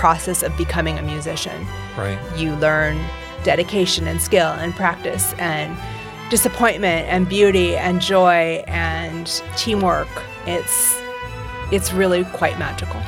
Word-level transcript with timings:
process 0.00 0.42
of 0.42 0.56
becoming 0.56 0.98
a 0.98 1.02
musician. 1.02 1.66
Right. 1.94 2.18
You 2.34 2.54
learn 2.56 2.98
dedication 3.44 4.06
and 4.06 4.20
skill 4.20 4.48
and 4.48 4.74
practice 4.74 5.34
and 5.34 5.76
disappointment 6.30 7.06
and 7.08 7.28
beauty 7.28 7.76
and 7.76 8.00
joy 8.00 8.64
and 8.66 9.26
teamwork. 9.58 10.08
It's 10.46 10.96
it's 11.70 11.92
really 11.92 12.24
quite 12.24 12.58
magical. 12.58 13.00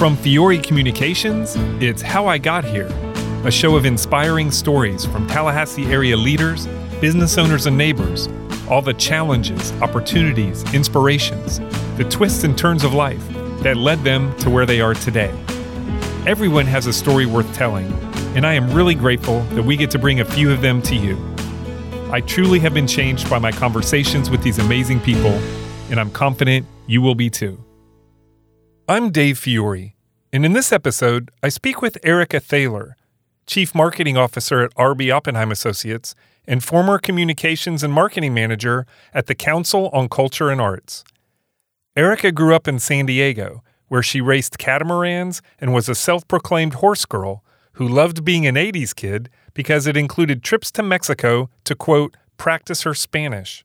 From 0.00 0.16
Fiore 0.16 0.56
Communications, 0.56 1.56
it's 1.78 2.00
How 2.00 2.26
I 2.26 2.38
Got 2.38 2.64
Here, 2.64 2.88
a 3.44 3.50
show 3.50 3.76
of 3.76 3.84
inspiring 3.84 4.50
stories 4.50 5.04
from 5.04 5.26
Tallahassee 5.26 5.84
area 5.92 6.16
leaders, 6.16 6.66
business 7.02 7.36
owners, 7.36 7.66
and 7.66 7.76
neighbors. 7.76 8.26
All 8.70 8.80
the 8.80 8.94
challenges, 8.94 9.72
opportunities, 9.82 10.64
inspirations, 10.72 11.58
the 11.98 12.06
twists 12.08 12.44
and 12.44 12.56
turns 12.56 12.82
of 12.82 12.94
life 12.94 13.22
that 13.62 13.76
led 13.76 14.02
them 14.02 14.34
to 14.38 14.48
where 14.48 14.64
they 14.64 14.80
are 14.80 14.94
today. 14.94 15.34
Everyone 16.26 16.64
has 16.64 16.86
a 16.86 16.94
story 16.94 17.26
worth 17.26 17.54
telling, 17.54 17.92
and 18.34 18.46
I 18.46 18.54
am 18.54 18.72
really 18.72 18.94
grateful 18.94 19.42
that 19.50 19.62
we 19.62 19.76
get 19.76 19.90
to 19.90 19.98
bring 19.98 20.20
a 20.20 20.24
few 20.24 20.50
of 20.50 20.62
them 20.62 20.80
to 20.80 20.96
you. 20.96 21.18
I 22.10 22.22
truly 22.22 22.58
have 22.60 22.72
been 22.72 22.86
changed 22.86 23.28
by 23.28 23.38
my 23.38 23.52
conversations 23.52 24.30
with 24.30 24.42
these 24.42 24.58
amazing 24.58 25.00
people, 25.00 25.38
and 25.90 26.00
I'm 26.00 26.10
confident 26.10 26.64
you 26.86 27.02
will 27.02 27.14
be 27.14 27.28
too. 27.28 27.62
I'm 28.90 29.12
Dave 29.12 29.38
Fiore, 29.38 29.94
and 30.32 30.44
in 30.44 30.52
this 30.52 30.72
episode, 30.72 31.30
I 31.44 31.48
speak 31.48 31.80
with 31.80 31.96
Erica 32.02 32.40
Thaler, 32.40 32.96
Chief 33.46 33.72
Marketing 33.72 34.16
Officer 34.16 34.62
at 34.62 34.74
RB 34.74 35.14
Oppenheim 35.14 35.52
Associates 35.52 36.16
and 36.44 36.64
former 36.64 36.98
Communications 36.98 37.84
and 37.84 37.92
Marketing 37.92 38.34
Manager 38.34 38.88
at 39.14 39.26
the 39.26 39.36
Council 39.36 39.90
on 39.90 40.08
Culture 40.08 40.50
and 40.50 40.60
Arts. 40.60 41.04
Erica 41.94 42.32
grew 42.32 42.52
up 42.52 42.66
in 42.66 42.80
San 42.80 43.06
Diego, 43.06 43.62
where 43.86 44.02
she 44.02 44.20
raced 44.20 44.58
catamarans 44.58 45.40
and 45.60 45.72
was 45.72 45.88
a 45.88 45.94
self 45.94 46.26
proclaimed 46.26 46.74
horse 46.74 47.04
girl 47.04 47.44
who 47.74 47.86
loved 47.86 48.24
being 48.24 48.44
an 48.44 48.56
80s 48.56 48.92
kid 48.92 49.30
because 49.54 49.86
it 49.86 49.96
included 49.96 50.42
trips 50.42 50.72
to 50.72 50.82
Mexico 50.82 51.48
to, 51.62 51.76
quote, 51.76 52.16
practice 52.38 52.82
her 52.82 52.94
Spanish. 52.94 53.64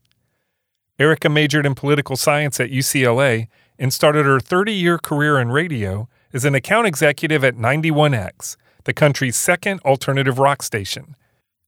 Erica 1.00 1.30
majored 1.30 1.66
in 1.66 1.73
political 1.73 2.16
science 2.16 2.59
at 2.59 2.70
UCLA 2.70 3.48
and 3.78 3.94
started 3.94 4.26
her 4.26 4.40
30 4.40 4.73
year 4.73 4.98
career 4.98 5.40
in 5.40 5.50
radio 5.50 6.08
as 6.34 6.45
an 6.45 6.56
account 6.56 6.88
executive 6.88 7.44
at 7.44 7.56
91X, 7.56 8.56
the 8.84 8.94
country's 8.94 9.36
second 9.36 9.80
alternative 9.81 10.40
rock 10.40 10.62
station. 10.62 11.16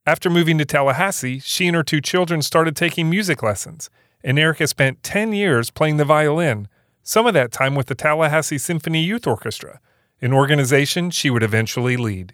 After 0.05 0.29
moving 0.29 0.57
to 0.57 0.65
Tallahassee, 0.65 1.39
she 1.39 1.67
and 1.67 1.75
her 1.75 1.83
two 1.83 2.01
children 2.01 2.41
started 2.41 2.75
taking 2.75 3.09
music 3.09 3.43
lessons, 3.43 3.89
and 4.23 4.39
Erica 4.39 4.67
spent 4.67 5.03
10 5.03 5.33
years 5.33 5.69
playing 5.69 5.97
the 5.97 6.05
violin, 6.05 6.67
some 7.03 7.25
of 7.25 7.33
that 7.33 7.51
time 7.51 7.75
with 7.75 7.87
the 7.87 7.95
Tallahassee 7.95 8.57
Symphony 8.57 9.03
Youth 9.03 9.27
Orchestra, 9.27 9.79
an 10.21 10.33
organization 10.33 11.09
she 11.09 11.29
would 11.29 11.43
eventually 11.43 11.97
lead. 11.97 12.33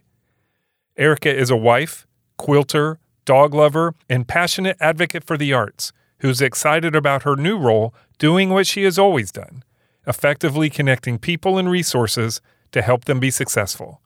Erica 0.98 1.36
is 1.36 1.50
a 1.50 1.58
wife, 1.58 2.06
quilter, 2.38 3.00
dog 3.26 3.54
lover, 3.54 3.96
and 4.10 4.28
passionate 4.28 4.78
advocate 4.80 5.24
for 5.24 5.38
the 5.38 5.54
arts 5.54 5.92
who's 6.24 6.42
excited 6.42 6.96
about 6.96 7.24
her 7.24 7.36
new 7.36 7.58
role 7.58 7.94
doing 8.18 8.50
what 8.50 8.66
she 8.66 8.84
has 8.86 8.98
always 8.98 9.32
done 9.32 9.64
effectively 10.06 10.70
connecting 10.70 11.18
people 11.18 11.58
and 11.58 11.70
resources 11.70 12.42
to 12.72 12.82
help 12.82 13.06
them 13.06 13.20
be 13.20 13.32
successful. 13.32 14.02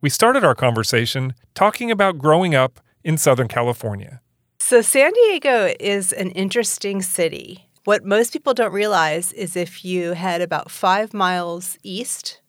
We 0.00 0.10
started 0.10 0.44
our 0.44 0.54
conversation 0.54 1.34
talking 1.54 1.90
about 1.90 2.18
growing 2.18 2.54
up 2.54 2.78
in 3.02 3.18
Southern 3.18 3.48
California. 3.48 4.20
So, 4.60 4.80
San 4.80 5.12
Diego 5.12 5.74
is 5.80 6.12
an 6.12 6.30
interesting 6.32 7.02
city. 7.02 7.68
What 7.84 8.04
most 8.04 8.32
people 8.32 8.54
don't 8.54 8.72
realize 8.72 9.32
is 9.32 9.56
if 9.56 9.84
you 9.84 10.12
head 10.12 10.40
about 10.40 10.70
five 10.70 11.14
miles 11.14 11.78
east 11.82 12.40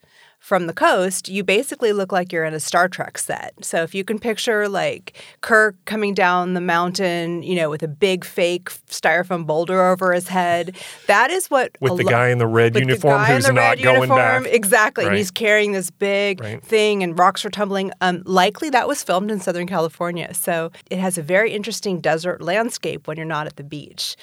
from 0.50 0.66
the 0.66 0.74
coast, 0.74 1.30
you 1.30 1.44
basically 1.44 1.94
look 1.94 2.12
like 2.12 2.34
you're 2.34 2.44
in 2.44 2.56
a 2.56 2.60
Star 2.60 2.90
Trek 2.90 3.20
set. 3.20 3.54
So 3.64 3.84
if 3.84 3.94
you 3.94 4.04
can 4.04 4.18
picture 4.18 4.68
like 4.68 5.16
Kirk 5.42 5.76
coming 5.86 6.16
down 6.16 6.56
the 6.56 6.60
mountain, 6.60 7.44
you 7.44 7.54
know, 7.54 7.70
with 7.70 7.84
a 7.84 7.88
big 7.88 8.26
fake 8.26 8.72
styrofoam 8.88 9.46
boulder 9.46 9.80
over 9.80 10.12
his 10.12 10.28
head, 10.28 10.76
that 11.06 11.30
is 11.30 11.52
what 11.52 11.78
with 11.80 11.98
the 11.98 12.04
lo- 12.04 12.10
guy 12.10 12.30
in 12.30 12.40
the 12.40 12.48
red 12.48 12.74
uniform 12.76 13.22
the 13.22 13.28
who's 13.28 13.48
not 13.52 13.78
going 13.78 14.02
uniform, 14.02 14.44
back. 14.44 14.52
Exactly. 14.52 15.06
Right. 15.06 15.12
And 15.12 15.18
he's 15.20 15.30
carrying 15.30 15.74
this 15.74 15.92
big 15.92 16.42
right. 16.42 16.64
thing 16.64 17.04
and 17.04 17.18
rocks 17.18 17.46
are 17.46 17.52
tumbling. 17.52 17.92
Um, 18.02 18.24
likely 18.26 18.72
that 18.72 18.88
was 18.88 19.04
filmed 19.04 19.30
in 19.30 19.40
Southern 19.40 19.68
California. 19.68 20.34
So 20.34 20.72
it 20.90 20.98
has 20.98 21.20
a 21.20 21.22
very 21.22 21.52
interesting 21.52 22.02
desert 22.02 22.42
landscape 22.42 23.08
when 23.08 23.18
you're 23.18 23.26
not 23.28 23.46
at 23.46 23.58
the 23.58 23.64
beach. 23.64 24.16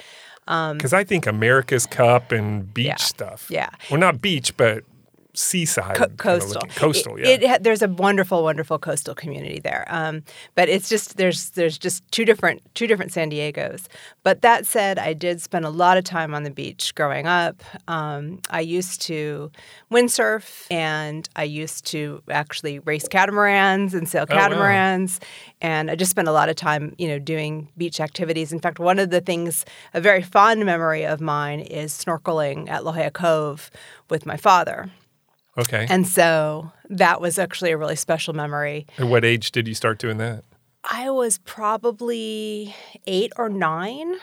Because 0.44 0.92
um, 0.92 0.98
I 0.98 1.04
think 1.04 1.24
America's 1.28 1.86
Cup 1.86 2.32
and 2.32 2.74
beach 2.74 2.86
yeah, 2.86 2.96
stuff. 2.96 3.46
Yeah. 3.48 3.70
Well, 3.92 4.00
not 4.00 4.20
beach, 4.20 4.56
but 4.56 4.82
seaside, 5.36 5.96
Co- 5.96 6.08
coastal, 6.16 6.62
coastal. 6.74 7.16
It, 7.16 7.42
yeah, 7.42 7.54
it, 7.54 7.62
there's 7.62 7.82
a 7.82 7.88
wonderful, 7.88 8.42
wonderful 8.42 8.78
coastal 8.78 9.14
community 9.14 9.60
there. 9.60 9.84
Um, 9.88 10.22
but 10.54 10.68
it's 10.68 10.88
just 10.88 11.16
there's 11.16 11.50
there's 11.50 11.78
just 11.78 12.02
two 12.10 12.24
different 12.24 12.62
two 12.74 12.86
different 12.86 13.12
San 13.12 13.28
Diego's. 13.28 13.88
But 14.22 14.42
that 14.42 14.66
said, 14.66 14.98
I 14.98 15.12
did 15.12 15.40
spend 15.40 15.64
a 15.64 15.70
lot 15.70 15.96
of 15.96 16.04
time 16.04 16.34
on 16.34 16.42
the 16.42 16.50
beach 16.50 16.94
growing 16.94 17.26
up. 17.26 17.62
Um, 17.88 18.40
I 18.50 18.60
used 18.60 19.02
to 19.02 19.50
windsurf, 19.92 20.66
and 20.70 21.28
I 21.36 21.44
used 21.44 21.86
to 21.86 22.22
actually 22.30 22.78
race 22.80 23.08
catamarans 23.08 23.94
and 23.94 24.08
sail 24.08 24.26
catamarans. 24.26 25.20
Oh, 25.20 25.24
wow. 25.24 25.28
And 25.60 25.90
I 25.90 25.94
just 25.96 26.10
spent 26.10 26.28
a 26.28 26.32
lot 26.32 26.48
of 26.48 26.56
time, 26.56 26.94
you 26.98 27.08
know, 27.08 27.18
doing 27.18 27.68
beach 27.76 28.00
activities. 28.00 28.52
In 28.52 28.60
fact, 28.60 28.78
one 28.78 28.98
of 28.98 29.10
the 29.10 29.20
things, 29.20 29.64
a 29.94 30.00
very 30.00 30.22
fond 30.22 30.64
memory 30.64 31.04
of 31.04 31.20
mine, 31.20 31.60
is 31.60 31.92
snorkeling 31.92 32.68
at 32.68 32.84
La 32.84 32.92
Jolla 32.92 33.10
Cove 33.10 33.70
with 34.10 34.26
my 34.26 34.36
father. 34.36 34.90
Okay. 35.58 35.86
And 35.88 36.06
so 36.06 36.70
that 36.90 37.20
was 37.20 37.38
actually 37.38 37.72
a 37.72 37.76
really 37.76 37.96
special 37.96 38.34
memory. 38.34 38.86
At 38.98 39.08
what 39.08 39.24
age 39.24 39.52
did 39.52 39.66
you 39.66 39.74
start 39.74 39.98
doing 39.98 40.18
that? 40.18 40.44
I 40.84 41.10
was 41.10 41.38
probably 41.38 42.74
eight 43.06 43.32
or 43.36 43.48
nine. 43.48 44.16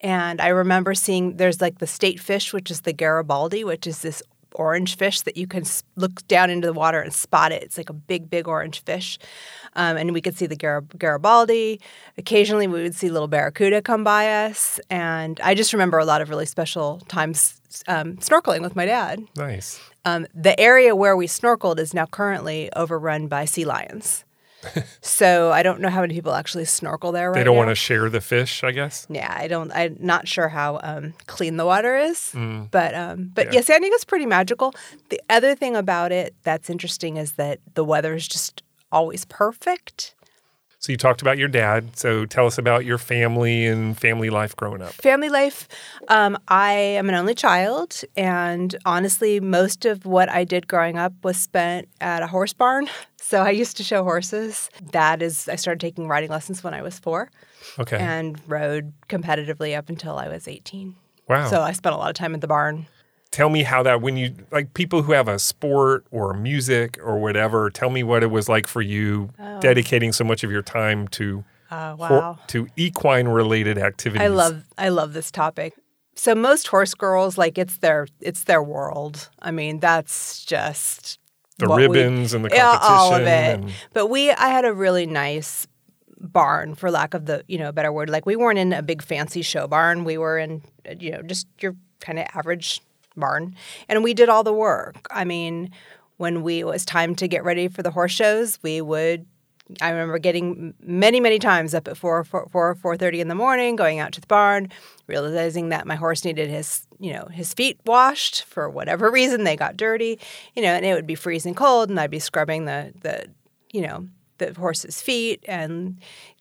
And 0.00 0.40
I 0.40 0.48
remember 0.48 0.94
seeing 0.94 1.36
there's 1.36 1.60
like 1.60 1.78
the 1.78 1.86
state 1.86 2.20
fish, 2.20 2.52
which 2.52 2.70
is 2.70 2.82
the 2.82 2.92
Garibaldi, 2.92 3.64
which 3.64 3.86
is 3.86 4.02
this 4.02 4.22
orange 4.54 4.96
fish 4.96 5.20
that 5.22 5.36
you 5.36 5.46
can 5.46 5.64
look 5.96 6.26
down 6.28 6.50
into 6.50 6.66
the 6.66 6.72
water 6.72 7.00
and 7.00 7.12
spot 7.12 7.52
it. 7.52 7.62
It's 7.62 7.76
like 7.76 7.90
a 7.90 7.94
big, 7.94 8.28
big 8.28 8.48
orange 8.48 8.82
fish. 8.84 9.18
Um, 9.74 9.96
and 9.96 10.12
we 10.12 10.20
could 10.20 10.36
see 10.36 10.46
the 10.46 10.56
Gar- 10.56 10.84
Garibaldi. 10.98 11.80
Occasionally, 12.18 12.66
we 12.66 12.82
would 12.82 12.94
see 12.94 13.10
little 13.10 13.28
barracuda 13.28 13.82
come 13.82 14.04
by 14.04 14.46
us. 14.46 14.80
And 14.90 15.40
I 15.40 15.54
just 15.54 15.72
remember 15.72 15.98
a 15.98 16.04
lot 16.04 16.22
of 16.22 16.30
really 16.30 16.46
special 16.46 17.00
times 17.08 17.60
um, 17.86 18.16
snorkeling 18.16 18.62
with 18.62 18.74
my 18.76 18.86
dad. 18.86 19.22
Nice. 19.36 19.80
Um, 20.06 20.26
the 20.34 20.58
area 20.58 20.94
where 20.96 21.16
we 21.16 21.26
snorkeled 21.26 21.78
is 21.78 21.92
now 21.92 22.06
currently 22.06 22.70
overrun 22.74 23.26
by 23.28 23.44
sea 23.44 23.64
lions. 23.66 24.24
so 25.00 25.52
I 25.52 25.62
don't 25.62 25.80
know 25.80 25.90
how 25.90 26.00
many 26.00 26.14
people 26.14 26.32
actually 26.32 26.64
snorkel 26.64 27.12
there 27.12 27.30
right 27.30 27.38
They 27.38 27.44
don't 27.44 27.54
now. 27.54 27.58
want 27.66 27.70
to 27.70 27.74
share 27.76 28.08
the 28.10 28.20
fish, 28.20 28.64
I 28.64 28.72
guess. 28.72 29.06
Yeah, 29.08 29.32
I 29.36 29.46
don't. 29.46 29.70
I'm 29.72 29.96
not 30.00 30.26
sure 30.26 30.48
how 30.48 30.80
um, 30.82 31.14
clean 31.26 31.56
the 31.56 31.66
water 31.66 31.96
is, 31.96 32.32
Mm. 32.34 32.70
but 32.70 32.94
um, 32.94 33.30
but 33.34 33.46
Yeah. 33.46 33.52
yeah. 33.56 33.60
San 33.60 33.80
Diego's 33.82 34.04
pretty 34.04 34.26
magical. 34.26 34.74
The 35.10 35.20
other 35.30 35.54
thing 35.54 35.76
about 35.76 36.10
it 36.10 36.34
that's 36.42 36.68
interesting 36.70 37.16
is 37.16 37.32
that 37.32 37.60
the 37.74 37.84
weather 37.84 38.14
is 38.14 38.26
just 38.26 38.62
always 38.90 39.24
perfect. 39.26 40.14
So 40.86 40.92
you 40.92 40.96
talked 40.96 41.20
about 41.20 41.36
your 41.36 41.48
dad. 41.48 41.98
So 41.98 42.26
tell 42.26 42.46
us 42.46 42.58
about 42.58 42.84
your 42.84 42.96
family 42.96 43.66
and 43.66 43.98
family 43.98 44.30
life 44.30 44.54
growing 44.54 44.82
up. 44.82 44.92
Family 44.92 45.28
life. 45.28 45.66
Um, 46.06 46.38
I 46.46 46.74
am 46.74 47.08
an 47.08 47.16
only 47.16 47.34
child, 47.34 48.02
and 48.16 48.72
honestly, 48.84 49.40
most 49.40 49.84
of 49.84 50.06
what 50.06 50.28
I 50.28 50.44
did 50.44 50.68
growing 50.68 50.96
up 50.96 51.12
was 51.24 51.38
spent 51.38 51.88
at 52.00 52.22
a 52.22 52.28
horse 52.28 52.52
barn. 52.52 52.88
So 53.18 53.42
I 53.42 53.50
used 53.50 53.76
to 53.78 53.82
show 53.82 54.04
horses. 54.04 54.70
That 54.92 55.20
is, 55.20 55.48
I 55.48 55.56
started 55.56 55.80
taking 55.80 56.06
riding 56.06 56.30
lessons 56.30 56.62
when 56.62 56.74
I 56.74 56.82
was 56.82 56.96
four, 57.00 57.28
Okay. 57.76 57.96
and 57.96 58.40
rode 58.46 58.92
competitively 59.08 59.76
up 59.76 59.88
until 59.88 60.16
I 60.16 60.28
was 60.28 60.46
18. 60.46 60.94
wow. 61.28 61.50
So 61.50 61.60
I 61.60 61.72
spent 61.72 61.96
a 61.96 61.98
lot 61.98 62.08
of 62.08 62.14
time 62.14 62.36
at 62.36 62.40
the 62.40 62.46
barn. 62.46 62.86
Tell 63.30 63.48
me 63.48 63.62
how 63.62 63.82
that 63.82 64.00
when 64.00 64.16
you 64.16 64.34
like 64.50 64.72
people 64.74 65.02
who 65.02 65.12
have 65.12 65.28
a 65.28 65.38
sport 65.38 66.04
or 66.10 66.32
music 66.34 66.98
or 67.02 67.18
whatever 67.18 67.70
tell 67.70 67.90
me 67.90 68.02
what 68.02 68.22
it 68.22 68.30
was 68.30 68.48
like 68.48 68.66
for 68.66 68.82
you 68.82 69.30
Oh. 69.38 69.60
dedicating 69.60 70.12
so 70.12 70.24
much 70.24 70.44
of 70.44 70.50
your 70.50 70.62
time 70.62 71.08
to 71.08 71.44
hor- 71.70 71.96
wow! 71.96 72.38
to 72.48 72.68
equine 72.76 73.28
related 73.28 73.78
activities 73.78 74.22
I 74.24 74.28
love 74.28 74.64
I 74.78 74.88
love 74.88 75.12
this 75.12 75.30
topic. 75.30 75.74
So 76.14 76.34
most 76.34 76.68
horse 76.68 76.94
girls 76.94 77.36
like 77.36 77.58
it's 77.58 77.78
their 77.78 78.06
it's 78.20 78.44
their 78.44 78.62
world. 78.62 79.28
I 79.42 79.50
mean, 79.50 79.80
that's 79.80 80.44
just 80.44 81.18
the 81.58 81.68
what 81.68 81.76
we- 81.78 81.82
ribbons 81.88 82.32
and 82.32 82.44
the 82.44 82.48
competition 82.50 82.92
all 82.94 83.14
of 83.14 83.22
it. 83.22 83.26
and- 83.60 83.72
But 83.92 84.06
we 84.06 84.30
I 84.30 84.48
had 84.48 84.64
a 84.64 84.72
really 84.72 85.04
nice 85.06 85.66
barn 86.18 86.74
for 86.74 86.90
lack 86.90 87.12
of 87.12 87.26
the, 87.26 87.44
you 87.46 87.58
know, 87.58 87.70
better 87.72 87.92
word. 87.92 88.08
Like 88.08 88.24
we 88.24 88.36
weren't 88.36 88.58
in 88.58 88.72
a 88.72 88.82
big 88.82 89.02
fancy 89.02 89.42
show 89.42 89.66
barn. 89.66 90.04
We 90.04 90.16
were 90.16 90.38
in 90.38 90.62
uh, 90.88 90.94
you 90.98 91.10
know, 91.10 91.20
just 91.22 91.46
your 91.60 91.74
kind 92.00 92.18
of 92.18 92.26
average 92.34 92.80
barn. 93.16 93.54
And 93.88 94.02
we 94.04 94.14
did 94.14 94.28
all 94.28 94.44
the 94.44 94.52
work. 94.52 95.06
I 95.10 95.24
mean, 95.24 95.70
when 96.16 96.42
we 96.42 96.60
it 96.60 96.66
was 96.66 96.84
time 96.84 97.14
to 97.16 97.28
get 97.28 97.44
ready 97.44 97.68
for 97.68 97.82
the 97.82 97.90
horse 97.90 98.12
shows, 98.12 98.58
we 98.62 98.80
would. 98.80 99.26
I 99.80 99.90
remember 99.90 100.18
getting 100.18 100.74
many, 100.80 101.18
many 101.18 101.40
times 101.40 101.74
up 101.74 101.88
at 101.88 101.96
4, 101.96 102.22
4, 102.22 102.46
4, 102.52 102.74
4.30 102.76 103.18
in 103.18 103.26
the 103.26 103.34
morning, 103.34 103.74
going 103.74 103.98
out 103.98 104.12
to 104.12 104.20
the 104.20 104.26
barn, 104.28 104.70
realizing 105.08 105.70
that 105.70 105.88
my 105.88 105.96
horse 105.96 106.24
needed 106.24 106.48
his, 106.48 106.86
you 107.00 107.12
know, 107.12 107.26
his 107.32 107.52
feet 107.52 107.80
washed 107.84 108.44
for 108.44 108.70
whatever 108.70 109.10
reason. 109.12 109.42
They 109.42 109.56
got 109.56 109.76
dirty, 109.76 110.20
you 110.54 110.62
know, 110.62 110.68
and 110.68 110.86
it 110.86 110.94
would 110.94 111.06
be 111.06 111.16
freezing 111.16 111.56
cold, 111.56 111.90
and 111.90 111.98
I'd 111.98 112.12
be 112.12 112.20
scrubbing 112.20 112.66
the, 112.66 112.92
the 113.00 113.26
you 113.72 113.82
know, 113.82 114.06
the 114.38 114.52
horse's 114.54 115.00
feet 115.00 115.44
and 115.48 115.98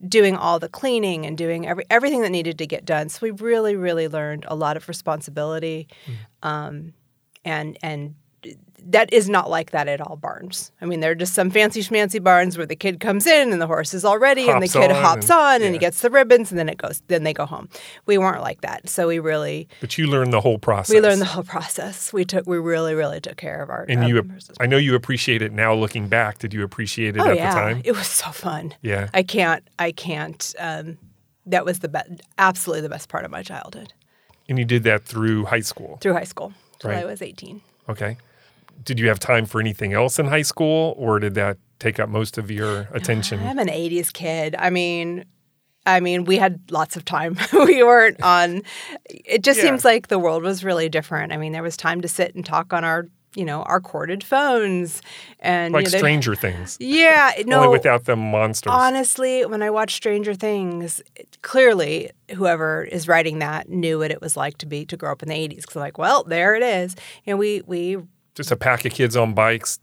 doing 0.08 0.36
all 0.36 0.60
the 0.60 0.70
cleaning 0.70 1.26
and 1.26 1.38
doing 1.38 1.68
every, 1.68 1.86
everything 1.90 2.22
that 2.22 2.30
needed 2.30 2.58
to 2.58 2.68
get 2.68 2.86
done. 2.86 3.10
So 3.10 3.20
we 3.22 3.32
really, 3.32 3.76
really 3.76 4.08
learned 4.08 4.46
a 4.48 4.56
lot 4.56 4.78
of 4.78 4.88
responsibility, 4.88 5.88
Mm. 6.08 6.48
um, 6.48 6.94
and 7.44 7.78
and 7.82 8.16
that 8.88 9.12
is 9.12 9.28
not 9.28 9.50
like 9.50 9.72
that 9.72 9.88
at 9.88 10.00
all 10.00 10.16
barns. 10.16 10.72
I 10.80 10.86
mean, 10.86 11.00
there 11.00 11.10
are 11.10 11.16
just 11.16 11.34
some 11.34 11.50
fancy 11.50 11.82
schmancy 11.82 12.24
barns 12.24 12.56
where 12.56 12.68
the 12.68 12.76
kid 12.76 13.00
comes 13.00 13.26
in 13.26 13.52
and 13.52 13.60
the 13.60 13.66
horse 13.66 13.96
is 13.96 14.06
all 14.06 14.20
ready 14.20 14.48
and 14.48 14.62
the 14.62 14.68
kid 14.68 14.92
on 14.92 15.02
hops 15.04 15.30
and- 15.32 15.40
on 15.40 15.62
and 15.64 15.74
he 15.74 15.80
gets 15.80 16.02
the 16.02 16.10
ribbons 16.12 16.52
and 16.52 16.60
then 16.60 16.70
it 16.70 16.78
goes 16.78 17.02
then 17.08 17.24
they 17.24 17.34
go 17.34 17.48
home. 17.48 17.68
We 18.06 18.20
weren't 18.20 18.42
like 18.44 18.62
that. 18.62 18.88
So 18.88 19.08
we 19.08 19.18
really 19.18 19.68
But 19.82 19.98
you 19.98 20.06
learned 20.06 20.32
the 20.34 20.42
whole 20.42 20.60
process. 20.60 20.94
we 20.94 21.02
learned 21.02 21.20
the 21.20 21.26
whole 21.26 21.44
process. 21.44 22.14
We 22.14 22.26
took 22.26 22.46
we 22.46 22.60
really 22.60 22.94
really 22.94 23.20
took 23.20 23.38
care 23.38 23.64
of 23.64 23.72
our 23.72 23.86
And 23.90 24.04
um, 24.04 24.08
you, 24.08 24.22
horses. 24.22 24.56
I 24.60 24.68
know 24.68 24.78
you 24.78 24.94
appreciate 24.94 25.42
it 25.42 25.52
now. 25.52 25.74
Looking 25.74 26.08
back, 26.08 26.38
did 26.38 26.54
you 26.54 26.64
appreciate 26.64 27.16
it 27.18 27.22
oh 27.22 27.30
at 27.32 27.38
yeah, 27.38 27.56
the 27.56 27.60
time? 27.60 27.82
it 27.84 27.94
was 27.94 28.06
so 28.08 28.30
fun. 28.30 28.76
yeah. 28.84 29.10
I 29.16 29.24
can't 29.24 29.68
I 29.80 29.94
can't 29.94 30.54
um, 30.60 31.00
that 31.48 31.66
was 31.66 31.80
the 31.80 31.88
best 31.88 32.10
absolutely 32.38 32.82
the 32.82 32.90
best 32.90 33.10
part 33.10 33.26
of 33.26 33.32
my 33.32 33.42
childhood 33.42 33.94
And 34.48 34.60
you 34.60 34.66
did 34.66 34.84
that 34.84 35.06
through 35.06 35.46
high 35.46 35.62
school. 35.62 35.98
through 36.02 36.14
high 36.14 36.24
school 36.24 36.54
Right. 36.84 36.98
I 36.98 37.06
was 37.06 37.24
18. 37.24 37.62
Okay. 37.90 38.18
Did 38.84 39.00
you 39.00 39.08
have 39.08 39.20
time 39.20 39.46
for 39.46 39.60
anything 39.60 39.94
else 39.94 40.20
in 40.20 40.28
high 40.28 40.42
school, 40.44 40.94
or 40.98 41.20
did 41.20 41.34
that 41.36 41.58
take 41.80 42.00
up 42.00 42.10
most 42.10 42.38
of 42.38 42.52
your 42.52 42.88
attention? 42.94 43.40
I'm 43.46 43.60
an 43.60 43.68
80s 43.68 44.12
kid. 44.14 44.56
I 44.60 44.70
mean, 44.70 45.26
I 45.88 46.00
mean, 46.00 46.26
we 46.26 46.38
had 46.38 46.60
lots 46.72 46.96
of 46.96 47.06
time. 47.06 47.38
we 47.54 47.84
weren't 47.84 48.22
on. 48.22 48.62
It 49.10 49.44
just 49.44 49.58
Yeah. 49.60 49.66
seems 49.66 49.86
like 49.86 50.08
the 50.08 50.20
world 50.20 50.44
was 50.44 50.64
really 50.64 50.90
different. 50.90 51.32
I 51.32 51.38
mean, 51.38 51.52
there 51.52 51.64
was 51.64 51.78
time 51.78 52.02
to 52.02 52.08
sit 52.08 52.34
and 52.36 52.46
talk 52.46 52.74
on 52.74 52.84
our, 52.84 53.08
you 53.36 53.46
know, 53.46 53.62
our 53.64 53.80
corded 53.82 54.24
phones 54.24 55.02
and 55.42 55.74
like 55.74 55.86
you 55.86 55.92
know, 55.92 55.98
Stranger 55.98 56.34
Things, 56.36 56.78
Yeah, 56.80 57.32
no. 57.46 57.58
only 57.58 57.70
without 57.70 58.06
the 58.06 58.16
monsters. 58.16 58.72
Honestly, 58.74 59.46
when 59.46 59.62
I 59.62 59.70
watched 59.70 59.96
Stranger 59.98 60.34
Things, 60.34 61.02
it- 61.16 61.38
clearly 61.42 62.10
whoever 62.34 62.84
is 62.84 63.08
writing 63.08 63.40
that 63.40 63.68
knew 63.70 64.00
what 64.00 64.10
it 64.10 64.22
was 64.22 64.36
like 64.38 64.58
to 64.60 64.66
be 64.66 64.86
to 64.86 64.98
grow 64.98 65.12
up 65.12 65.22
in 65.22 65.30
the 65.30 65.36
80s. 65.36 65.58
Because 65.62 65.76
like, 65.76 65.98
well, 65.98 66.24
there 66.24 66.56
it 66.56 66.64
is. 66.64 66.96
You 67.26 67.34
know, 67.34 67.38
we 67.38 67.62
we 67.68 67.98
Just 68.36 68.52
a 68.52 68.56
pack 68.56 68.86
of 68.86 68.92
kids 68.92 69.16
on 69.16 69.34
bikes. 69.34 69.80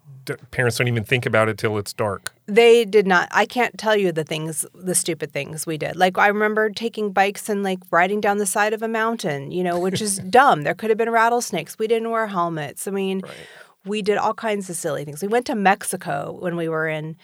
Parents 0.52 0.76
don't 0.76 0.86
even 0.86 1.02
think 1.02 1.26
about 1.26 1.48
it 1.48 1.58
till 1.58 1.78
it's 1.78 1.92
dark. 1.92 2.32
they 2.46 2.84
did 2.84 3.08
not 3.08 3.28
i 3.32 3.44
can't 3.44 3.76
tell 3.76 3.96
you 3.96 4.12
the 4.12 4.22
things 4.22 4.64
the 4.72 4.94
stupid 4.94 5.32
things 5.32 5.66
we 5.66 5.76
did. 5.76 5.96
Like 5.96 6.16
i 6.16 6.28
remember 6.28 6.70
taking 6.70 7.12
bikes 7.12 7.48
and 7.48 7.64
like 7.64 7.80
riding 7.90 8.20
down 8.20 8.38
the 8.38 8.46
side 8.46 8.72
of 8.72 8.82
a 8.82 8.88
mountain 8.88 9.50
you 9.50 9.64
know 9.64 9.80
which 9.80 10.00
is 10.00 10.18
dumb. 10.38 10.62
There 10.62 10.74
could 10.74 10.90
have 10.90 10.98
been 10.98 11.10
rattlesnakes. 11.10 11.76
We 11.76 11.88
didn't 11.88 12.10
wear 12.10 12.28
helmets. 12.28 12.86
I 12.86 12.92
mean 12.92 13.22
we 13.84 14.00
did 14.00 14.16
all 14.16 14.34
kinds 14.34 14.70
of 14.70 14.76
silly 14.76 15.04
things. 15.04 15.22
We 15.22 15.28
went 15.28 15.46
to 15.46 15.56
mexico 15.56 16.36
when 16.38 16.54
we 16.56 16.68
were 16.68 16.86
in 16.86 17.16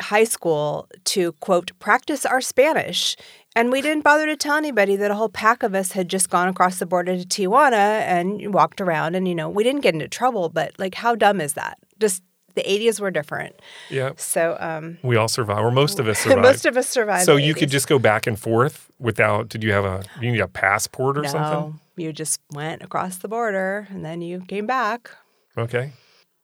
high 0.00 0.24
school 0.24 0.88
to 1.04 1.32
quote 1.40 1.78
practice 1.78 2.24
our 2.24 2.40
spanish 2.40 3.16
and 3.54 3.70
we 3.70 3.80
didn't 3.82 4.02
bother 4.02 4.26
to 4.26 4.36
tell 4.36 4.56
anybody 4.56 4.96
that 4.96 5.10
a 5.10 5.14
whole 5.14 5.28
pack 5.28 5.62
of 5.62 5.74
us 5.74 5.92
had 5.92 6.08
just 6.08 6.30
gone 6.30 6.48
across 6.48 6.78
the 6.78 6.86
border 6.86 7.16
to 7.16 7.24
tijuana 7.24 8.00
and 8.02 8.52
walked 8.54 8.80
around 8.80 9.14
and 9.14 9.28
you 9.28 9.34
know 9.34 9.48
we 9.48 9.62
didn't 9.64 9.82
get 9.82 9.94
into 9.94 10.08
trouble 10.08 10.48
but 10.48 10.72
like 10.78 10.94
how 10.94 11.14
dumb 11.14 11.40
is 11.40 11.54
that 11.54 11.78
just 11.98 12.22
the 12.54 12.62
80s 12.62 13.00
were 13.00 13.10
different 13.10 13.56
Yeah, 13.88 14.12
so 14.16 14.56
um, 14.60 14.98
we 15.02 15.16
all 15.16 15.28
survived, 15.28 15.60
or 15.60 15.70
most 15.70 15.98
of 15.98 16.06
us 16.06 16.18
survived. 16.22 16.42
most 16.42 16.66
of 16.66 16.76
us 16.76 16.88
survived. 16.88 17.24
so 17.24 17.36
you 17.36 17.54
could 17.54 17.70
just 17.70 17.88
go 17.88 17.98
back 17.98 18.26
and 18.26 18.38
forth 18.38 18.90
without. 18.98 19.48
Did 19.48 19.62
you 19.62 19.72
have 19.72 19.86
a? 19.86 20.02
You 20.20 20.30
need 20.30 20.40
a 20.40 20.48
passport 20.48 21.16
or 21.16 21.22
no, 21.22 21.28
something? 21.28 21.80
you 21.96 22.12
just 22.12 22.40
went 22.52 22.82
across 22.82 23.16
the 23.16 23.28
border 23.28 23.88
and 23.90 24.04
then 24.04 24.20
you 24.20 24.42
came 24.48 24.66
back. 24.66 25.10
Okay. 25.56 25.92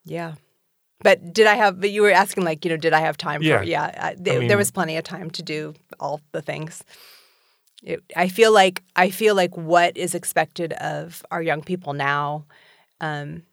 Yeah. 0.06 0.34
But 1.00 1.32
did 1.32 1.46
I 1.46 1.54
have? 1.54 1.80
But 1.80 1.90
you 1.90 2.02
were 2.02 2.10
asking, 2.10 2.44
like, 2.44 2.64
you 2.64 2.70
know, 2.70 2.76
did 2.76 2.92
I 2.92 3.00
have 3.00 3.16
time 3.16 3.42
Yeah. 3.42 3.58
for? 3.58 3.64
Yeah, 3.64 3.94
I, 4.00 4.14
th- 4.14 4.38
mean- 4.40 4.48
there 4.48 4.56
was 4.56 4.70
plenty 4.70 4.96
of 4.96 5.04
time 5.04 5.30
to 5.30 5.42
do 5.42 5.74
all 6.00 6.20
the 6.32 6.42
things. 6.42 6.82
It, 7.84 8.02
I 8.16 8.28
feel 8.28 8.52
like 8.52 8.82
I 8.96 9.10
feel 9.10 9.36
like 9.36 9.56
what 9.56 9.96
is 9.96 10.14
expected 10.14 10.72
of 10.74 11.24
our 11.30 11.40
young 11.40 11.62
people 11.62 11.92
now. 11.92 12.46
Um, 13.00 13.44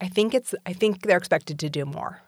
I 0.00 0.06
think 0.08 0.34
it's. 0.34 0.54
I 0.64 0.72
think 0.72 1.02
they're 1.02 1.18
expected 1.18 1.58
to 1.58 1.68
do 1.68 1.84
more. 1.84 2.22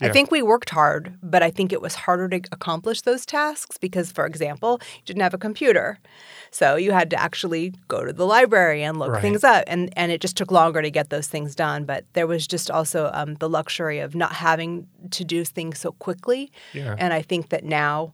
I 0.00 0.10
think 0.10 0.30
we 0.30 0.42
worked 0.42 0.70
hard, 0.70 1.14
but 1.22 1.42
I 1.42 1.50
think 1.50 1.72
it 1.72 1.82
was 1.82 1.94
harder 1.94 2.28
to 2.28 2.40
accomplish 2.52 3.02
those 3.02 3.26
tasks 3.26 3.76
because, 3.78 4.10
for 4.10 4.26
example, 4.26 4.80
you 4.96 5.02
didn't 5.04 5.22
have 5.22 5.34
a 5.34 5.38
computer. 5.38 5.98
So 6.50 6.76
you 6.76 6.92
had 6.92 7.10
to 7.10 7.20
actually 7.20 7.74
go 7.88 8.04
to 8.04 8.12
the 8.12 8.26
library 8.26 8.82
and 8.82 8.98
look 8.98 9.10
Right. 9.12 9.22
things 9.22 9.44
up. 9.44 9.64
And, 9.66 9.92
and 9.96 10.10
it 10.10 10.20
just 10.20 10.36
took 10.36 10.50
longer 10.50 10.82
to 10.82 10.90
get 10.90 11.10
those 11.10 11.28
things 11.28 11.54
done. 11.54 11.84
But 11.84 12.04
there 12.14 12.26
was 12.26 12.46
just 12.46 12.70
also 12.70 13.10
um, 13.12 13.34
the 13.34 13.48
luxury 13.48 13.98
of 14.00 14.14
not 14.14 14.32
having 14.32 14.86
to 15.10 15.24
do 15.24 15.44
things 15.44 15.78
so 15.78 15.92
quickly. 15.92 16.50
Yeah. 16.72 16.96
And 16.98 17.12
I 17.12 17.22
think 17.22 17.50
that 17.50 17.64
now, 17.64 18.12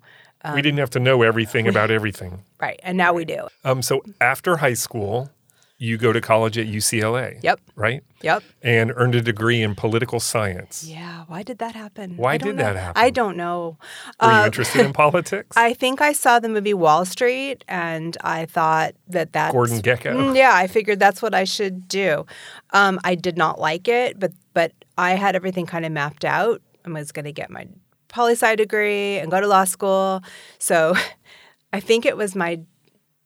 we 0.55 0.62
didn't 0.62 0.79
have 0.79 0.91
to 0.91 1.00
know 1.00 1.23
everything 1.23 1.67
about 1.67 1.91
everything. 1.91 2.44
right, 2.61 2.79
and 2.85 2.97
now 2.97 3.12
we 3.12 3.25
do. 3.25 3.49
Um, 3.65 3.82
so 3.82 4.03
after 4.21 4.59
high 4.59 4.75
school, 4.75 5.29
you 5.78 5.99
go 5.99 6.11
to 6.12 6.20
college 6.23 6.56
at 6.56 6.67
UCLA. 6.67 7.38
Yep. 7.43 7.61
Right. 7.75 8.02
Yep. 8.23 8.43
And 8.62 8.93
earned 8.96 9.14
a 9.14 9.20
degree 9.20 9.61
in 9.62 9.75
political 9.75 10.20
science. 10.20 10.84
Yeah. 10.84 11.25
Why 11.26 11.43
did 11.43 11.58
that 11.58 11.75
happen? 11.75 12.17
Why 12.17 12.38
did 12.38 12.56
know. 12.56 12.62
that 12.64 12.76
happen? 12.76 13.02
I 13.02 13.11
don't 13.11 13.37
know. 13.37 13.76
Were 14.23 14.28
you 14.28 14.34
Uh, 14.38 14.46
interested 14.46 14.87
in 14.87 14.93
politics? 15.05 15.55
I 15.56 15.75
think 15.75 16.00
I 16.00 16.12
saw 16.12 16.38
the 16.40 16.49
movie 16.49 16.73
Wall 16.73 17.05
Street, 17.05 17.62
and 17.69 18.17
I 18.23 18.46
thought 18.46 18.94
that 19.08 19.32
that's 19.34 19.52
Gordon 19.52 19.81
Gekko. 19.82 20.14
Mm, 20.17 20.37
yeah, 20.37 20.52
I 20.55 20.67
figured 20.67 20.99
that's 20.99 21.20
what 21.20 21.34
I 21.34 21.44
should 21.44 21.87
do. 21.88 22.25
Um, 22.72 22.99
I 23.05 23.14
did 23.14 23.37
not 23.37 23.61
like 23.61 23.87
it, 23.87 24.19
but 24.19 24.32
but 24.55 24.72
I 24.96 25.11
had 25.12 25.37
everything 25.37 25.67
kind 25.67 25.84
of 25.84 25.93
mapped 25.93 26.25
out. 26.25 26.62
I 26.87 26.90
was 26.90 27.12
going 27.12 27.26
to 27.26 27.32
get 27.32 27.50
my 27.50 27.67
poli 28.08 28.32
sci 28.32 28.55
degree 28.56 29.19
and 29.19 29.31
go 29.31 29.40
to 29.43 29.46
law 29.46 29.64
school. 29.64 30.22
So 30.58 30.94
I 31.75 31.81
think 31.81 32.06
it 32.06 32.17
was 32.17 32.34
my 32.34 32.61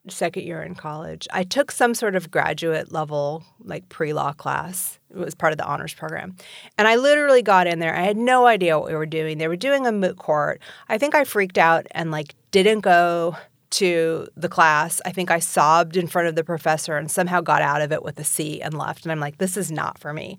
second 0.09 0.45
year 0.45 0.63
in 0.63 0.75
college. 0.75 1.29
I 1.33 1.45
took 1.45 1.71
some 1.71 1.95
sort 1.95 2.15
of 2.15 2.31
graduate 2.31 2.91
level, 2.91 3.45
like 3.61 3.89
pre 3.89 4.13
law 4.13 4.33
class. 4.33 4.99
It 5.11 5.19
was 5.19 5.35
part 5.35 5.53
of 5.53 5.59
the 5.59 5.67
honors 5.67 5.95
program. 5.95 6.37
And 6.79 6.89
I 6.89 6.97
literally 6.97 7.43
got 7.43 7.67
in 7.67 7.79
there. 7.79 7.95
I 7.95 8.03
had 8.03 8.17
no 8.17 8.47
idea 8.47 8.79
what 8.79 8.89
we 8.89 8.95
were 8.95 9.07
doing. 9.07 9.39
They 9.39 9.49
were 9.49 9.57
doing 9.57 9.87
a 9.87 9.93
moot 9.93 10.17
court. 10.17 10.61
I 10.89 10.99
think 10.99 11.15
I 11.15 11.25
freaked 11.25 11.59
out 11.59 11.87
and 11.91 12.11
like 12.11 12.35
didn't 12.51 12.81
go 12.81 13.37
to 13.71 14.27
the 14.37 14.49
class. 14.49 15.01
I 15.05 15.13
think 15.13 15.31
I 15.31 15.39
sobbed 15.39 15.97
in 15.97 16.07
front 16.07 16.29
of 16.29 16.35
the 16.35 16.45
professor 16.45 16.97
and 16.97 17.11
somehow 17.11 17.41
got 17.41 17.63
out 17.63 17.83
of 17.83 17.93
it 17.93 18.03
with 18.03 18.19
a 18.19 18.25
C 18.25 18.61
and 18.61 18.75
left. 18.75 19.05
And 19.05 19.13
I'm 19.13 19.21
like, 19.21 19.39
this 19.39 19.57
is 19.57 19.71
not 19.71 19.99
for 19.99 20.13
me. 20.13 20.39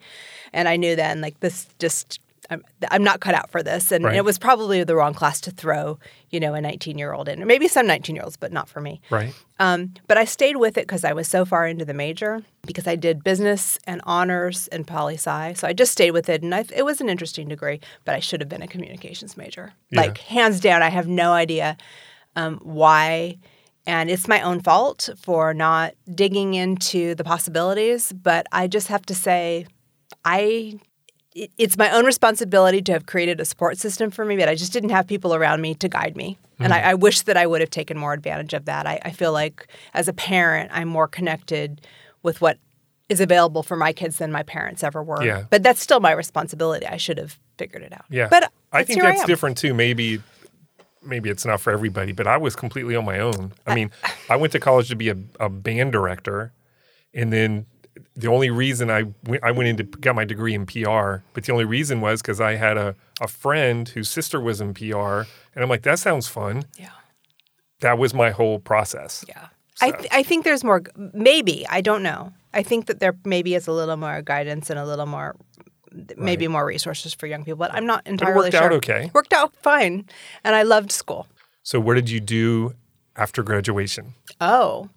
And 0.53 0.67
I 0.67 0.75
knew 0.75 0.95
then, 0.95 1.21
like, 1.21 1.39
this 1.39 1.67
just, 1.79 2.19
I'm, 2.49 2.63
I'm 2.89 3.03
not 3.03 3.19
cut 3.21 3.35
out 3.35 3.49
for 3.51 3.61
this. 3.61 3.91
And 3.91 4.03
Right. 4.05 4.15
it 4.15 4.25
was 4.25 4.37
probably 4.39 4.83
the 4.83 4.95
wrong 4.95 5.13
class 5.13 5.39
to 5.41 5.51
throw, 5.51 5.99
you 6.31 6.39
know, 6.39 6.53
a 6.53 6.61
19 6.61 6.97
year 6.97 7.13
old 7.13 7.29
in, 7.29 7.41
or 7.41 7.45
maybe 7.45 7.67
some 7.67 7.85
19 7.87 8.15
year 8.15 8.23
olds, 8.23 8.35
but 8.35 8.51
not 8.51 8.67
for 8.67 8.81
me. 8.81 8.99
right. 9.09 9.33
Um, 9.59 9.93
but 10.07 10.17
I 10.17 10.25
stayed 10.25 10.57
with 10.57 10.75
it 10.77 10.87
because 10.87 11.03
I 11.05 11.13
was 11.13 11.27
so 11.27 11.45
far 11.45 11.67
into 11.67 11.85
the 11.85 11.93
major 11.93 12.41
because 12.65 12.87
I 12.87 12.95
did 12.95 13.23
business 13.23 13.77
and 13.85 14.01
honors 14.05 14.67
and 14.69 14.87
poli 14.87 15.13
sci. 15.15 15.53
So 15.53 15.67
I 15.67 15.73
just 15.73 15.91
stayed 15.91 16.11
with 16.11 16.29
it, 16.29 16.41
and 16.41 16.53
I, 16.55 16.65
it 16.75 16.83
was 16.83 16.99
an 16.99 17.09
interesting 17.09 17.47
degree. 17.47 17.79
But 18.03 18.15
I 18.15 18.19
should 18.21 18.41
have 18.41 18.49
been 18.49 18.63
a 18.63 18.67
communications 18.67 19.37
major, 19.37 19.73
Yeah. 19.91 20.01
like 20.01 20.17
hands 20.17 20.59
down. 20.61 20.81
I 20.81 20.89
have 20.89 21.07
no 21.07 21.31
idea 21.33 21.77
um, 22.35 22.59
why, 22.63 23.37
and 23.85 24.09
it's 24.09 24.27
my 24.27 24.41
own 24.41 24.61
fault 24.61 25.09
for 25.21 25.53
not 25.53 25.93
digging 26.13 26.55
into 26.55 27.13
the 27.13 27.23
possibilities. 27.23 28.11
But 28.13 28.47
I 28.51 28.65
just 28.67 28.87
have 28.87 29.05
to 29.07 29.15
say, 29.15 29.67
I 30.25 30.79
it's 31.33 31.77
my 31.77 31.89
own 31.91 32.05
responsibility 32.05 32.81
to 32.81 32.91
have 32.91 33.05
created 33.05 33.39
a 33.39 33.45
support 33.45 33.77
system 33.77 34.11
for 34.11 34.25
me, 34.25 34.35
but 34.35 34.49
I 34.49 34.55
just 34.55 34.73
didn't 34.73 34.89
have 34.89 35.07
people 35.07 35.33
around 35.33 35.61
me 35.61 35.75
to 35.75 35.87
guide 35.87 36.17
me. 36.17 36.37
And 36.59 36.73
I, 36.73 36.81
hmm. 36.81 36.87
I 36.89 36.93
wish 36.95 37.21
that 37.21 37.37
I 37.37 37.47
would 37.47 37.61
have 37.61 37.69
taken 37.69 37.97
more 37.97 38.13
advantage 38.13 38.53
of 38.53 38.65
that. 38.65 38.85
I, 38.85 38.99
I 39.03 39.11
feel 39.11 39.31
like 39.31 39.67
as 39.93 40.07
a 40.07 40.13
parent, 40.13 40.71
I'm 40.73 40.87
more 40.87 41.07
connected 41.07 41.81
with 42.21 42.41
what 42.41 42.57
is 43.09 43.19
available 43.19 43.63
for 43.63 43.75
my 43.75 43.93
kids 43.93 44.17
than 44.17 44.31
my 44.31 44.43
parents 44.43 44.83
ever 44.83 45.03
were. 45.03 45.23
Yeah. 45.23 45.45
But 45.49 45.63
that's 45.63 45.81
still 45.81 45.99
my 45.99 46.11
responsibility. 46.11 46.85
I 46.85 46.97
should 46.97 47.17
have 47.17 47.39
figured 47.57 47.83
it 47.83 47.93
out. 47.93 48.05
Yeah. 48.09 48.27
But 48.29 48.51
I 48.71 48.83
think 48.83 49.01
that's 49.01 49.21
am. 49.21 49.27
different 49.27 49.57
too. 49.57 49.73
Maybe 49.73 50.21
maybe 51.03 51.29
it's 51.29 51.45
not 51.45 51.59
for 51.59 51.73
everybody, 51.73 52.11
but 52.11 52.27
I 52.27 52.37
was 52.37 52.55
completely 52.55 52.95
on 52.95 53.05
my 53.05 53.19
own. 53.19 53.53
I 53.65 53.73
mean, 53.75 53.91
I 54.29 54.35
went 54.35 54.53
to 54.53 54.59
college 54.59 54.87
to 54.89 54.95
be 54.95 55.09
a, 55.09 55.17
a 55.39 55.49
band 55.49 55.91
director, 55.91 56.53
and 57.13 57.33
then 57.33 57.65
the 58.15 58.27
only 58.27 58.49
reason 58.49 58.89
I 58.89 59.03
went, 59.25 59.43
I 59.43 59.51
went 59.51 59.67
into 59.69 59.83
got 59.83 60.15
my 60.15 60.25
degree 60.25 60.53
in 60.53 60.65
PR, 60.65 61.23
but 61.33 61.43
the 61.43 61.51
only 61.51 61.65
reason 61.65 62.01
was 62.01 62.21
because 62.21 62.39
I 62.39 62.55
had 62.55 62.77
a, 62.77 62.95
a 63.19 63.27
friend 63.27 63.87
whose 63.89 64.09
sister 64.09 64.39
was 64.39 64.61
in 64.61 64.73
PR, 64.73 65.21
and 65.53 65.63
I'm 65.63 65.69
like, 65.69 65.83
that 65.83 65.99
sounds 65.99 66.27
fun. 66.27 66.63
Yeah. 66.77 66.89
That 67.81 67.97
was 67.97 68.13
my 68.13 68.29
whole 68.31 68.59
process. 68.59 69.25
Yeah. 69.27 69.47
I, 69.81 69.91
th- 69.91 70.09
I 70.11 70.21
think 70.23 70.43
there's 70.45 70.63
more, 70.63 70.83
maybe, 71.13 71.65
I 71.67 71.81
don't 71.81 72.03
know. 72.03 72.33
I 72.53 72.61
think 72.61 72.85
that 72.85 72.99
there 72.99 73.15
maybe 73.25 73.55
is 73.55 73.67
a 73.67 73.71
little 73.71 73.97
more 73.97 74.21
guidance 74.21 74.69
and 74.69 74.77
a 74.77 74.85
little 74.85 75.07
more 75.07 75.35
maybe 76.17 76.47
more 76.47 76.65
resources 76.65 77.13
for 77.13 77.27
young 77.27 77.43
people. 77.43 77.57
But 77.57 77.73
I'm 77.73 77.85
not 77.85 78.03
But 78.03 78.09
it 78.09 78.11
entirely 78.13 78.35
worked 78.37 78.53
sure. 78.53 78.63
out 78.63 78.71
okay. 78.73 79.11
Worked 79.13 79.33
out 79.33 79.55
fine, 79.57 80.05
and 80.43 80.55
I 80.55 80.63
loved 80.63 80.91
school. 80.91 81.27
So 81.63 81.79
what 81.79 81.95
did 81.95 82.09
you 82.09 82.19
do 82.19 82.73
after 83.15 83.43
graduation? 83.43 84.13
Oh, 84.39 84.89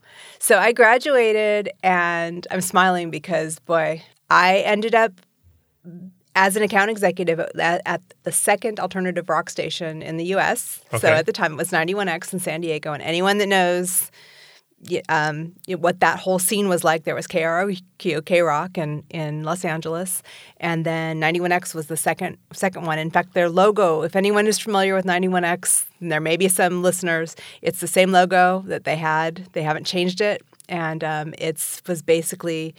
so 0.44 0.58
I 0.58 0.72
graduated, 0.72 1.70
and 1.82 2.46
I'm 2.50 2.60
smiling 2.60 3.10
because 3.10 3.58
boy, 3.60 4.02
I 4.28 4.58
ended 4.58 4.94
up 4.94 5.12
as 6.36 6.54
an 6.54 6.62
account 6.62 6.90
executive 6.90 7.40
at, 7.40 7.80
at 7.86 8.02
the 8.24 8.32
second 8.32 8.78
alternative 8.78 9.30
rock 9.30 9.48
station 9.48 10.02
in 10.02 10.18
the 10.18 10.24
U.S. 10.26 10.82
So 10.98 11.08
at 11.08 11.24
the 11.24 11.32
time, 11.32 11.54
it 11.54 11.56
was 11.56 11.70
91X 11.70 12.34
in 12.34 12.40
San 12.40 12.60
Diego, 12.60 12.92
and 12.92 13.02
anyone 13.02 13.38
that 13.38 13.48
knows 13.48 14.10
um, 15.08 15.52
what 15.68 16.00
that 16.00 16.18
whole 16.18 16.38
scene 16.38 16.68
was 16.68 16.84
like, 16.84 17.04
there 17.04 17.14
was 17.14 17.26
KROQ, 17.26 18.24
K 18.24 18.40
Rock 18.42 18.78
in, 18.78 19.04
in 19.10 19.42
Los 19.44 19.64
Angeles, 19.64 20.22
and 20.58 20.84
then 20.84 21.20
91X 21.20 21.74
was 21.74 21.86
the 21.86 21.96
second 21.96 22.38
second 22.52 22.84
one. 22.86 22.98
In 22.98 23.10
fact, 23.10 23.34
their 23.34 23.48
logo, 23.48 24.02
if 24.02 24.16
anyone 24.16 24.46
is 24.46 24.58
familiar 24.58 24.94
with 24.94 25.04
91X, 25.04 25.86
and 26.00 26.12
there 26.12 26.20
may 26.20 26.36
be 26.36 26.48
some 26.48 26.82
listeners, 26.82 27.36
it's 27.62 27.80
the 27.80 27.86
same 27.86 28.12
logo 28.12 28.62
that 28.66 28.84
they 28.84 28.96
had. 28.96 29.48
They 29.52 29.62
haven't 29.62 29.84
changed 29.84 30.20
it, 30.20 30.42
and 30.68 31.02
um, 31.02 31.34
it's 31.38 31.82
was 31.86 32.02
basically. 32.02 32.74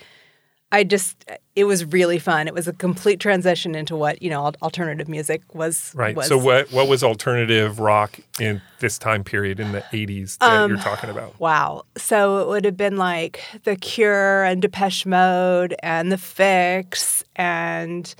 I 0.71 0.83
just 0.83 1.23
it 1.55 1.65
was 1.65 1.85
really 1.85 2.19
fun. 2.19 2.47
It 2.47 2.53
was 2.53 2.67
a 2.67 2.73
complete 2.73 3.19
transition 3.19 3.75
into 3.75 3.95
what 3.95 4.21
you 4.21 4.29
know 4.29 4.51
alternative 4.61 5.07
music 5.07 5.41
was. 5.53 5.91
Right. 5.95 6.15
Was. 6.15 6.27
So 6.27 6.37
what 6.37 6.71
what 6.71 6.87
was 6.87 7.03
alternative 7.03 7.79
rock 7.79 8.19
in 8.39 8.61
this 8.79 8.97
time 8.97 9.23
period 9.23 9.59
in 9.59 9.71
the 9.71 9.81
80s 9.93 10.37
that 10.39 10.49
Um, 10.49 10.71
you're 10.71 10.79
talking 10.79 11.09
about? 11.09 11.39
Wow. 11.39 11.83
So 11.97 12.39
it 12.39 12.47
would 12.47 12.65
have 12.65 12.75
been 12.75 12.97
like 12.97 13.41
The 13.63 13.75
Cure 13.75 14.43
and 14.43 14.61
Depeche 14.61 15.05
Mode 15.05 15.75
and 15.81 16.11
The 16.11 16.17
Fixx 16.17 17.23
and 17.35 18.13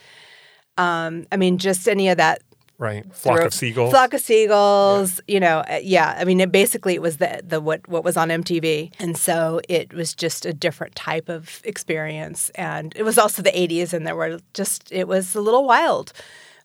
um, 0.77 1.25
I 1.31 1.37
mean 1.37 1.57
just 1.57 1.87
any 1.89 2.09
of 2.09 2.17
that 2.17 2.41
Right. 2.77 3.05
Flock 3.15 3.39
of 3.41 3.53
Seagulls. 3.53 3.91
Flock 3.91 4.13
of 4.13 4.19
Seagulls, 4.19 5.21
you 5.27 5.39
know, 5.39 5.59
uh, 5.59 5.79
yeah. 5.81 6.15
I 6.17 6.25
mean, 6.25 6.41
it 6.41 6.51
basically 6.51 6.93
it 6.93 7.01
was 7.01 7.17
the 7.17 7.41
the 7.41 7.61
what 7.61 7.87
what 7.87 8.03
was 8.03 8.17
on 8.17 8.29
MTV, 8.29 8.91
and 8.99 9.17
so 9.17 9.61
it 9.69 9.93
was 9.93 10.13
just 10.13 10.45
a 10.45 10.53
different 10.53 10.93
type 10.95 11.29
of 11.29 11.61
experience, 11.63 12.49
and 12.55 12.93
it 12.97 13.03
was 13.03 13.17
also 13.17 13.41
the 13.41 13.51
'80s, 13.51 13.93
and 13.93 14.05
there 14.05 14.15
were 14.15 14.39
just 14.53 14.91
it 14.91 15.07
was 15.07 15.35
a 15.35 15.41
little 15.41 15.65
wild. 15.65 16.11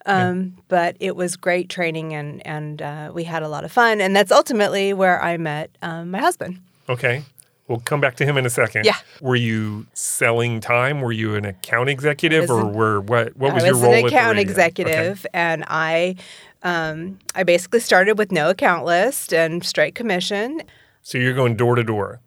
Um, 0.07 0.55
But 0.69 0.97
it 0.99 1.15
was 1.15 1.37
great 1.37 1.69
training, 1.69 2.15
and 2.15 2.45
and 2.47 2.83
uh, 2.83 3.13
we 3.15 3.25
had 3.25 3.43
a 3.43 3.49
lot 3.49 3.65
of 3.65 3.71
fun, 3.71 4.01
and 4.01 4.17
that's 4.17 4.33
ultimately 4.33 4.93
where 4.93 5.23
I 5.23 5.37
met 5.37 5.71
um, 5.83 6.11
my 6.11 6.19
husband. 6.19 6.59
Okay. 6.89 7.23
We'll 7.71 7.79
come 7.81 8.01
back 8.01 8.17
to 8.17 8.25
him 8.27 8.37
in 8.37 8.45
a 8.45 8.51
second. 8.51 8.85
Yeah. 8.85 8.97
Were 9.21 9.37
you 9.37 9.87
selling 9.95 10.59
time? 10.59 11.01
Were 11.01 11.13
you 11.13 11.37
an 11.37 11.45
account 11.45 11.89
executive 11.89 12.51
or 12.51 12.61
an- 12.63 12.73
were 12.73 13.01
what 13.01 13.37
what 13.37 13.55
was, 13.55 13.63
I 13.63 13.67
your 13.69 13.77
role 13.77 13.93
an 13.93 13.99
at 13.99 14.01
the 14.03 14.07
account 14.09 14.39
executive, 14.41 15.25
and 15.33 15.65
I 15.69 16.17
um, 16.65 17.19
I 17.37 17.45
basically 17.45 17.79
started 17.79 18.19
with 18.19 18.33
no 18.33 18.51
account 18.51 18.85
list 18.85 19.33
and 19.33 19.65
straight 19.65 19.95
commission. 19.95 20.63
So 21.03 21.17
you're 21.17 21.33
going 21.35 21.55
door 21.57 21.77
to 21.77 21.85
door. 21.85 22.21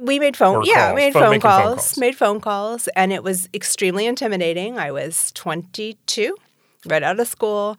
we 0.00 0.18
made 0.18 0.36
phone 0.36 0.56
Or 0.56 0.64
yeah 0.64 0.86
calls, 0.88 0.94
we 0.96 1.00
made 1.02 1.12
phone- 1.12 1.22
phone 1.22 1.30
making 1.30 1.40
phone 1.42 1.50
calls, 1.62 1.74
calls. 1.76 1.98
made 1.98 2.16
phone 2.16 2.40
calls 2.40 2.88
and 2.96 3.12
it 3.12 3.22
was 3.22 3.48
extremely 3.54 4.06
intimidating 4.06 4.78
i 4.78 4.90
was 4.90 5.30
22 5.32 6.34
right 6.86 7.02
out 7.02 7.20
of 7.20 7.28
school 7.28 7.76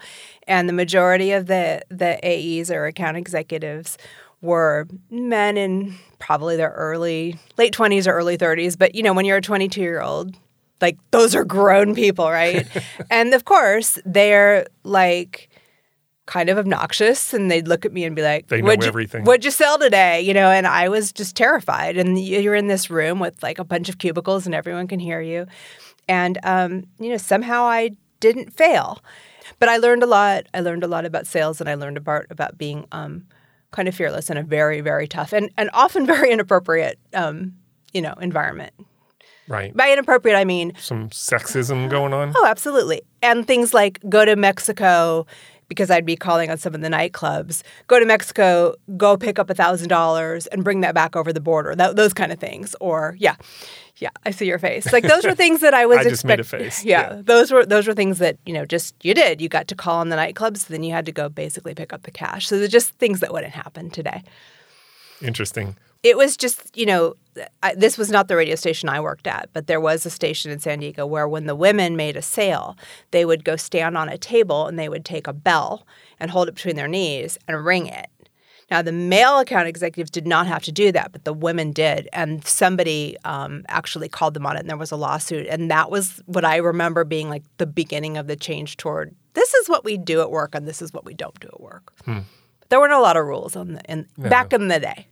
and 0.47 0.69
the 0.69 0.73
majority 0.73 1.31
of 1.31 1.47
the 1.47 1.81
the 1.89 2.19
aes 2.23 2.69
or 2.71 2.85
account 2.85 3.17
executives 3.17 3.97
were 4.41 4.87
men 5.09 5.57
in 5.57 5.95
probably 6.21 6.55
their 6.55 6.69
early 6.71 7.35
late 7.57 7.73
20s 7.73 8.07
or 8.07 8.11
early 8.13 8.37
30s 8.37 8.77
but 8.77 8.95
you 8.95 9.03
know 9.03 9.11
when 9.11 9.25
you're 9.25 9.37
a 9.37 9.41
22 9.41 9.81
year 9.81 10.01
old 10.01 10.35
like 10.79 10.97
those 11.11 11.35
are 11.35 11.43
grown 11.43 11.93
people 11.95 12.29
right? 12.29 12.65
And 13.09 13.33
of 13.33 13.43
course 13.45 13.99
they're 14.05 14.65
like 14.83 15.49
kind 16.27 16.49
of 16.49 16.57
obnoxious 16.57 17.33
and 17.33 17.49
they'd 17.51 17.67
look 17.67 17.83
at 17.85 17.91
me 17.91 18.05
and 18.05 18.15
be 18.15 18.21
like 18.21 18.47
They 18.47 18.61
know 18.61 18.67
"What'd 18.67 18.83
you- 18.83 18.87
everything." 18.87 19.25
what'd 19.25 19.43
you 19.43 19.51
sell 19.51 19.77
today? 19.79 20.21
You 20.21 20.33
know 20.33 20.49
and 20.49 20.65
i 20.67 20.87
was 20.87 21.11
just 21.11 21.35
terrified. 21.35 21.97
And 21.97 22.17
you're 22.17 22.55
in 22.55 22.67
this 22.67 22.89
room 22.89 23.19
with 23.19 23.41
like 23.43 23.59
a 23.59 23.63
bunch 23.65 23.89
of 23.89 23.97
cubicles 23.97 24.45
and 24.45 24.55
everyone 24.55 24.87
can 24.87 24.99
hear 24.99 25.19
you. 25.21 25.45
And 26.07 26.37
um, 26.43 26.85
you 26.99 27.09
know 27.09 27.17
somehow 27.17 27.63
i 27.63 27.91
didn't 28.19 28.53
fail. 28.53 29.01
But 29.59 29.67
i 29.69 29.77
learned 29.77 30.03
a 30.03 30.07
lot 30.07 30.45
i 30.53 30.59
learned 30.61 30.83
a 30.83 30.87
lot 30.87 31.05
about 31.05 31.25
sales 31.27 31.59
and 31.59 31.69
i 31.69 31.75
learned 31.75 31.97
about 31.97 32.25
about 32.29 32.57
being 32.57 32.85
um, 32.91 33.25
kind 33.71 33.87
of 33.87 33.95
fearless 33.95 34.29
in 34.29 34.37
a 34.37 34.43
very 34.43 34.81
very 34.81 35.07
tough 35.07 35.33
and, 35.33 35.49
and 35.57 35.69
often 35.73 36.05
very 36.15 36.31
inappropriate 36.31 36.99
um, 37.13 37.53
you 37.93 38.01
know 38.01 38.13
environment 38.21 38.73
Right. 39.47 39.75
by 39.75 39.91
inappropriate 39.91 40.37
i 40.37 40.45
mean 40.45 40.73
Some 40.79 41.09
sexism 41.09 41.89
going 41.89 42.13
on. 42.13 42.31
Oh, 42.35 42.45
absolutely. 42.45 43.01
And 43.21 43.45
things 43.45 43.73
like 43.73 43.99
go 44.07 44.23
to 44.23 44.35
Mexico 44.37 45.25
because 45.71 45.89
I'd 45.89 46.05
be 46.05 46.17
calling 46.17 46.51
on 46.51 46.57
some 46.57 46.75
of 46.75 46.81
the 46.81 46.89
nightclubs. 46.89 47.63
Go 47.87 47.97
to 47.97 48.05
Mexico, 48.05 48.75
go 48.97 49.15
pick 49.15 49.39
up 49.39 49.49
a 49.49 49.53
thousand 49.53 49.87
dollars 49.87 50.47
and 50.47 50.65
bring 50.65 50.81
that 50.81 50.93
back 50.93 51.15
over 51.15 51.31
the 51.31 51.39
border. 51.39 51.73
That, 51.77 51.95
those 51.95 52.13
kind 52.13 52.29
of 52.33 52.39
things. 52.41 52.75
Or 52.81 53.15
yeah, 53.19 53.37
yeah, 53.95 54.09
I 54.25 54.31
see 54.31 54.47
your 54.47 54.59
face. 54.59 54.91
Like 54.91 55.05
those 55.07 55.23
were 55.23 55.33
things 55.33 55.61
that 55.61 55.73
I 55.73 55.85
was. 55.85 55.97
I 56.05 56.09
just 56.09 56.25
made 56.25 56.41
a 56.41 56.43
face. 56.43 56.83
Yeah, 56.83 57.13
Yeah. 57.15 57.21
those 57.23 57.53
were 57.53 57.65
those 57.65 57.87
were 57.87 57.93
things 57.93 58.19
that 58.19 58.37
you 58.45 58.51
know 58.53 58.65
just 58.65 58.93
you 59.05 59.13
did. 59.13 59.39
You 59.39 59.47
got 59.47 59.69
to 59.69 59.75
call 59.75 59.99
on 60.01 60.09
the 60.09 60.17
nightclubs, 60.17 60.67
then 60.67 60.83
you 60.83 60.91
had 60.91 61.05
to 61.05 61.13
go 61.13 61.29
basically 61.29 61.73
pick 61.73 61.93
up 61.93 62.03
the 62.03 62.11
cash. 62.11 62.47
So 62.47 62.59
they're 62.59 62.67
just 62.67 62.89
things 62.95 63.21
that 63.21 63.31
wouldn't 63.31 63.53
happen 63.53 63.89
today 63.89 64.23
Interesting. 65.21 65.77
It 66.03 66.17
was 66.17 66.37
just 66.37 66.75
you 66.75 66.85
know 66.85 67.15
I, 67.63 67.75
this 67.75 67.97
was 67.97 68.09
not 68.09 68.27
the 68.27 68.35
radio 68.35 68.55
station 68.55 68.89
i 68.89 68.99
worked 68.99 69.27
at 69.27 69.49
but 69.53 69.67
there 69.67 69.79
was 69.79 70.05
a 70.05 70.09
station 70.09 70.51
in 70.51 70.59
san 70.59 70.79
diego 70.79 71.05
where 71.05 71.27
when 71.27 71.45
the 71.45 71.55
women 71.55 71.95
made 71.95 72.17
a 72.17 72.21
sale 72.21 72.77
they 73.11 73.25
would 73.25 73.45
go 73.45 73.55
stand 73.55 73.97
on 73.97 74.09
a 74.09 74.17
table 74.17 74.67
and 74.67 74.77
they 74.77 74.89
would 74.89 75.05
take 75.05 75.27
a 75.27 75.33
bell 75.33 75.85
and 76.19 76.31
hold 76.31 76.47
it 76.47 76.55
between 76.55 76.75
their 76.75 76.87
knees 76.87 77.39
and 77.47 77.65
ring 77.65 77.87
it. 77.87 78.07
Now 78.69 78.81
the 78.81 78.91
male 78.91 79.39
account 79.39 79.67
executives 79.67 80.11
did 80.11 80.27
not 80.27 80.47
have 80.47 80.63
to 80.63 80.71
do 80.71 80.91
that 80.93 81.11
but 81.11 81.25
the 81.25 81.33
women 81.33 81.71
did 81.71 82.07
and 82.13 82.45
somebody 82.45 83.17
um, 83.25 83.65
actually 83.67 84.07
called 84.07 84.33
them 84.33 84.45
on 84.45 84.55
it 84.55 84.61
and 84.61 84.69
there 84.69 84.77
was 84.77 84.91
a 84.91 84.95
lawsuit 84.95 85.47
and 85.47 85.69
that 85.69 85.91
was 85.91 86.21
what 86.25 86.45
i 86.45 86.55
remember 86.55 87.03
being 87.03 87.29
like 87.29 87.43
the 87.57 87.65
beginning 87.65 88.17
of 88.17 88.27
the 88.27 88.35
change 88.35 88.77
toward 88.77 89.13
this 89.33 89.53
is 89.53 89.67
what 89.69 89.83
we 89.83 89.97
do 89.97 90.21
at 90.21 90.31
work 90.31 90.55
and 90.55 90.67
this 90.67 90.81
is 90.81 90.93
what 90.93 91.05
we 91.05 91.13
don't 91.13 91.39
do 91.39 91.47
at 91.47 91.59
work. 91.61 91.93
There 92.69 92.79
weren't 92.79 92.93
a 92.93 92.99
lot 92.99 93.17
of 93.17 93.25
rules 93.25 93.55
on 93.57 93.73
the 93.73 93.81
in, 93.91 94.07
back 94.17 94.53
in 94.53 94.69
the 94.69 94.79
day 94.79 95.07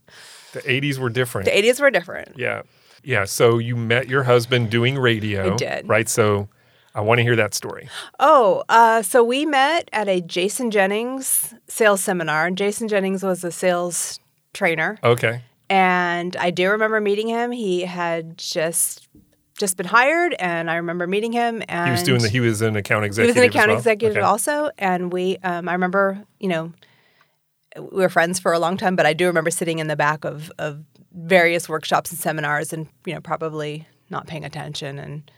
The 0.54 0.62
80s 0.62 0.98
were 0.98 1.10
different. 1.10 1.46
the 1.46 1.52
80s 1.52 1.80
were 1.80 1.92
different. 1.92 2.38
Yeah. 2.38 2.64
Yeah. 3.04 3.26
So 3.26 3.58
you 3.58 3.76
met 3.76 4.08
your 4.08 4.24
husband 4.24 4.70
doing 4.70 4.98
radio. 4.98 5.54
I 5.54 5.56
did. 5.56 5.88
Right. 5.88 6.10
So 6.10 6.50
I 6.96 7.02
want 7.02 7.20
to 7.20 7.24
hear 7.24 7.36
that 7.36 7.54
story. 7.54 7.88
Oh, 8.20 8.64
uh, 8.68 9.02
so 9.04 9.24
we 9.24 9.46
met 9.46 9.90
at 9.94 10.08
a 10.10 10.22
Jason 10.22 10.72
Jennings 10.72 11.54
sales 11.68 12.02
seminar. 12.02 12.48
And 12.48 12.58
Jason 12.58 12.88
Jennings 12.88 13.24
was 13.24 13.44
a 13.44 13.52
sales 13.52 14.20
trainer. 14.54 14.98
Okay. 15.04 15.44
And 15.70 16.36
I 16.38 16.50
do 16.50 16.70
remember 16.72 17.00
meeting 17.00 17.28
him. 17.28 17.52
He 17.52 17.82
had 17.82 18.38
just 18.38 19.08
just 19.60 19.76
been 19.76 19.86
hired, 19.86 20.34
and 20.40 20.72
I 20.72 20.76
remember 20.78 21.06
meeting 21.06 21.34
him. 21.34 21.62
And 21.68 21.88
He 21.88 21.92
was 21.92 22.04
doing 22.04 22.22
the, 22.22 22.30
he 22.30 22.40
was 22.40 22.62
an 22.62 22.78
account 22.78 23.04
executive. 23.06 23.36
he 23.36 23.42
was 23.42 23.46
an 23.46 23.50
account 23.52 23.68
well? 23.70 23.78
executive 23.78 24.18
Okay. 24.18 24.26
also, 24.26 24.72
and 24.80 25.12
we. 25.14 25.38
Um, 25.44 25.68
I 25.70 25.74
remember, 25.74 26.24
you 26.40 26.48
know, 26.48 26.72
we 27.78 28.02
were 28.02 28.10
friends 28.10 28.40
for 28.40 28.54
a 28.54 28.60
long 28.60 28.78
time, 28.78 28.96
but 28.96 29.06
I 29.06 29.14
do 29.14 29.28
remember 29.28 29.52
sitting 29.52 29.80
in 29.80 29.88
the 29.88 29.96
back 29.96 30.26
of 30.26 30.52
of 30.58 30.84
various 31.12 31.68
workshops 31.68 32.12
and 32.12 32.20
seminars, 32.20 32.74
and 32.74 32.88
you 33.06 33.14
know, 33.14 33.22
probably 33.22 33.88
not 34.10 34.28
paying 34.28 34.44
attention 34.44 34.98
and 34.98 35.32